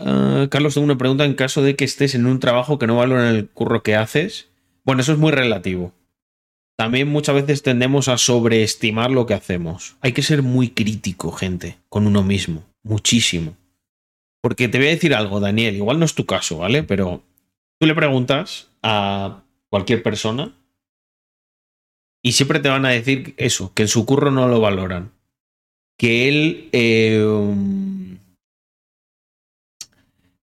Ah, 0.00 0.46
Carlos, 0.50 0.74
tengo 0.74 0.86
una 0.86 0.98
pregunta 0.98 1.24
en 1.24 1.34
caso 1.34 1.62
de 1.62 1.76
que 1.76 1.84
estés 1.84 2.14
en 2.14 2.26
un 2.26 2.40
trabajo 2.40 2.78
que 2.78 2.86
no 2.86 2.96
valora 2.96 3.30
el 3.30 3.48
curro 3.48 3.82
que 3.82 3.96
haces. 3.96 4.48
Bueno, 4.84 5.02
eso 5.02 5.12
es 5.12 5.18
muy 5.18 5.30
relativo. 5.30 5.92
También 6.76 7.08
muchas 7.08 7.34
veces 7.34 7.62
tendemos 7.62 8.08
a 8.08 8.18
sobreestimar 8.18 9.10
lo 9.10 9.26
que 9.26 9.34
hacemos. 9.34 9.96
Hay 10.00 10.12
que 10.12 10.22
ser 10.22 10.42
muy 10.42 10.70
crítico, 10.70 11.30
gente, 11.30 11.78
con 11.88 12.06
uno 12.06 12.22
mismo. 12.22 12.64
Muchísimo. 12.84 13.56
Porque 14.40 14.68
te 14.68 14.78
voy 14.78 14.88
a 14.88 14.90
decir 14.90 15.14
algo, 15.14 15.40
Daniel. 15.40 15.76
Igual 15.76 15.98
no 15.98 16.04
es 16.04 16.14
tu 16.14 16.26
caso, 16.26 16.58
¿vale? 16.58 16.82
Pero 16.82 17.22
tú 17.78 17.86
le 17.86 17.94
preguntas 17.94 18.70
a 18.82 19.42
cualquier 19.70 20.02
persona 20.02 20.52
y 22.22 22.32
siempre 22.32 22.60
te 22.60 22.68
van 22.68 22.84
a 22.84 22.90
decir 22.90 23.34
eso, 23.36 23.72
que 23.74 23.82
en 23.82 23.88
su 23.88 24.04
curro 24.06 24.30
no 24.30 24.48
lo 24.48 24.60
valoran. 24.60 25.12
Que 25.98 26.28
él. 26.28 26.68
eh, 26.72 28.18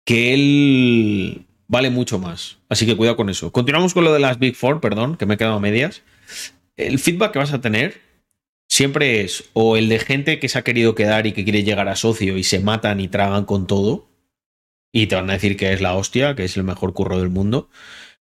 que 0.06 0.32
él 0.32 1.46
vale 1.66 1.90
mucho 1.90 2.18
más. 2.18 2.58
Así 2.68 2.86
que 2.86 2.96
cuidado 2.96 3.16
con 3.16 3.28
eso. 3.28 3.50
Continuamos 3.52 3.92
con 3.92 4.04
lo 4.04 4.12
de 4.12 4.20
las 4.20 4.38
Big 4.38 4.54
Four, 4.54 4.80
perdón, 4.80 5.16
que 5.16 5.26
me 5.26 5.34
he 5.34 5.36
quedado 5.36 5.56
a 5.56 5.60
medias. 5.60 6.02
El 6.76 6.98
feedback 6.98 7.32
que 7.32 7.40
vas 7.40 7.52
a 7.52 7.60
tener 7.60 8.00
siempre 8.76 9.22
es 9.22 9.44
o 9.54 9.78
el 9.78 9.88
de 9.88 9.98
gente 9.98 10.38
que 10.38 10.50
se 10.50 10.58
ha 10.58 10.62
querido 10.62 10.94
quedar 10.94 11.26
y 11.26 11.32
que 11.32 11.44
quiere 11.44 11.64
llegar 11.64 11.88
a 11.88 11.96
socio 11.96 12.36
y 12.36 12.44
se 12.44 12.60
matan 12.60 13.00
y 13.00 13.08
tragan 13.08 13.46
con 13.46 13.66
todo. 13.66 14.06
Y 14.92 15.06
te 15.06 15.16
van 15.16 15.30
a 15.30 15.34
decir 15.34 15.56
que 15.56 15.72
es 15.72 15.80
la 15.80 15.94
hostia, 15.94 16.36
que 16.36 16.44
es 16.44 16.56
el 16.56 16.64
mejor 16.64 16.92
curro 16.92 17.18
del 17.18 17.30
mundo. 17.30 17.70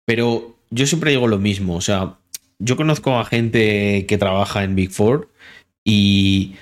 Pero 0.05 0.59
yo 0.70 0.86
siempre 0.86 1.11
digo 1.11 1.26
lo 1.26 1.38
mismo. 1.38 1.74
O 1.74 1.80
sea, 1.80 2.18
yo 2.59 2.76
conozco 2.76 3.18
a 3.18 3.24
gente 3.24 4.05
que 4.07 4.18
trabaja 4.18 4.62
en 4.62 4.74
Big 4.74 4.90
Four 4.90 5.30
y, 5.84 6.55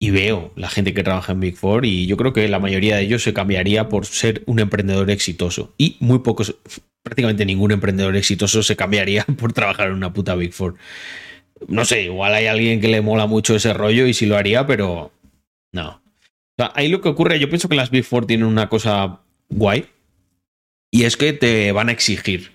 y 0.00 0.10
veo 0.10 0.52
la 0.56 0.68
gente 0.68 0.92
que 0.92 1.04
trabaja 1.04 1.32
en 1.32 1.40
Big 1.40 1.56
Four 1.56 1.86
y 1.86 2.06
yo 2.06 2.16
creo 2.16 2.32
que 2.32 2.48
la 2.48 2.58
mayoría 2.58 2.96
de 2.96 3.02
ellos 3.02 3.22
se 3.22 3.32
cambiaría 3.32 3.88
por 3.88 4.06
ser 4.06 4.42
un 4.46 4.58
emprendedor 4.58 5.10
exitoso. 5.10 5.72
Y 5.78 5.96
muy 6.00 6.18
pocos, 6.20 6.56
prácticamente 7.04 7.46
ningún 7.46 7.70
emprendedor 7.70 8.16
exitoso 8.16 8.62
se 8.64 8.76
cambiaría 8.76 9.24
por 9.38 9.52
trabajar 9.52 9.88
en 9.88 9.94
una 9.94 10.12
puta 10.12 10.34
Big 10.34 10.52
Four. 10.52 10.76
No 11.66 11.84
sé, 11.84 12.04
igual 12.04 12.34
hay 12.34 12.46
alguien 12.46 12.80
que 12.80 12.88
le 12.88 13.00
mola 13.00 13.26
mucho 13.26 13.54
ese 13.56 13.72
rollo 13.72 14.06
y 14.06 14.14
sí 14.14 14.26
lo 14.26 14.36
haría, 14.36 14.66
pero 14.66 15.12
no. 15.72 16.00
Ahí 16.74 16.88
lo 16.88 17.00
que 17.00 17.08
ocurre, 17.08 17.38
yo 17.38 17.48
pienso 17.48 17.68
que 17.68 17.76
las 17.76 17.90
Big 17.90 18.04
Four 18.04 18.26
tienen 18.26 18.46
una 18.46 18.68
cosa 18.68 19.20
guay 19.48 19.86
y 20.90 21.04
es 21.04 21.16
que 21.16 21.32
te 21.32 21.72
van 21.72 21.88
a 21.88 21.92
exigir. 21.92 22.52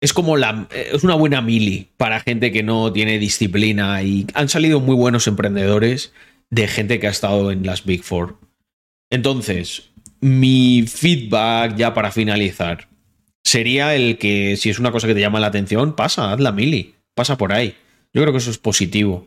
Es 0.00 0.12
como 0.12 0.36
la. 0.36 0.66
Es 0.70 1.04
una 1.04 1.14
buena 1.14 1.42
mili 1.42 1.88
para 1.96 2.20
gente 2.20 2.52
que 2.52 2.62
no 2.62 2.92
tiene 2.92 3.18
disciplina 3.18 4.02
y 4.02 4.26
han 4.34 4.48
salido 4.48 4.80
muy 4.80 4.94
buenos 4.94 5.26
emprendedores 5.26 6.12
de 6.48 6.68
gente 6.68 6.98
que 7.00 7.06
ha 7.06 7.10
estado 7.10 7.50
en 7.50 7.66
las 7.66 7.84
Big 7.84 8.02
Four. 8.02 8.38
Entonces, 9.10 9.90
mi 10.20 10.84
feedback 10.86 11.76
ya 11.76 11.92
para 11.92 12.12
finalizar 12.12 12.88
sería 13.44 13.94
el 13.94 14.18
que 14.18 14.56
si 14.56 14.70
es 14.70 14.78
una 14.78 14.92
cosa 14.92 15.06
que 15.06 15.14
te 15.14 15.20
llama 15.20 15.40
la 15.40 15.48
atención, 15.48 15.94
pasa, 15.96 16.32
haz 16.32 16.40
la 16.40 16.52
mili, 16.52 16.94
pasa 17.14 17.36
por 17.36 17.52
ahí. 17.52 17.74
Yo 18.12 18.22
creo 18.22 18.32
que 18.32 18.38
eso 18.38 18.50
es 18.50 18.58
positivo. 18.58 19.26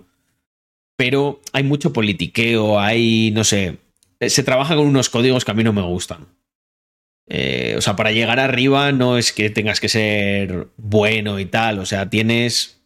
Pero 0.95 1.41
hay 1.53 1.63
mucho 1.63 1.93
politiqueo, 1.93 2.79
hay, 2.79 3.31
no 3.31 3.43
sé, 3.43 3.77
se 4.19 4.43
trabaja 4.43 4.75
con 4.75 4.87
unos 4.87 5.09
códigos 5.09 5.43
que 5.45 5.51
a 5.51 5.55
mí 5.55 5.63
no 5.63 5.73
me 5.73 5.81
gustan. 5.81 6.27
Eh, 7.27 7.75
o 7.77 7.81
sea, 7.81 7.95
para 7.95 8.11
llegar 8.11 8.39
arriba 8.39 8.91
no 8.91 9.17
es 9.17 9.31
que 9.31 9.49
tengas 9.49 9.79
que 9.79 9.89
ser 9.89 10.67
bueno 10.77 11.39
y 11.39 11.45
tal, 11.45 11.79
o 11.79 11.85
sea, 11.85 12.09
tienes... 12.09 12.81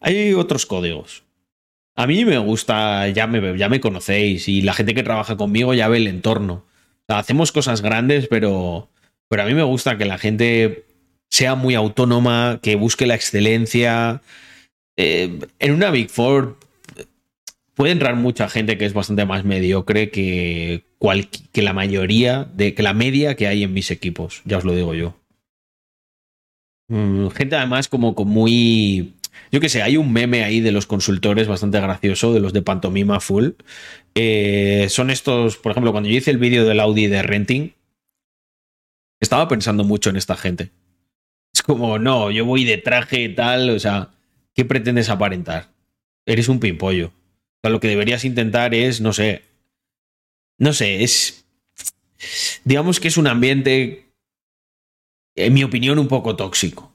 Hay 0.00 0.34
otros 0.34 0.66
códigos. 0.66 1.24
A 1.94 2.06
mí 2.06 2.24
me 2.24 2.38
gusta, 2.38 3.08
ya 3.08 3.26
me, 3.26 3.56
ya 3.56 3.68
me 3.68 3.80
conocéis 3.80 4.48
y 4.48 4.62
la 4.62 4.74
gente 4.74 4.94
que 4.94 5.02
trabaja 5.02 5.36
conmigo 5.36 5.74
ya 5.74 5.88
ve 5.88 5.98
el 5.98 6.06
entorno. 6.06 6.66
Hacemos 7.08 7.52
cosas 7.52 7.80
grandes, 7.80 8.26
pero, 8.28 8.90
pero 9.28 9.42
a 9.42 9.46
mí 9.46 9.54
me 9.54 9.62
gusta 9.62 9.96
que 9.96 10.04
la 10.04 10.18
gente 10.18 10.84
sea 11.30 11.54
muy 11.54 11.74
autónoma, 11.74 12.60
que 12.62 12.76
busque 12.76 13.06
la 13.06 13.14
excelencia. 13.14 14.22
Eh, 14.96 15.38
en 15.58 15.72
una 15.72 15.90
Big 15.90 16.10
Four 16.10 16.58
puede 17.74 17.92
entrar 17.92 18.16
mucha 18.16 18.48
gente 18.48 18.78
que 18.78 18.86
es 18.86 18.94
bastante 18.94 19.26
más 19.26 19.44
mediocre 19.44 20.10
que, 20.10 20.84
la 21.54 21.72
mayoría, 21.72 22.44
de, 22.44 22.74
que 22.74 22.82
la 22.82 22.94
media 22.94 23.36
que 23.36 23.46
hay 23.46 23.62
en 23.62 23.74
mis 23.74 23.90
equipos, 23.90 24.42
ya 24.44 24.58
os 24.58 24.64
lo 24.64 24.74
digo 24.74 24.94
yo. 24.94 25.14
Mm, 26.88 27.28
gente 27.28 27.56
además 27.56 27.88
como 27.88 28.14
muy... 28.14 29.12
Yo 29.52 29.60
qué 29.60 29.68
sé, 29.68 29.82
hay 29.82 29.98
un 29.98 30.12
meme 30.12 30.42
ahí 30.42 30.60
de 30.60 30.72
los 30.72 30.86
consultores 30.86 31.46
bastante 31.46 31.78
gracioso, 31.78 32.32
de 32.32 32.40
los 32.40 32.54
de 32.54 32.62
pantomima 32.62 33.20
full. 33.20 33.50
Eh, 34.14 34.86
son 34.88 35.10
estos, 35.10 35.58
por 35.58 35.72
ejemplo, 35.72 35.92
cuando 35.92 36.08
yo 36.08 36.16
hice 36.16 36.30
el 36.30 36.38
vídeo 36.38 36.64
del 36.64 36.80
Audi 36.80 37.06
de 37.06 37.22
renting, 37.22 37.72
estaba 39.20 39.46
pensando 39.46 39.84
mucho 39.84 40.08
en 40.08 40.16
esta 40.16 40.36
gente. 40.36 40.70
Es 41.54 41.62
como, 41.62 41.98
no, 41.98 42.30
yo 42.30 42.46
voy 42.46 42.64
de 42.64 42.78
traje 42.78 43.22
y 43.22 43.34
tal, 43.34 43.70
o 43.70 43.78
sea, 43.78 44.15
¿qué 44.56 44.64
pretendes 44.64 45.10
aparentar? 45.10 45.68
Eres 46.26 46.48
un 46.48 46.58
pimpollo. 46.58 47.12
Lo 47.62 47.80
que 47.80 47.88
deberías 47.88 48.24
intentar 48.24 48.74
es, 48.74 49.00
no 49.00 49.12
sé, 49.12 49.42
no 50.58 50.72
sé, 50.72 51.02
es... 51.02 51.44
digamos 52.64 53.00
que 53.00 53.08
es 53.08 53.16
un 53.16 53.26
ambiente, 53.26 54.06
en 55.34 55.52
mi 55.52 55.64
opinión, 55.64 55.98
un 55.98 56.08
poco 56.08 56.36
tóxico. 56.36 56.92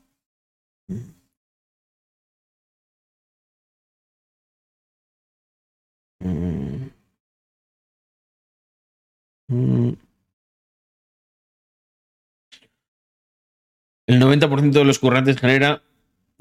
El 14.08 14.20
90% 14.20 14.72
de 14.72 14.86
los 14.86 15.00
currantes 15.00 15.40
genera 15.40 15.84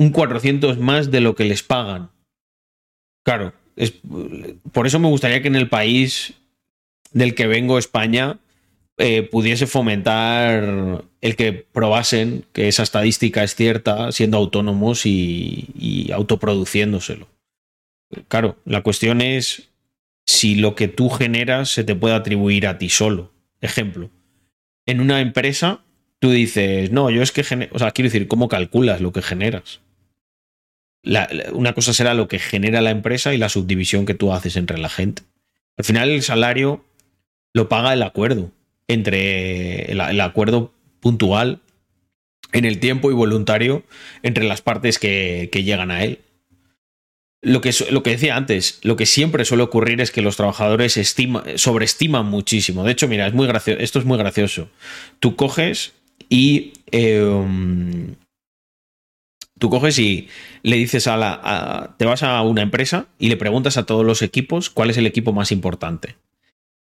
un 0.01 0.13
400 0.13 0.79
más 0.79 1.11
de 1.11 1.21
lo 1.21 1.35
que 1.35 1.45
les 1.45 1.63
pagan. 1.63 2.11
Claro, 3.23 3.53
es, 3.77 3.93
por 4.73 4.87
eso 4.87 4.99
me 4.99 5.09
gustaría 5.09 5.43
que 5.43 5.49
en 5.49 5.57
el 5.57 5.69
país 5.69 6.33
del 7.13 7.35
que 7.35 7.47
vengo, 7.47 7.77
España, 7.77 8.39
eh, 8.97 9.23
pudiese 9.23 9.67
fomentar 9.67 11.05
el 11.21 11.37
que 11.37 11.53
probasen 11.53 12.47
que 12.55 12.69
esa 12.69 12.83
estadística 12.83 13.45
es 13.45 13.55
cierta 13.55 14.11
siendo 14.11 14.39
autónomos 14.39 15.05
y, 15.05 16.11
autoproduciéndoselo. 16.15 17.29
Claro, 18.29 18.57
la 18.65 18.83
cuestión 18.83 19.21
es 19.21 19.69
si 20.25 20.55
lo 20.55 20.75
que 20.75 20.89
tú 20.89 21.11
generas 21.11 21.69
se 21.69 21.85
te 21.85 21.95
puede 21.95 22.15
atribuir 22.15 22.67
a 22.67 22.79
ti 22.79 22.89
solo. 22.89 23.35
Ejemplo, 23.61 24.09
en 24.87 25.03
una 25.03 25.21
empresa 25.21 25.83
tú 26.21 26.31
dices, 26.31 26.91
no, 26.91 27.11
yo 27.11 27.23
es 27.23 27.33
que, 27.33 27.45
gene-". 27.45 27.69
o 27.73 27.79
sea, 27.79 27.91
quiero 27.91 28.07
decir, 28.07 28.29
¿cómo 28.29 28.49
calculas 28.49 29.03
lo 29.03 29.13
que 29.13 29.21
generas? 29.21 29.83
Una 31.53 31.73
cosa 31.73 31.93
será 31.93 32.15
lo 32.15 32.29
que 32.29 32.39
genera 32.39 32.81
la 32.81 32.91
empresa 32.91 33.33
y 33.33 33.39
la 33.39 33.49
subdivisión 33.49 34.07
que 34.07 34.15
tú 34.15 34.33
haces 34.33 34.57
entre 34.57 34.79
la 34.79 34.89
gente. 34.89 35.23
Al 35.79 35.85
final 35.85 36.11
el 36.11 36.23
salario 36.23 36.85
lo 37.55 37.69
paga 37.69 37.93
el 37.93 38.03
acuerdo, 38.03 38.53
entre 38.87 39.91
el, 39.93 40.21
acuerdo 40.21 40.73
puntual 41.01 41.61
en 42.53 42.65
el 42.65 42.81
tiempo 42.81 43.11
y 43.11 43.15
voluntario 43.15 43.83
entre 44.23 44.45
las 44.45 44.61
partes 44.61 44.99
que, 44.99 45.49
que 45.51 45.63
llegan 45.65 45.91
a 45.91 46.05
él. 46.05 46.19
Lo 47.43 47.63
que, 47.63 47.73
lo 47.91 48.03
que 48.03 48.11
decía 48.11 48.37
antes, 48.37 48.81
lo 48.83 48.97
que 48.97 49.07
siempre 49.07 49.47
suele 49.47 49.63
ocurrir 49.63 50.03
es 50.03 50.11
que 50.11 50.21
los 50.21 50.37
trabajadores 50.37 50.99
estima- 50.99 51.45
sobreestiman 51.57 52.27
muchísimo. 52.27 52.85
De 52.85 52.93
hecho, 52.93 53.09
mira, 53.09 53.27
es 53.27 53.33
muy 53.33 53.47
gracioso, 53.47 53.81
esto 53.81 53.99
es 53.99 54.05
muy 54.05 54.19
gracioso. 54.19 54.69
Tú 55.21 55.37
coges 55.37 55.95
y 56.29 56.75
um, 56.93 58.15
tú 59.61 59.71
coges 59.71 59.99
y 60.01 60.29
le 60.65 60.75
dices 60.77 61.07
a 61.07 61.17
la. 61.17 61.95
te 61.99 62.05
vas 62.07 62.25
a 62.25 62.43
una 62.43 62.63
empresa 62.63 63.07
y 63.21 63.29
le 63.29 63.37
preguntas 63.37 63.77
a 63.77 63.87
todos 63.87 64.05
los 64.05 64.23
equipos 64.23 64.71
cuál 64.71 64.91
es 64.91 64.97
el 64.97 65.07
equipo 65.07 65.33
más 65.33 65.53
importante. 65.53 66.17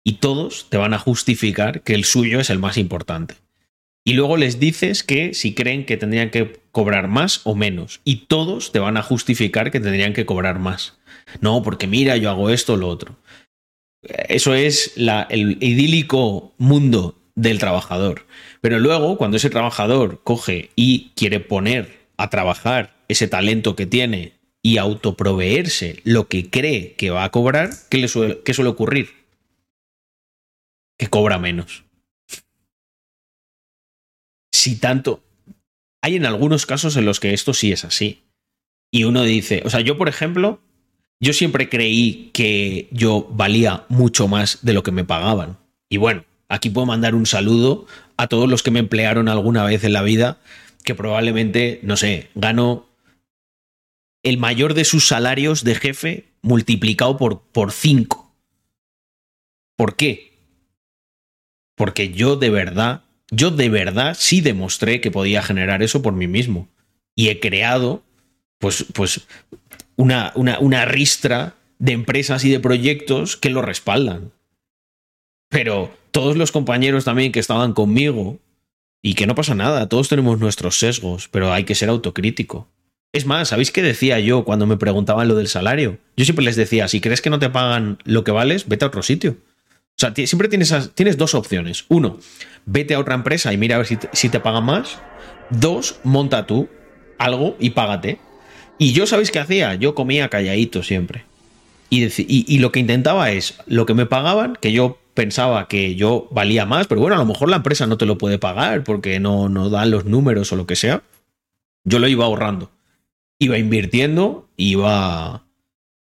Y 0.05 0.15
todos 0.15 0.67
te 0.71 0.79
van 0.79 0.95
a 0.95 0.99
justificar 0.99 1.83
que 1.83 1.95
el 1.95 2.05
suyo 2.05 2.41
es 2.41 2.51
el 2.51 2.59
más 2.59 2.77
importante. 2.79 3.35
Y 4.03 4.15
luego 4.15 4.39
les 4.39 4.59
dices 4.59 5.05
que 5.05 5.35
si 5.35 5.55
creen 5.55 5.85
que 5.85 5.99
tendrían 5.99 6.31
que 6.31 6.61
cobrar 6.73 7.07
más 7.07 7.43
o 7.45 7.55
menos. 7.55 8.01
Y 8.03 8.27
todos 8.27 8.73
te 8.73 8.79
van 8.79 8.97
a 8.97 9.03
justificar 9.03 9.71
que 9.71 9.79
tendrían 9.79 10.15
que 10.15 10.25
cobrar 10.25 10.59
más. 10.59 10.99
No, 11.41 11.63
porque 11.63 11.87
mira, 11.87 12.17
yo 12.17 12.31
hago 12.31 12.49
esto 12.49 12.73
o 12.73 12.77
lo 12.77 12.89
otro. 12.89 13.17
Eso 14.03 14.55
es 14.55 14.93
la- 14.97 15.27
el 15.31 15.59
idílico 15.63 16.55
mundo 16.57 17.17
del 17.35 17.59
trabajador. 17.59 18.27
Pero 18.63 18.79
luego, 18.79 19.19
cuando 19.19 19.37
ese 19.37 19.51
trabajador 19.51 20.23
coge 20.25 20.71
y 20.77 21.11
quiere 21.15 21.39
poner 21.41 22.00
a 22.21 22.29
trabajar 22.29 22.95
ese 23.09 23.29
talento 23.29 23.75
que 23.75 23.87
tiene 23.87 24.35
y 24.63 24.77
autoproveerse 24.77 26.01
lo 26.05 26.29
que 26.29 26.51
cree 26.51 26.95
que 26.95 27.11
va 27.11 27.25
a 27.25 27.31
cobrar, 27.31 27.71
¿qué, 27.89 27.99
le 27.99 28.09
suele, 28.09 28.43
qué 28.45 28.53
suele 28.53 28.71
ocurrir? 28.71 29.09
Que 30.99 31.09
cobra 31.09 31.39
menos. 31.39 31.85
Si 34.53 34.77
tanto... 34.77 35.23
Hay 36.03 36.17
en 36.17 36.25
algunos 36.25 36.65
casos 36.65 36.97
en 36.97 37.05
los 37.05 37.21
que 37.21 37.35
esto 37.35 37.53
sí 37.53 37.73
es 37.73 37.85
así. 37.85 38.23
Y 38.91 39.05
uno 39.05 39.23
dice, 39.23 39.63
o 39.67 39.71
sea, 39.71 39.81
yo 39.81 39.99
por 39.99 40.09
ejemplo, 40.09 40.61
yo 41.21 41.35
siempre 41.35 41.69
creí 41.69 42.31
que 42.33 42.89
yo 42.91 43.29
valía 43.31 43.85
mucho 43.89 44.27
más 44.27 44.61
de 44.63 44.73
lo 44.73 44.83
que 44.83 44.93
me 44.93 45.05
pagaban. 45.05 45.59
Y 45.91 45.99
bueno, 45.99 46.25
aquí 46.49 46.71
puedo 46.71 46.87
mandar 46.87 47.15
un 47.15 47.27
saludo 47.27 47.87
a 48.17 48.29
todos 48.29 48.49
los 48.49 48.63
que 48.63 48.71
me 48.71 48.81
emplearon 48.81 49.29
alguna 49.29 49.65
vez 49.65 49.85
en 49.85 49.93
la 49.93 50.03
vida, 50.03 50.39
que 50.85 50.95
probablemente, 50.95 51.81
no 51.83 51.97
sé, 51.97 52.31
gano 52.35 52.89
el 54.23 54.39
mayor 54.39 54.75
de 54.75 54.85
sus 54.85 55.07
salarios 55.07 55.65
de 55.65 55.75
jefe 55.75 56.25
multiplicado 56.43 57.17
por, 57.17 57.41
por 57.41 57.73
cinco. 57.73 58.35
¿Por 59.77 59.97
qué? 59.97 60.39
Porque 61.77 62.13
yo 62.13 62.37
de 62.37 62.51
verdad, 62.51 63.05
yo 63.31 63.51
de 63.51 63.69
verdad 63.69 64.17
sí 64.19 64.41
demostré 64.41 65.01
que 65.01 65.11
podía 65.11 65.43
generar 65.43 65.83
eso 65.83 66.03
por 66.03 66.13
mí 66.13 66.27
mismo. 66.27 66.69
Y 67.17 67.29
he 67.29 67.41
creado, 67.41 68.03
pues, 68.59 68.85
pues, 68.93 69.27
una, 69.97 70.33
una, 70.35 70.59
una 70.59 70.85
ristra 70.85 71.55
de 71.79 71.93
empresas 71.93 72.45
y 72.45 72.51
de 72.51 72.61
proyectos 72.61 73.37
que 73.37 73.51
lo 73.51 73.63
respaldan. 73.63 74.33
Pero 75.49 75.95
todos 76.11 76.37
los 76.37 76.53
compañeros 76.53 77.05
también 77.05 77.33
que 77.33 77.41
estaban 77.41 77.73
conmigo, 77.73 78.39
y 79.03 79.15
que 79.15 79.27
no 79.27 79.35
pasa 79.35 79.55
nada, 79.55 79.89
todos 79.89 80.09
tenemos 80.09 80.39
nuestros 80.39 80.79
sesgos, 80.79 81.29
pero 81.29 81.53
hay 81.53 81.65
que 81.65 81.75
ser 81.75 81.89
autocrítico. 81.89 82.69
Es 83.13 83.27
más, 83.27 83.49
¿sabéis 83.49 83.73
qué 83.73 83.83
decía 83.83 84.21
yo 84.21 84.45
cuando 84.45 84.67
me 84.67 84.77
preguntaban 84.77 85.27
lo 85.27 85.35
del 85.35 85.49
salario? 85.49 85.99
Yo 86.17 86.25
siempre 86.25 86.45
les 86.45 86.57
decía, 86.57 86.87
si 86.87 87.01
crees 87.01 87.21
que 87.21 87.31
no 87.31 87.39
te 87.39 87.51
pagan 87.51 87.99
lo 88.05 88.23
que 88.23 88.31
vales, 88.31 88.69
vete 88.69 88.85
a 88.85 88.89
otro 88.89 89.03
sitio. 89.03 89.33
O 89.33 90.01
sea, 90.01 90.15
siempre 90.15 90.49
tienes, 90.49 90.91
tienes 90.95 91.17
dos 91.17 91.35
opciones. 91.35 91.87
Uno, 91.89 92.19
vete 92.67 92.95
a 92.95 93.01
otra 93.01 93.15
empresa 93.15 93.53
y 93.53 93.57
mira 93.57 93.75
a 93.75 93.79
ver 93.79 93.87
si 93.87 93.97
te, 93.97 94.09
si 94.13 94.29
te 94.29 94.39
pagan 94.39 94.65
más. 94.65 94.99
Dos, 95.51 95.97
monta 96.05 96.47
tú 96.47 96.69
algo 97.19 97.57
y 97.59 97.71
págate. 97.71 98.19
Y 98.79 98.93
yo, 98.93 99.07
¿sabéis 99.07 99.31
qué 99.31 99.41
hacía? 99.41 99.75
Yo 99.75 99.95
comía 99.95 100.29
calladito 100.29 100.83
siempre. 100.83 101.25
Y 101.91 102.59
lo 102.59 102.71
que 102.71 102.79
intentaba 102.79 103.33
es 103.33 103.59
lo 103.67 103.85
que 103.85 103.95
me 103.95 104.07
pagaban, 104.07 104.57
que 104.61 104.71
yo 104.71 104.99
pensaba 105.21 105.69
que 105.69 105.97
yo 105.97 106.29
valía 106.31 106.65
más, 106.65 106.87
pero 106.87 107.03
bueno, 107.03 107.15
a 107.15 107.19
lo 107.19 107.27
mejor 107.27 107.51
la 107.51 107.57
empresa 107.57 107.87
no 107.87 107.99
te 107.99 108.07
lo 108.07 108.17
puede 108.17 108.39
pagar 108.39 108.85
porque 108.85 109.21
no, 109.21 109.51
no 109.51 109.69
dan 109.69 109.91
los 109.91 110.07
números 110.07 110.51
o 110.51 110.57
lo 110.57 110.67
que 110.67 110.77
sea. 110.77 111.03
Yo 111.85 111.99
lo 111.99 112.09
iba 112.09 112.25
ahorrando. 112.25 112.71
Iba 113.39 113.59
invirtiendo, 113.59 114.49
iba, 114.57 115.45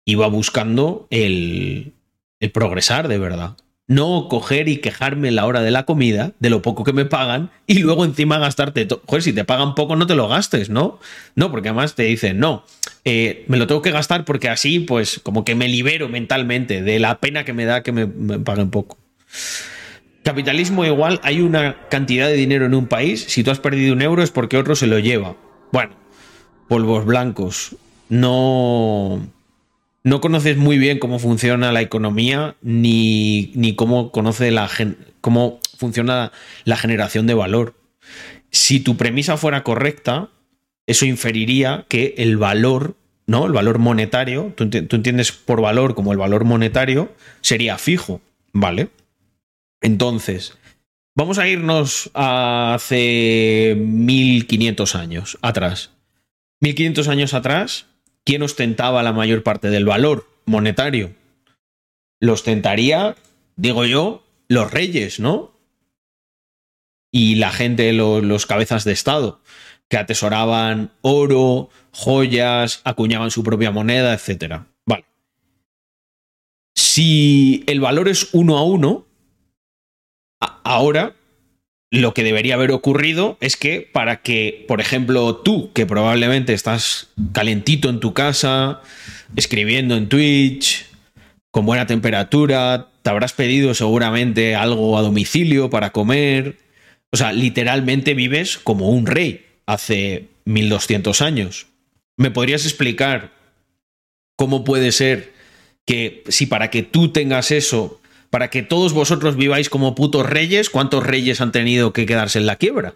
iba 0.05 0.27
buscando 0.27 1.05
el, 1.09 1.95
el 2.39 2.51
progresar 2.51 3.09
de 3.09 3.17
verdad. 3.17 3.57
No 3.87 4.29
coger 4.29 4.69
y 4.69 4.77
quejarme 4.77 5.31
la 5.31 5.45
hora 5.45 5.63
de 5.63 5.71
la 5.71 5.83
comida 5.83 6.31
de 6.39 6.49
lo 6.49 6.61
poco 6.61 6.85
que 6.85 6.93
me 6.93 7.03
pagan 7.03 7.51
y 7.67 7.79
luego 7.79 8.05
encima 8.05 8.37
gastarte. 8.37 8.87
Joder, 9.05 9.21
si 9.21 9.33
te 9.33 9.43
pagan 9.43 9.75
poco, 9.75 9.97
no 9.97 10.07
te 10.07 10.15
lo 10.15 10.29
gastes, 10.29 10.69
¿no? 10.69 10.97
No, 11.35 11.51
porque 11.51 11.67
además 11.67 11.95
te 11.95 12.03
dicen, 12.03 12.39
no, 12.39 12.63
eh, 13.03 13.43
me 13.49 13.57
lo 13.57 13.67
tengo 13.67 13.81
que 13.81 13.91
gastar 13.91 14.23
porque 14.23 14.47
así, 14.47 14.79
pues, 14.79 15.19
como 15.19 15.43
que 15.43 15.55
me 15.55 15.67
libero 15.67 16.07
mentalmente 16.07 16.81
de 16.81 16.99
la 16.99 17.19
pena 17.19 17.43
que 17.43 17.51
me 17.51 17.65
da 17.65 17.83
que 17.83 17.91
me, 17.91 18.05
me 18.05 18.39
paguen 18.39 18.69
poco. 18.69 18.97
Capitalismo 20.23 20.85
igual, 20.85 21.19
hay 21.23 21.41
una 21.41 21.87
cantidad 21.89 22.27
de 22.27 22.33
dinero 22.33 22.65
en 22.65 22.75
un 22.75 22.87
país, 22.87 23.25
si 23.27 23.43
tú 23.43 23.51
has 23.51 23.59
perdido 23.59 23.93
un 23.93 24.01
euro 24.01 24.21
es 24.21 24.31
porque 24.31 24.57
otro 24.57 24.75
se 24.75 24.87
lo 24.87 24.99
lleva. 24.99 25.35
Bueno, 25.71 25.95
polvos 26.67 27.05
blancos. 27.05 27.75
No, 28.09 29.27
no 30.03 30.21
conoces 30.21 30.57
muy 30.57 30.77
bien 30.77 30.99
cómo 30.99 31.19
funciona 31.19 31.71
la 31.71 31.81
economía 31.81 32.55
ni, 32.61 33.51
ni 33.55 33.75
cómo 33.75 34.11
conoce 34.11 34.51
la 34.51 34.69
cómo 35.21 35.59
funciona 35.77 36.31
la 36.63 36.77
generación 36.77 37.27
de 37.27 37.33
valor. 37.33 37.75
Si 38.51 38.79
tu 38.79 38.97
premisa 38.97 39.37
fuera 39.37 39.63
correcta, 39.63 40.29
eso 40.87 41.05
inferiría 41.05 41.85
que 41.87 42.15
el 42.17 42.37
valor, 42.37 42.95
¿no? 43.27 43.45
El 43.45 43.51
valor 43.51 43.79
monetario, 43.79 44.53
tú 44.55 44.63
entiendes 44.63 45.31
por 45.31 45.61
valor 45.61 45.93
como 45.93 46.11
el 46.11 46.17
valor 46.17 46.45
monetario, 46.45 47.13
sería 47.41 47.77
fijo, 47.77 48.21
¿vale? 48.53 48.89
Entonces, 49.81 50.57
vamos 51.15 51.37
a 51.37 51.47
irnos 51.47 52.11
a 52.13 52.73
hace 52.73 53.75
1500 53.77 54.95
años 54.95 55.37
atrás. 55.41 55.91
1500 56.61 57.07
años 57.07 57.33
atrás, 57.33 57.87
¿quién 58.25 58.41
ostentaba 58.43 59.03
la 59.03 59.13
mayor 59.13 59.43
parte 59.43 59.69
del 59.69 59.85
valor 59.85 60.27
monetario? 60.45 61.15
Lo 62.19 62.33
ostentaría, 62.33 63.15
digo 63.55 63.85
yo, 63.85 64.25
los 64.49 64.71
reyes, 64.71 65.19
¿no? 65.19 65.53
Y 67.11 67.35
la 67.35 67.51
gente, 67.51 67.93
lo- 67.93 68.21
los 68.21 68.45
cabezas 68.45 68.83
de 68.83 68.91
Estado, 68.91 69.41
que 69.87 69.97
atesoraban 69.97 70.91
oro, 71.01 71.69
joyas, 71.91 72.81
acuñaban 72.83 73.31
su 73.31 73.41
propia 73.43 73.71
moneda, 73.71 74.13
etc. 74.13 74.63
Vale. 74.85 75.05
Si 76.75 77.63
el 77.67 77.79
valor 77.79 78.07
es 78.09 78.29
uno 78.33 78.57
a 78.57 78.63
uno, 78.63 79.05
ahora 80.39 81.15
lo 81.91 82.13
que 82.13 82.23
debería 82.23 82.53
haber 82.53 82.71
ocurrido 82.71 83.37
es 83.41 83.57
que 83.57 83.81
para 83.81 84.21
que, 84.21 84.65
por 84.67 84.79
ejemplo, 84.79 85.37
tú, 85.37 85.71
que 85.73 85.85
probablemente 85.85 86.53
estás 86.53 87.09
calentito 87.33 87.89
en 87.89 87.99
tu 87.99 88.13
casa, 88.13 88.81
escribiendo 89.35 89.95
en 89.95 90.07
Twitch, 90.07 90.85
con 91.51 91.65
buena 91.65 91.87
temperatura, 91.87 92.89
te 93.01 93.09
habrás 93.09 93.33
pedido 93.33 93.73
seguramente 93.73 94.55
algo 94.55 94.97
a 94.97 95.01
domicilio 95.01 95.69
para 95.69 95.91
comer. 95.91 96.57
O 97.11 97.17
sea, 97.17 97.33
literalmente 97.33 98.13
vives 98.13 98.59
como 98.59 98.89
un 98.89 99.07
rey 99.07 99.45
hace 99.65 100.27
1200 100.45 101.21
años. 101.21 101.67
¿Me 102.17 102.29
podrías 102.29 102.65
explicar 102.65 103.31
cómo 104.35 104.63
puede 104.63 104.91
ser 104.91 105.33
que 105.85 106.23
si 106.27 106.45
para 106.45 106.69
que 106.69 106.83
tú 106.83 107.11
tengas 107.11 107.49
eso, 107.49 107.99
para 108.29 108.49
que 108.49 108.61
todos 108.61 108.93
vosotros 108.93 109.35
viváis 109.35 109.69
como 109.69 109.95
putos 109.95 110.25
reyes, 110.25 110.69
¿cuántos 110.69 111.05
reyes 111.05 111.41
han 111.41 111.51
tenido 111.51 111.93
que 111.93 112.05
quedarse 112.05 112.39
en 112.39 112.45
la 112.45 112.55
quiebra? 112.55 112.93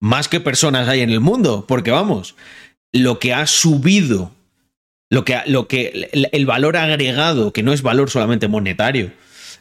Más 0.00 0.28
que 0.28 0.40
personas 0.40 0.88
hay 0.88 1.00
en 1.00 1.10
el 1.10 1.20
mundo, 1.20 1.64
porque 1.66 1.90
vamos, 1.90 2.36
lo 2.92 3.18
que 3.18 3.34
ha 3.34 3.46
subido, 3.46 4.32
lo 5.10 5.24
que, 5.24 5.38
lo 5.46 5.68
que 5.68 6.08
el, 6.12 6.28
el 6.32 6.46
valor 6.46 6.76
agregado, 6.76 7.52
que 7.52 7.62
no 7.62 7.72
es 7.72 7.82
valor 7.82 8.10
solamente 8.10 8.48
monetario, 8.48 9.12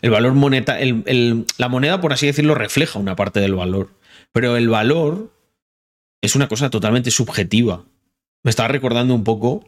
el 0.02 0.12
valor 0.12 0.34
monetario, 0.34 1.04
la 1.58 1.70
moneda, 1.70 2.00
por 2.00 2.14
así 2.14 2.26
decirlo, 2.26 2.56
refleja 2.56 3.00
una 3.00 3.16
parte 3.16 3.40
del 3.40 3.56
valor, 3.56 3.90
pero 4.32 4.56
el 4.56 4.70
valor 4.70 5.32
es 6.22 6.36
una 6.36 6.48
cosa 6.48 6.70
totalmente 6.70 7.12
subjetiva. 7.12 7.84
Me 8.44 8.50
estaba 8.50 8.70
recordando 8.70 9.14
un 9.14 9.24
poco. 9.24 9.66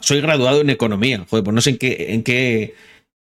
Soy 0.00 0.20
graduado 0.20 0.60
en 0.60 0.70
economía, 0.70 1.24
joder, 1.28 1.44
pues 1.44 1.54
no 1.54 1.60
sé 1.60 1.78
en 1.80 2.22
qué, 2.22 2.74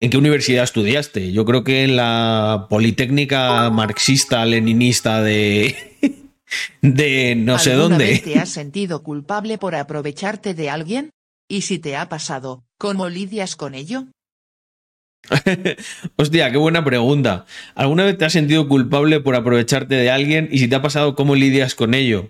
en 0.02 0.10
qué 0.10 0.18
universidad 0.18 0.64
estudiaste. 0.64 1.32
Yo 1.32 1.46
creo 1.46 1.64
que 1.64 1.84
en 1.84 1.96
la 1.96 2.68
Politécnica 2.70 3.70
marxista-leninista 3.70 5.22
de... 5.22 5.76
de 6.82 7.36
no 7.38 7.58
sé 7.60 7.72
¿Alguna 7.74 7.90
dónde. 7.90 8.06
vez 8.06 8.24
te 8.24 8.38
has 8.40 8.50
sentido 8.50 9.04
culpable 9.04 9.58
por 9.58 9.76
aprovecharte 9.76 10.54
de 10.54 10.70
alguien? 10.70 11.12
Y 11.48 11.62
si 11.62 11.80
te 11.80 11.96
ha 11.96 12.10
pasado, 12.10 12.64
¿cómo 12.78 13.08
lidias 13.10 13.56
con 13.56 13.76
ello? 13.76 14.08
Hostia, 16.18 16.52
qué 16.52 16.58
buena 16.58 16.84
pregunta. 16.84 17.46
¿Alguna 17.76 18.06
vez 18.06 18.18
te 18.18 18.26
has 18.26 18.34
sentido 18.34 18.68
culpable 18.68 19.20
por 19.20 19.36
aprovecharte 19.36 19.96
de 19.96 20.10
alguien? 20.10 20.50
Y 20.52 20.58
si 20.60 20.68
te 20.68 20.76
ha 20.76 20.82
pasado, 20.82 21.16
¿cómo 21.16 21.36
lidias 21.36 21.76
con 21.76 21.94
ello? 21.94 22.30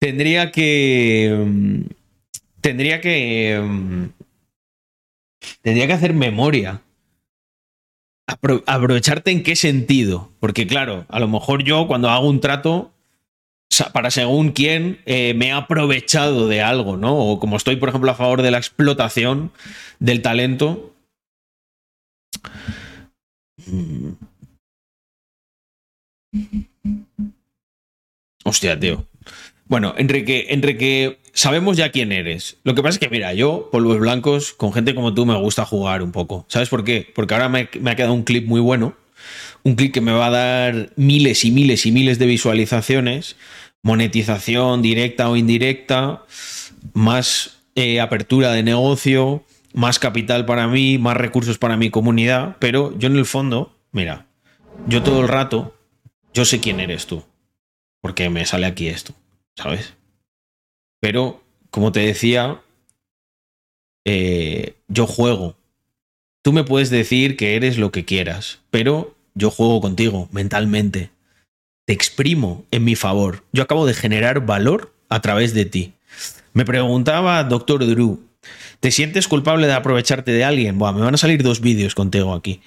Tendría 0.00 0.50
que. 0.50 1.44
mm, 1.46 1.80
Tendría 2.60 3.00
que. 3.00 3.60
mm, 3.62 4.04
Tendría 5.62 5.86
que 5.86 5.92
hacer 5.92 6.12
memoria. 6.14 6.82
Apro- 8.28 8.62
aprovecharte 8.66 9.30
en 9.30 9.42
qué 9.42 9.56
sentido. 9.56 10.30
Porque, 10.38 10.66
claro, 10.66 11.06
a 11.08 11.18
lo 11.18 11.26
mejor 11.28 11.64
yo 11.64 11.86
cuando 11.86 12.10
hago 12.10 12.28
un 12.28 12.40
trato. 12.40 12.92
Para 13.92 14.10
según 14.10 14.50
quién 14.52 15.00
eh, 15.06 15.34
me 15.34 15.48
he 15.48 15.52
aprovechado 15.52 16.48
de 16.48 16.62
algo, 16.62 16.96
¿no? 16.96 17.16
O 17.16 17.38
como 17.38 17.56
estoy, 17.56 17.76
por 17.76 17.90
ejemplo, 17.90 18.10
a 18.10 18.14
favor 18.14 18.42
de 18.42 18.50
la 18.50 18.58
explotación 18.58 19.52
del 19.98 20.22
talento, 20.22 20.94
Mm. 23.66 24.12
Hostia, 28.44 28.78
tío. 28.78 29.06
Bueno, 29.66 29.94
Enrique, 29.98 30.46
Enrique, 30.50 31.18
sabemos 31.38 31.76
ya 31.76 31.92
quién 31.92 32.10
eres. 32.10 32.56
Lo 32.64 32.74
que 32.74 32.82
pasa 32.82 32.96
es 32.96 32.98
que, 32.98 33.08
mira, 33.08 33.32
yo, 33.32 33.68
polvos 33.70 33.98
blancos, 34.00 34.52
con 34.52 34.72
gente 34.72 34.94
como 34.94 35.14
tú, 35.14 35.24
me 35.24 35.36
gusta 35.36 35.64
jugar 35.64 36.02
un 36.02 36.10
poco. 36.10 36.44
¿Sabes 36.48 36.68
por 36.68 36.82
qué? 36.82 37.10
Porque 37.14 37.34
ahora 37.34 37.48
me, 37.48 37.60
ha 37.60 37.96
quedado 37.96 38.12
un 38.12 38.24
clip 38.24 38.46
muy 38.46 38.60
bueno. 38.60 38.94
Un 39.62 39.76
clip 39.76 39.94
que 39.94 40.00
me 40.00 40.12
va 40.12 40.26
a 40.26 40.30
dar 40.30 40.90
miles 40.96 41.44
y 41.44 41.52
miles 41.52 41.86
y 41.86 41.92
miles 41.92 42.18
de 42.18 42.26
visualizaciones. 42.26 43.36
Monetización 43.82 44.82
directa 44.82 45.30
o 45.30 45.36
indirecta. 45.36 46.24
Más 46.92 47.58
eh, 47.76 48.00
apertura 48.00 48.50
de 48.50 48.64
negocio. 48.64 49.44
Más 49.72 50.00
capital 50.00 50.44
para 50.44 50.66
mí. 50.66 50.98
Más 50.98 51.16
recursos 51.16 51.58
para 51.58 51.76
mi 51.76 51.90
comunidad. 51.90 52.56
Pero 52.58 52.98
yo 52.98 53.06
en 53.06 53.16
el 53.16 53.26
fondo, 53.26 53.76
mira, 53.92 54.26
yo 54.88 55.04
todo 55.04 55.20
el 55.20 55.28
rato, 55.28 55.76
yo 56.34 56.44
sé 56.44 56.58
quién 56.58 56.80
eres 56.80 57.06
tú. 57.06 57.22
Porque 58.00 58.28
me 58.28 58.44
sale 58.44 58.66
aquí 58.66 58.88
esto, 58.88 59.12
¿sabes? 59.56 59.97
Pero, 61.00 61.42
como 61.70 61.92
te 61.92 62.00
decía, 62.00 62.60
eh, 64.04 64.74
yo 64.88 65.06
juego. 65.06 65.56
Tú 66.42 66.52
me 66.52 66.64
puedes 66.64 66.90
decir 66.90 67.36
que 67.36 67.56
eres 67.56 67.78
lo 67.78 67.92
que 67.92 68.04
quieras, 68.04 68.60
pero 68.70 69.14
yo 69.34 69.50
juego 69.50 69.80
contigo 69.80 70.28
mentalmente. 70.32 71.10
Te 71.86 71.92
exprimo 71.92 72.64
en 72.70 72.84
mi 72.84 72.96
favor. 72.96 73.44
Yo 73.52 73.62
acabo 73.62 73.86
de 73.86 73.94
generar 73.94 74.46
valor 74.46 74.94
a 75.08 75.20
través 75.20 75.54
de 75.54 75.64
ti. 75.64 75.92
Me 76.52 76.64
preguntaba 76.64 77.44
Doctor 77.44 77.86
Drew, 77.86 78.20
¿te 78.80 78.90
sientes 78.90 79.28
culpable 79.28 79.66
de 79.66 79.74
aprovecharte 79.74 80.32
de 80.32 80.44
alguien? 80.44 80.78
Buah, 80.78 80.92
me 80.92 81.02
van 81.02 81.14
a 81.14 81.18
salir 81.18 81.42
dos 81.42 81.60
vídeos 81.60 81.94
contigo 81.94 82.34
aquí. 82.34 82.60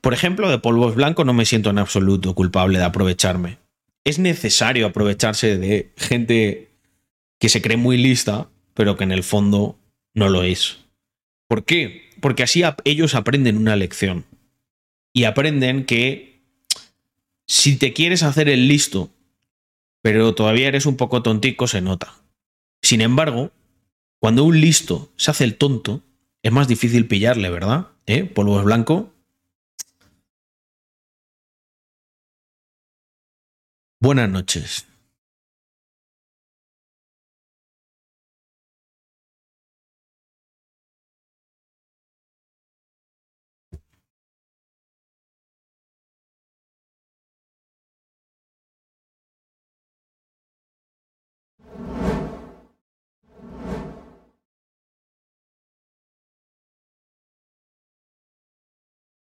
Por 0.00 0.14
ejemplo, 0.14 0.50
de 0.50 0.58
polvos 0.58 0.94
blancos 0.94 1.26
no 1.26 1.34
me 1.34 1.44
siento 1.44 1.70
en 1.70 1.78
absoluto 1.78 2.34
culpable 2.34 2.78
de 2.78 2.84
aprovecharme. 2.84 3.58
Es 4.04 4.18
necesario 4.18 4.86
aprovecharse 4.86 5.58
de 5.58 5.90
gente 5.96 6.67
que 7.38 7.48
se 7.48 7.62
cree 7.62 7.76
muy 7.76 7.96
lista, 7.96 8.50
pero 8.74 8.96
que 8.96 9.04
en 9.04 9.12
el 9.12 9.22
fondo 9.22 9.78
no 10.14 10.28
lo 10.28 10.42
es. 10.42 10.78
¿Por 11.48 11.64
qué? 11.64 12.10
Porque 12.20 12.42
así 12.42 12.62
ellos 12.84 13.14
aprenden 13.14 13.56
una 13.56 13.76
lección. 13.76 14.24
Y 15.12 15.24
aprenden 15.24 15.84
que 15.84 16.42
si 17.46 17.76
te 17.76 17.92
quieres 17.92 18.22
hacer 18.22 18.48
el 18.48 18.68
listo, 18.68 19.10
pero 20.02 20.34
todavía 20.34 20.68
eres 20.68 20.86
un 20.86 20.96
poco 20.96 21.22
tontico, 21.22 21.66
se 21.66 21.80
nota. 21.80 22.14
Sin 22.82 23.00
embargo, 23.00 23.50
cuando 24.20 24.44
un 24.44 24.60
listo 24.60 25.12
se 25.16 25.30
hace 25.30 25.44
el 25.44 25.56
tonto, 25.56 26.02
es 26.42 26.52
más 26.52 26.68
difícil 26.68 27.06
pillarle, 27.06 27.50
¿verdad? 27.50 27.88
¿Eh? 28.06 28.24
Polvo 28.24 28.58
es 28.58 28.64
blanco. 28.64 29.12
Buenas 34.00 34.30
noches. 34.30 34.87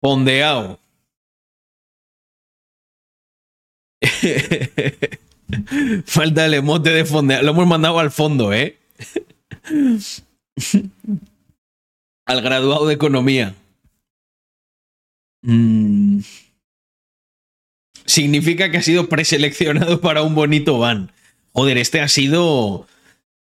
Pondeao. 0.07 0.79
Falta 6.07 6.47
el 6.47 6.55
emote 6.55 6.91
de 6.91 7.05
fondeado. 7.05 7.43
Lo 7.43 7.51
hemos 7.51 7.67
mandado 7.67 7.99
al 7.99 8.13
fondo, 8.13 8.53
¿eh? 8.53 8.79
al 12.25 12.41
graduado 12.41 12.87
de 12.87 12.95
economía. 12.95 13.57
Mm. 15.43 16.21
Significa 18.05 18.71
que 18.71 18.77
ha 18.77 18.83
sido 18.83 19.09
preseleccionado 19.09 20.01
para 20.01 20.23
un 20.23 20.37
bonito 20.37 20.79
van. 20.79 21.11
Joder, 21.51 21.79
este 21.79 22.01
ha 22.01 22.07
sido. 22.07 22.87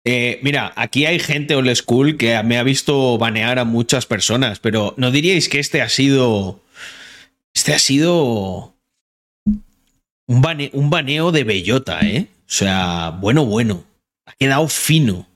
Eh, 0.05 0.41
mira, 0.43 0.73
aquí 0.77 1.07
hay 1.07 1.19
gente 1.19 1.55
old 1.55 1.75
school 1.75 2.17
que 2.17 2.43
me 2.43 2.59
ha 2.59 2.63
visto 2.63 3.19
banear 3.19 3.59
a 3.59 3.65
muchas 3.65 4.07
personas, 4.07 4.59
pero 4.61 4.95
¿no 4.97 5.11
diríais 5.11 5.49
que 5.49 5.59
este 5.61 5.81
ha 5.83 5.89
sido. 5.89 6.61
Este 7.55 7.75
ha 7.75 7.79
sido. 7.79 8.75
Un, 10.29 10.41
bane- 10.41 10.71
un 10.73 10.89
baneo 10.91 11.31
de 11.33 11.45
bellota, 11.45 12.01
¿eh? 12.07 12.29
O 12.47 12.51
sea, 12.51 13.11
bueno, 13.21 13.45
bueno. 13.45 13.85
Ha 14.27 14.33
quedado 14.35 14.67
fino. 14.69 15.27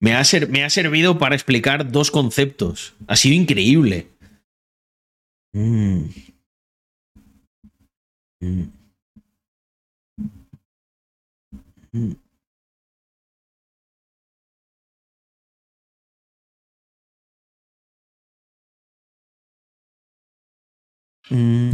Me 0.00 0.14
ha, 0.14 0.24
ser- 0.24 0.48
me 0.48 0.64
ha 0.64 0.70
servido 0.70 1.18
para 1.18 1.34
explicar 1.34 1.90
dos 1.90 2.10
conceptos. 2.10 2.94
Ha 3.06 3.16
sido 3.16 3.34
increíble. 3.34 4.06
Mm. 5.52 6.06
Mm. 8.40 8.64
Mm. 11.92 12.12
Mm. 21.30 21.72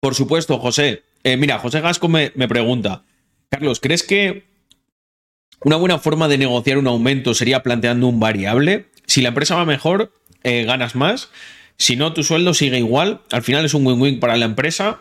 Por 0.00 0.14
supuesto, 0.14 0.58
José. 0.58 1.04
Eh, 1.22 1.36
mira, 1.36 1.58
José 1.58 1.80
Gasco 1.80 2.08
me, 2.08 2.30
pregunta, 2.30 3.04
Carlos, 3.48 3.78
¿crees 3.78 4.02
que 4.02 4.44
una 5.64 5.76
buena 5.76 6.00
forma 6.00 6.26
de 6.26 6.38
negociar 6.38 6.78
un 6.78 6.88
aumento 6.88 7.34
sería 7.34 7.62
planteando 7.62 8.08
un 8.08 8.18
variable? 8.18 8.86
Si 9.06 9.22
la 9.22 9.28
empresa 9.28 9.54
va 9.54 9.64
mejor, 9.64 10.12
eh, 10.42 10.64
ganas 10.64 10.96
más. 10.96 11.30
Si 11.76 11.94
no, 11.94 12.12
tu 12.12 12.24
sueldo 12.24 12.52
sigue 12.52 12.78
igual. 12.78 13.20
Al 13.30 13.42
final 13.42 13.64
es 13.64 13.74
un 13.74 13.86
win-win 13.86 14.18
para 14.18 14.36
la 14.36 14.44
empresa. 14.44 15.00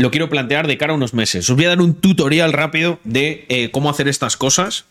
Lo 0.00 0.12
quiero 0.12 0.28
plantear 0.28 0.68
de 0.68 0.78
cara 0.78 0.92
a 0.92 0.96
unos 0.96 1.12
meses. 1.12 1.50
Os 1.50 1.56
voy 1.56 1.64
a 1.64 1.70
dar 1.70 1.80
un 1.80 1.94
tutorial 1.94 2.52
rápido 2.52 3.00
de 3.02 3.44
eh, 3.48 3.72
cómo 3.72 3.90
hacer 3.90 4.06
estas 4.06 4.36
cosas. 4.36 4.84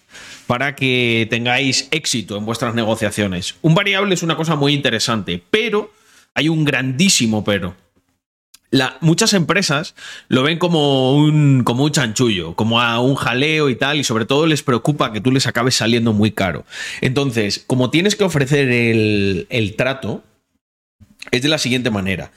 para 0.48 0.76
que 0.76 1.28
tengáis 1.30 1.88
éxito 1.92 2.38
en 2.38 2.46
vuestras 2.46 2.74
negociaciones. 2.74 3.56
Un 3.62 3.76
variable 3.76 4.14
es 4.16 4.24
una 4.24 4.38
cosa 4.38 4.56
muy 4.56 4.74
interesante, 4.74 5.44
pero 5.52 5.92
hay 6.34 6.50
un 6.50 6.64
grandísimo 6.64 7.44
pero. 7.44 7.76
Muchas 9.00 9.34
empresas 9.34 9.96
lo 10.28 10.44
ven 10.44 10.58
como 10.58 11.16
un, 11.16 11.64
como 11.64 11.86
un 11.86 11.92
chanchullo, 11.92 12.54
como 12.56 12.82
a 12.82 13.00
un 13.00 13.16
jaleo 13.16 13.70
y 13.70 13.76
tal, 13.76 13.98
y 13.98 14.04
sobre 14.04 14.26
todo 14.26 14.46
les 14.46 14.62
preocupa 14.62 15.14
que 15.14 15.22
tú 15.22 15.32
les 15.32 15.48
acabes 15.48 15.76
saliendo 15.76 16.12
muy 16.12 16.32
caro. 16.32 16.66
Entonces, 17.00 17.64
como 17.66 17.90
tienes 17.90 18.16
que 18.16 18.26
ofrecer 18.26 18.70
el, 18.70 19.48
el 19.50 19.76
trato, 19.76 20.24
es 21.32 21.42
de 21.42 21.50
la 21.50 21.58
siguiente 21.58 21.92
manera. 21.92 22.32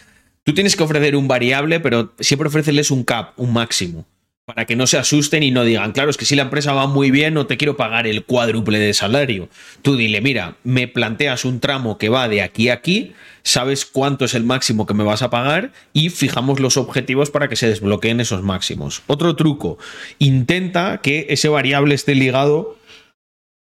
Tú 0.45 0.55
tienes 0.55 0.74
que 0.74 0.82
ofrecer 0.82 1.16
un 1.16 1.28
variable, 1.28 1.80
pero 1.80 2.12
siempre 2.18 2.49
ofrecerles 2.49 2.91
un 2.91 3.05
cap, 3.05 3.32
un 3.36 3.53
máximo, 3.53 4.07
para 4.47 4.64
que 4.64 4.74
no 4.74 4.86
se 4.86 4.97
asusten 4.97 5.43
y 5.43 5.51
no 5.51 5.64
digan, 5.64 5.93
claro, 5.93 6.11
es 6.11 6.16
que 6.16 6.24
si 6.24 6.34
la 6.34 6.43
empresa 6.43 6.72
va 6.72 6.86
muy 6.86 7.11
bien, 7.11 7.34
no 7.34 7.47
te 7.47 7.57
quiero 7.57 7.76
pagar 7.76 8.07
el 8.07 8.24
cuádruple 8.24 8.78
de 8.78 8.95
salario. 8.95 9.49
Tú 9.82 9.97
dile, 9.97 10.20
mira, 10.20 10.57
me 10.64 10.88
planteas 10.88 11.45
un 11.45 11.61
tramo 11.61 11.99
que 11.99 12.09
va 12.09 12.28
de 12.28 12.43
aquí 12.43 12.70
a 12.70 12.74
aquí, 12.74 13.12
sabes 13.43 13.84
cuánto 13.84 14.24
es 14.24 14.34
el 14.34 14.45
máximo 14.45 14.86
que 14.86 14.95
me 14.95 15.05
vas 15.05 15.22
a 15.22 15.30
pagar 15.30 15.72
y 15.93 16.09
fijamos 16.09 16.59
los 16.59 16.78
objetivos 16.78 17.30
para 17.30 17.49
que 17.49 17.57
se 17.57 17.68
desbloqueen 17.68 18.20
esos 18.20 18.43
máximos. 18.43 19.03
Otro 19.07 19.36
truco, 19.36 19.78
intenta 20.18 21.01
que 21.03 21.26
ese 21.28 21.49
variable 21.49 21.95
esté 21.95 22.14
ligado 22.14 22.78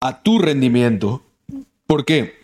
a 0.00 0.22
tu 0.22 0.38
rendimiento. 0.38 1.22
¿Por 1.86 2.06
qué? 2.06 2.34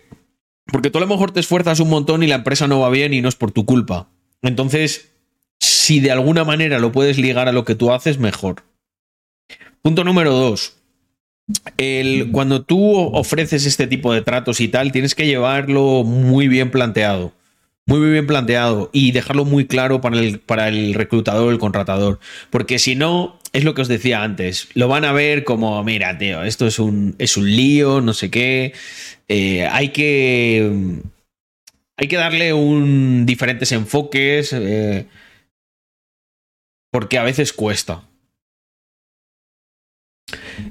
Porque 0.67 0.91
tú 0.91 0.99
a 0.99 1.01
lo 1.01 1.07
mejor 1.07 1.31
te 1.31 1.41
esfuerzas 1.41 1.81
un 1.81 1.89
montón 1.89 2.23
y 2.23 2.27
la 2.27 2.37
empresa 2.37 2.69
no 2.69 2.81
va 2.81 2.91
bien 2.91 3.15
y 3.15 3.23
no 3.23 3.29
es 3.29 3.35
por 3.35 3.53
tu 3.53 3.65
culpa. 3.65 4.09
Entonces, 4.43 5.11
si 5.61 6.01
de 6.01 6.11
alguna 6.11 6.45
manera 6.45 6.79
lo 6.79 6.93
puedes 6.93 7.19
ligar 7.19 7.49
a 7.49 7.53
lo 7.53 7.65
que 7.65 7.75
tú 7.75 7.93
haces, 7.93 8.19
mejor. 8.19 8.63
Punto 9.83 10.05
número 10.05 10.33
dos. 10.33 10.75
El, 11.79 12.31
cuando 12.31 12.63
tú 12.63 12.95
ofreces 12.95 13.65
este 13.65 13.87
tipo 13.87 14.13
de 14.13 14.23
tratos 14.23 14.61
y 14.61 14.69
tal, 14.69 14.93
tienes 14.93 15.15
que 15.15 15.27
llevarlo 15.27 16.05
muy 16.05 16.49
bien 16.49 16.71
planteado. 16.71 17.33
Muy, 17.87 18.01
muy 18.01 18.11
bien 18.11 18.27
planteado 18.27 18.91
y 18.93 19.13
dejarlo 19.13 19.47
muy 19.47 19.67
claro 19.67 20.03
para 20.03 20.19
el, 20.19 20.41
para 20.41 20.69
el 20.69 20.93
reclutador 20.93 21.51
el 21.51 21.59
contratador. 21.59 22.21
Porque 22.51 22.79
si 22.79 22.95
no, 22.97 23.39
es 23.55 23.65
lo 23.65 23.75
que 23.75 23.83
os 23.83 23.89
decía 23.89 24.23
antes, 24.23 24.69
lo 24.75 24.89
van 24.89 25.07
a 25.07 25.13
ver 25.13 25.45
como, 25.45 25.83
mira, 25.85 26.19
tío, 26.19 26.43
esto 26.45 26.67
es 26.67 26.79
un, 26.79 27.15
es 27.19 27.39
un 27.39 27.51
lío, 27.51 28.03
no 28.03 28.13
sé 28.13 28.31
qué. 28.31 28.75
Eh, 29.29 29.67
hay 29.71 29.89
que. 29.89 31.01
Hay 31.99 32.09
que 32.09 32.17
darle 32.17 32.53
un 32.55 33.27
diferentes 33.27 33.73
enfoques. 33.73 34.53
eh, 34.53 35.07
porque 36.91 37.19
a 37.19 37.23
veces 37.23 37.53
cuesta. 37.53 38.03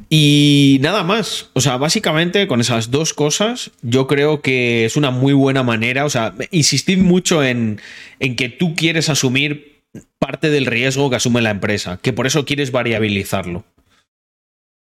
Y 0.09 0.80
nada 0.82 1.03
más. 1.03 1.49
O 1.53 1.61
sea, 1.61 1.78
básicamente 1.78 2.47
con 2.47 2.61
esas 2.61 2.91
dos 2.91 3.13
cosas, 3.13 3.71
yo 3.82 4.07
creo 4.07 4.41
que 4.41 4.86
es 4.86 4.97
una 4.97 5.11
muy 5.11 5.34
buena 5.34 5.63
manera. 5.63 6.05
O 6.05 6.09
sea, 6.09 6.34
insistid 6.51 6.97
mucho 6.97 7.43
en, 7.43 7.80
en 8.19 8.36
que 8.36 8.49
tú 8.49 8.75
quieres 8.75 9.09
asumir 9.09 9.84
parte 10.19 10.49
del 10.49 10.65
riesgo 10.65 11.09
que 11.09 11.15
asume 11.17 11.41
la 11.41 11.51
empresa, 11.51 11.99
que 12.01 12.13
por 12.13 12.28
eso 12.28 12.45
quieres 12.45 12.71
variabilizarlo. 12.71 13.65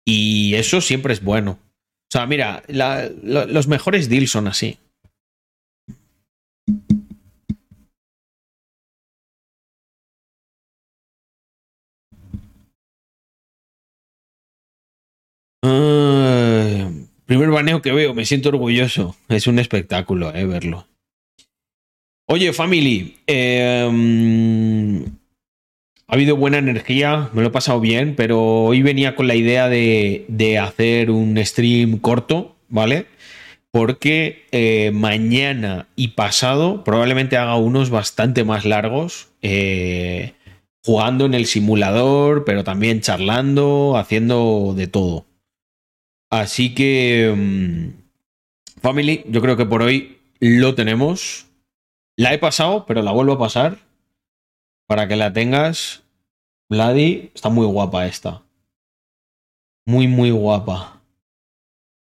Y 0.05 0.55
eso 0.55 0.81
siempre 0.81 1.13
es 1.13 1.23
bueno. 1.23 1.53
O 1.53 2.13
sea, 2.13 2.27
mira, 2.27 2.63
los 3.23 3.69
mejores 3.69 4.09
deals 4.09 4.31
son 4.31 4.49
así. 4.49 4.79
Ay, 15.63 17.07
primer 17.27 17.51
baneo 17.51 17.83
que 17.83 17.93
veo, 17.93 18.15
me 18.15 18.25
siento 18.25 18.49
orgulloso. 18.49 19.17
Es 19.29 19.47
un 19.47 19.59
espectáculo, 19.59 20.35
eh, 20.35 20.47
verlo. 20.47 20.87
Oye, 22.27 22.53
family, 22.53 23.17
eh, 23.27 23.89
ha 26.11 26.15
habido 26.15 26.37
buena 26.37 26.59
energía, 26.59 27.31
me 27.33 27.43
lo 27.43 27.49
he 27.49 27.53
pasado 27.53 27.81
bien, 27.81 28.15
pero 28.17 28.65
hoy 28.65 28.83
venía 28.83 29.15
con 29.15 29.29
la 29.29 29.37
idea 29.37 29.69
de, 29.69 30.25
de 30.27 30.59
hacer 30.59 31.11
un 31.11 31.37
stream 31.45 31.99
corto, 31.99 32.57
¿vale? 32.69 33.07
Porque 33.71 34.47
eh, 34.51 34.91
mañana 34.93 35.87
y 35.95 36.09
pasado 36.09 36.83
probablemente 36.83 37.37
haga 37.37 37.57
unos 37.57 37.91
bastante 37.91 38.43
más 38.43 38.65
largos, 38.65 39.29
eh, 39.43 40.35
jugando 40.85 41.27
en 41.27 41.35
el 41.35 41.47
simulador, 41.47 42.45
pero 42.45 42.65
también 42.65 43.01
charlando, 43.01 43.97
haciendo 43.97 44.75
de 44.77 44.89
todo. 44.89 45.27
Así 46.31 46.75
que, 46.75 47.35
mm, 47.37 48.81
family, 48.81 49.25
yo 49.29 49.41
creo 49.41 49.57
que 49.57 49.67
por 49.67 49.83
hoy 49.83 50.19
lo 50.41 50.75
tenemos. 50.75 51.47
La 52.17 52.33
he 52.33 52.39
pasado, 52.39 52.87
pero 52.87 53.03
la 53.03 53.13
vuelvo 53.13 53.33
a 53.35 53.39
pasar 53.39 53.79
para 54.87 55.09
que 55.09 55.17
la 55.17 55.33
tengas. 55.33 56.03
Vladi, 56.69 57.33
está 57.35 57.49
muy 57.49 57.67
guapa 57.67 58.07
esta. 58.07 58.43
Muy, 59.87 60.07
muy 60.07 60.31
guapa. 60.31 61.03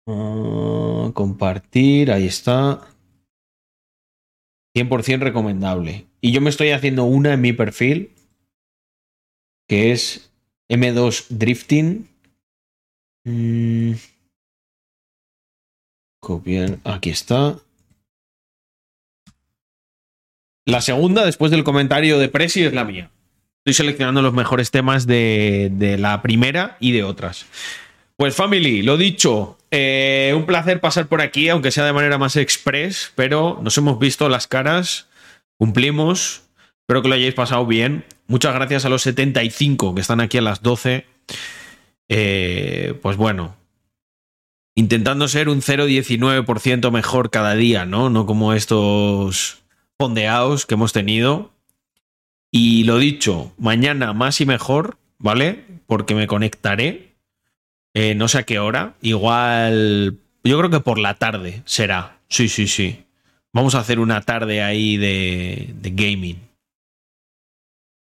Ah, 0.07 1.11
compartir, 1.13 2.11
ahí 2.11 2.26
está. 2.26 2.88
100% 4.76 5.20
recomendable. 5.20 6.07
Y 6.22 6.32
yo 6.32 6.41
me 6.41 6.49
estoy 6.49 6.72
haciendo 6.72 7.03
una 7.05 7.34
en 7.34 7.41
mi 7.41 7.53
perfil, 7.53 8.11
que 9.68 9.91
es 9.91 10.32
M2 10.70 11.28
Drifting. 11.30 12.07
Mm. 13.28 13.95
Copiar, 16.21 16.80
aquí 16.86 17.09
está. 17.09 17.57
La 20.65 20.80
segunda, 20.80 21.25
después 21.25 21.51
del 21.51 21.65
comentario 21.65 22.19
de 22.19 22.30
Presi, 22.30 22.63
es 22.63 22.73
la 22.73 22.86
mía. 22.86 23.11
Estoy 23.65 23.73
seleccionando 23.73 24.21
los 24.21 24.34
mejores 24.34 24.71
temas 24.71 25.07
de, 25.07 25.69
de 25.73 25.97
la 25.97 26.21
primera 26.21 26.78
y 26.80 26.93
de 26.93 27.03
otras. 27.03 27.45
Pues 28.15 28.34
family, 28.34 28.82
lo 28.82 28.95
dicho, 28.95 29.57
eh, 29.71 30.34
un 30.36 30.45
placer 30.45 30.80
pasar 30.80 31.07
por 31.07 31.21
aquí, 31.21 31.49
aunque 31.49 31.71
sea 31.71 31.86
de 31.86 31.93
manera 31.93 32.17
más 32.17 32.38
express, 32.38 33.11
pero 33.15 33.59
nos 33.61 33.78
hemos 33.78 33.99
visto 33.99 34.30
las 34.30 34.47
caras, 34.47 35.09
cumplimos, 35.57 36.43
espero 36.82 37.01
que 37.01 37.09
lo 37.09 37.15
hayáis 37.15 37.34
pasado 37.34 37.65
bien. 37.65 38.05
Muchas 38.28 38.53
gracias 38.53 38.86
a 38.86 38.89
los 38.89 39.01
75 39.01 39.95
que 39.95 40.01
están 40.01 40.21
aquí 40.21 40.38
a 40.38 40.41
las 40.41 40.61
12. 40.61 41.05
Eh, 42.09 42.97
pues 43.01 43.17
bueno, 43.17 43.55
intentando 44.75 45.27
ser 45.27 45.49
un 45.49 45.61
0,19% 45.61 46.91
mejor 46.91 47.29
cada 47.31 47.55
día, 47.55 47.85
¿no? 47.85 48.09
No 48.09 48.25
como 48.25 48.53
estos 48.53 49.63
fondeados 49.99 50.65
que 50.65 50.75
hemos 50.75 50.93
tenido. 50.93 51.51
Y 52.51 52.83
lo 52.85 52.97
dicho, 52.97 53.53
mañana 53.57 54.13
más 54.13 54.39
y 54.41 54.45
mejor, 54.45 54.97
¿vale? 55.19 55.65
Porque 55.85 56.15
me 56.15 56.27
conectaré. 56.27 57.15
eh, 57.93 58.15
no 58.15 58.27
sé 58.27 58.39
a 58.39 58.43
qué 58.43 58.59
hora. 58.59 58.95
Igual. 59.01 60.17
Yo 60.43 60.57
creo 60.59 60.69
que 60.69 60.79
por 60.79 60.99
la 60.99 61.15
tarde 61.15 61.61
será. 61.65 62.19
Sí, 62.29 62.47
sí, 62.49 62.67
sí. 62.67 63.03
Vamos 63.53 63.75
a 63.75 63.79
hacer 63.79 63.99
una 63.99 64.21
tarde 64.21 64.61
ahí 64.63 64.97
de, 64.97 65.73
de 65.75 65.91
gaming. 65.91 66.46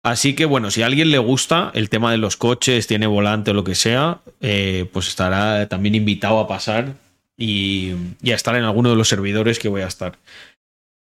Así 0.04 0.34
que 0.34 0.46
bueno, 0.46 0.72
si 0.72 0.82
a 0.82 0.88
alguien 0.88 1.12
le 1.12 1.20
gusta 1.20 1.72
el 1.76 1.90
tema 1.90 2.12
de 2.12 2.18
los 2.18 2.36
coches, 2.36 2.88
tiene 2.88 3.06
volante 3.06 3.52
o 3.52 3.54
lo 3.54 3.64
que 3.64 3.76
sea, 3.76 4.22
eh, 4.40 4.90
pues 4.92 5.08
estará 5.08 5.68
también 5.68 5.94
invitado 5.94 6.40
a 6.40 6.48
pasar 6.48 6.96
y, 7.38 7.92
a 8.26 8.34
estar 8.34 8.56
en 8.56 8.64
alguno 8.64 8.90
de 8.90 8.96
los 8.96 9.08
servidores 9.08 9.60
que 9.60 9.70
voy 9.70 9.82
a 9.82 9.88
estar. 9.88 10.18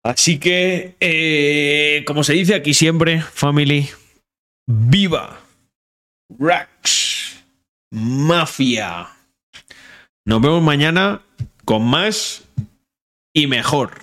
Así 0.02 0.38
que, 0.38 0.94
eh, 1.00 2.02
como 2.06 2.24
se 2.24 2.32
dice 2.32 2.54
aquí 2.54 2.72
siempre, 2.72 3.20
family, 3.20 3.88
viva 4.66 5.40
Rax 6.38 7.42
Mafia. 7.90 9.08
Nos 10.24 10.40
vemos 10.40 10.62
mañana 10.62 11.22
con 11.64 11.84
más 11.84 12.44
y 13.34 13.46
mejor. 13.46 13.98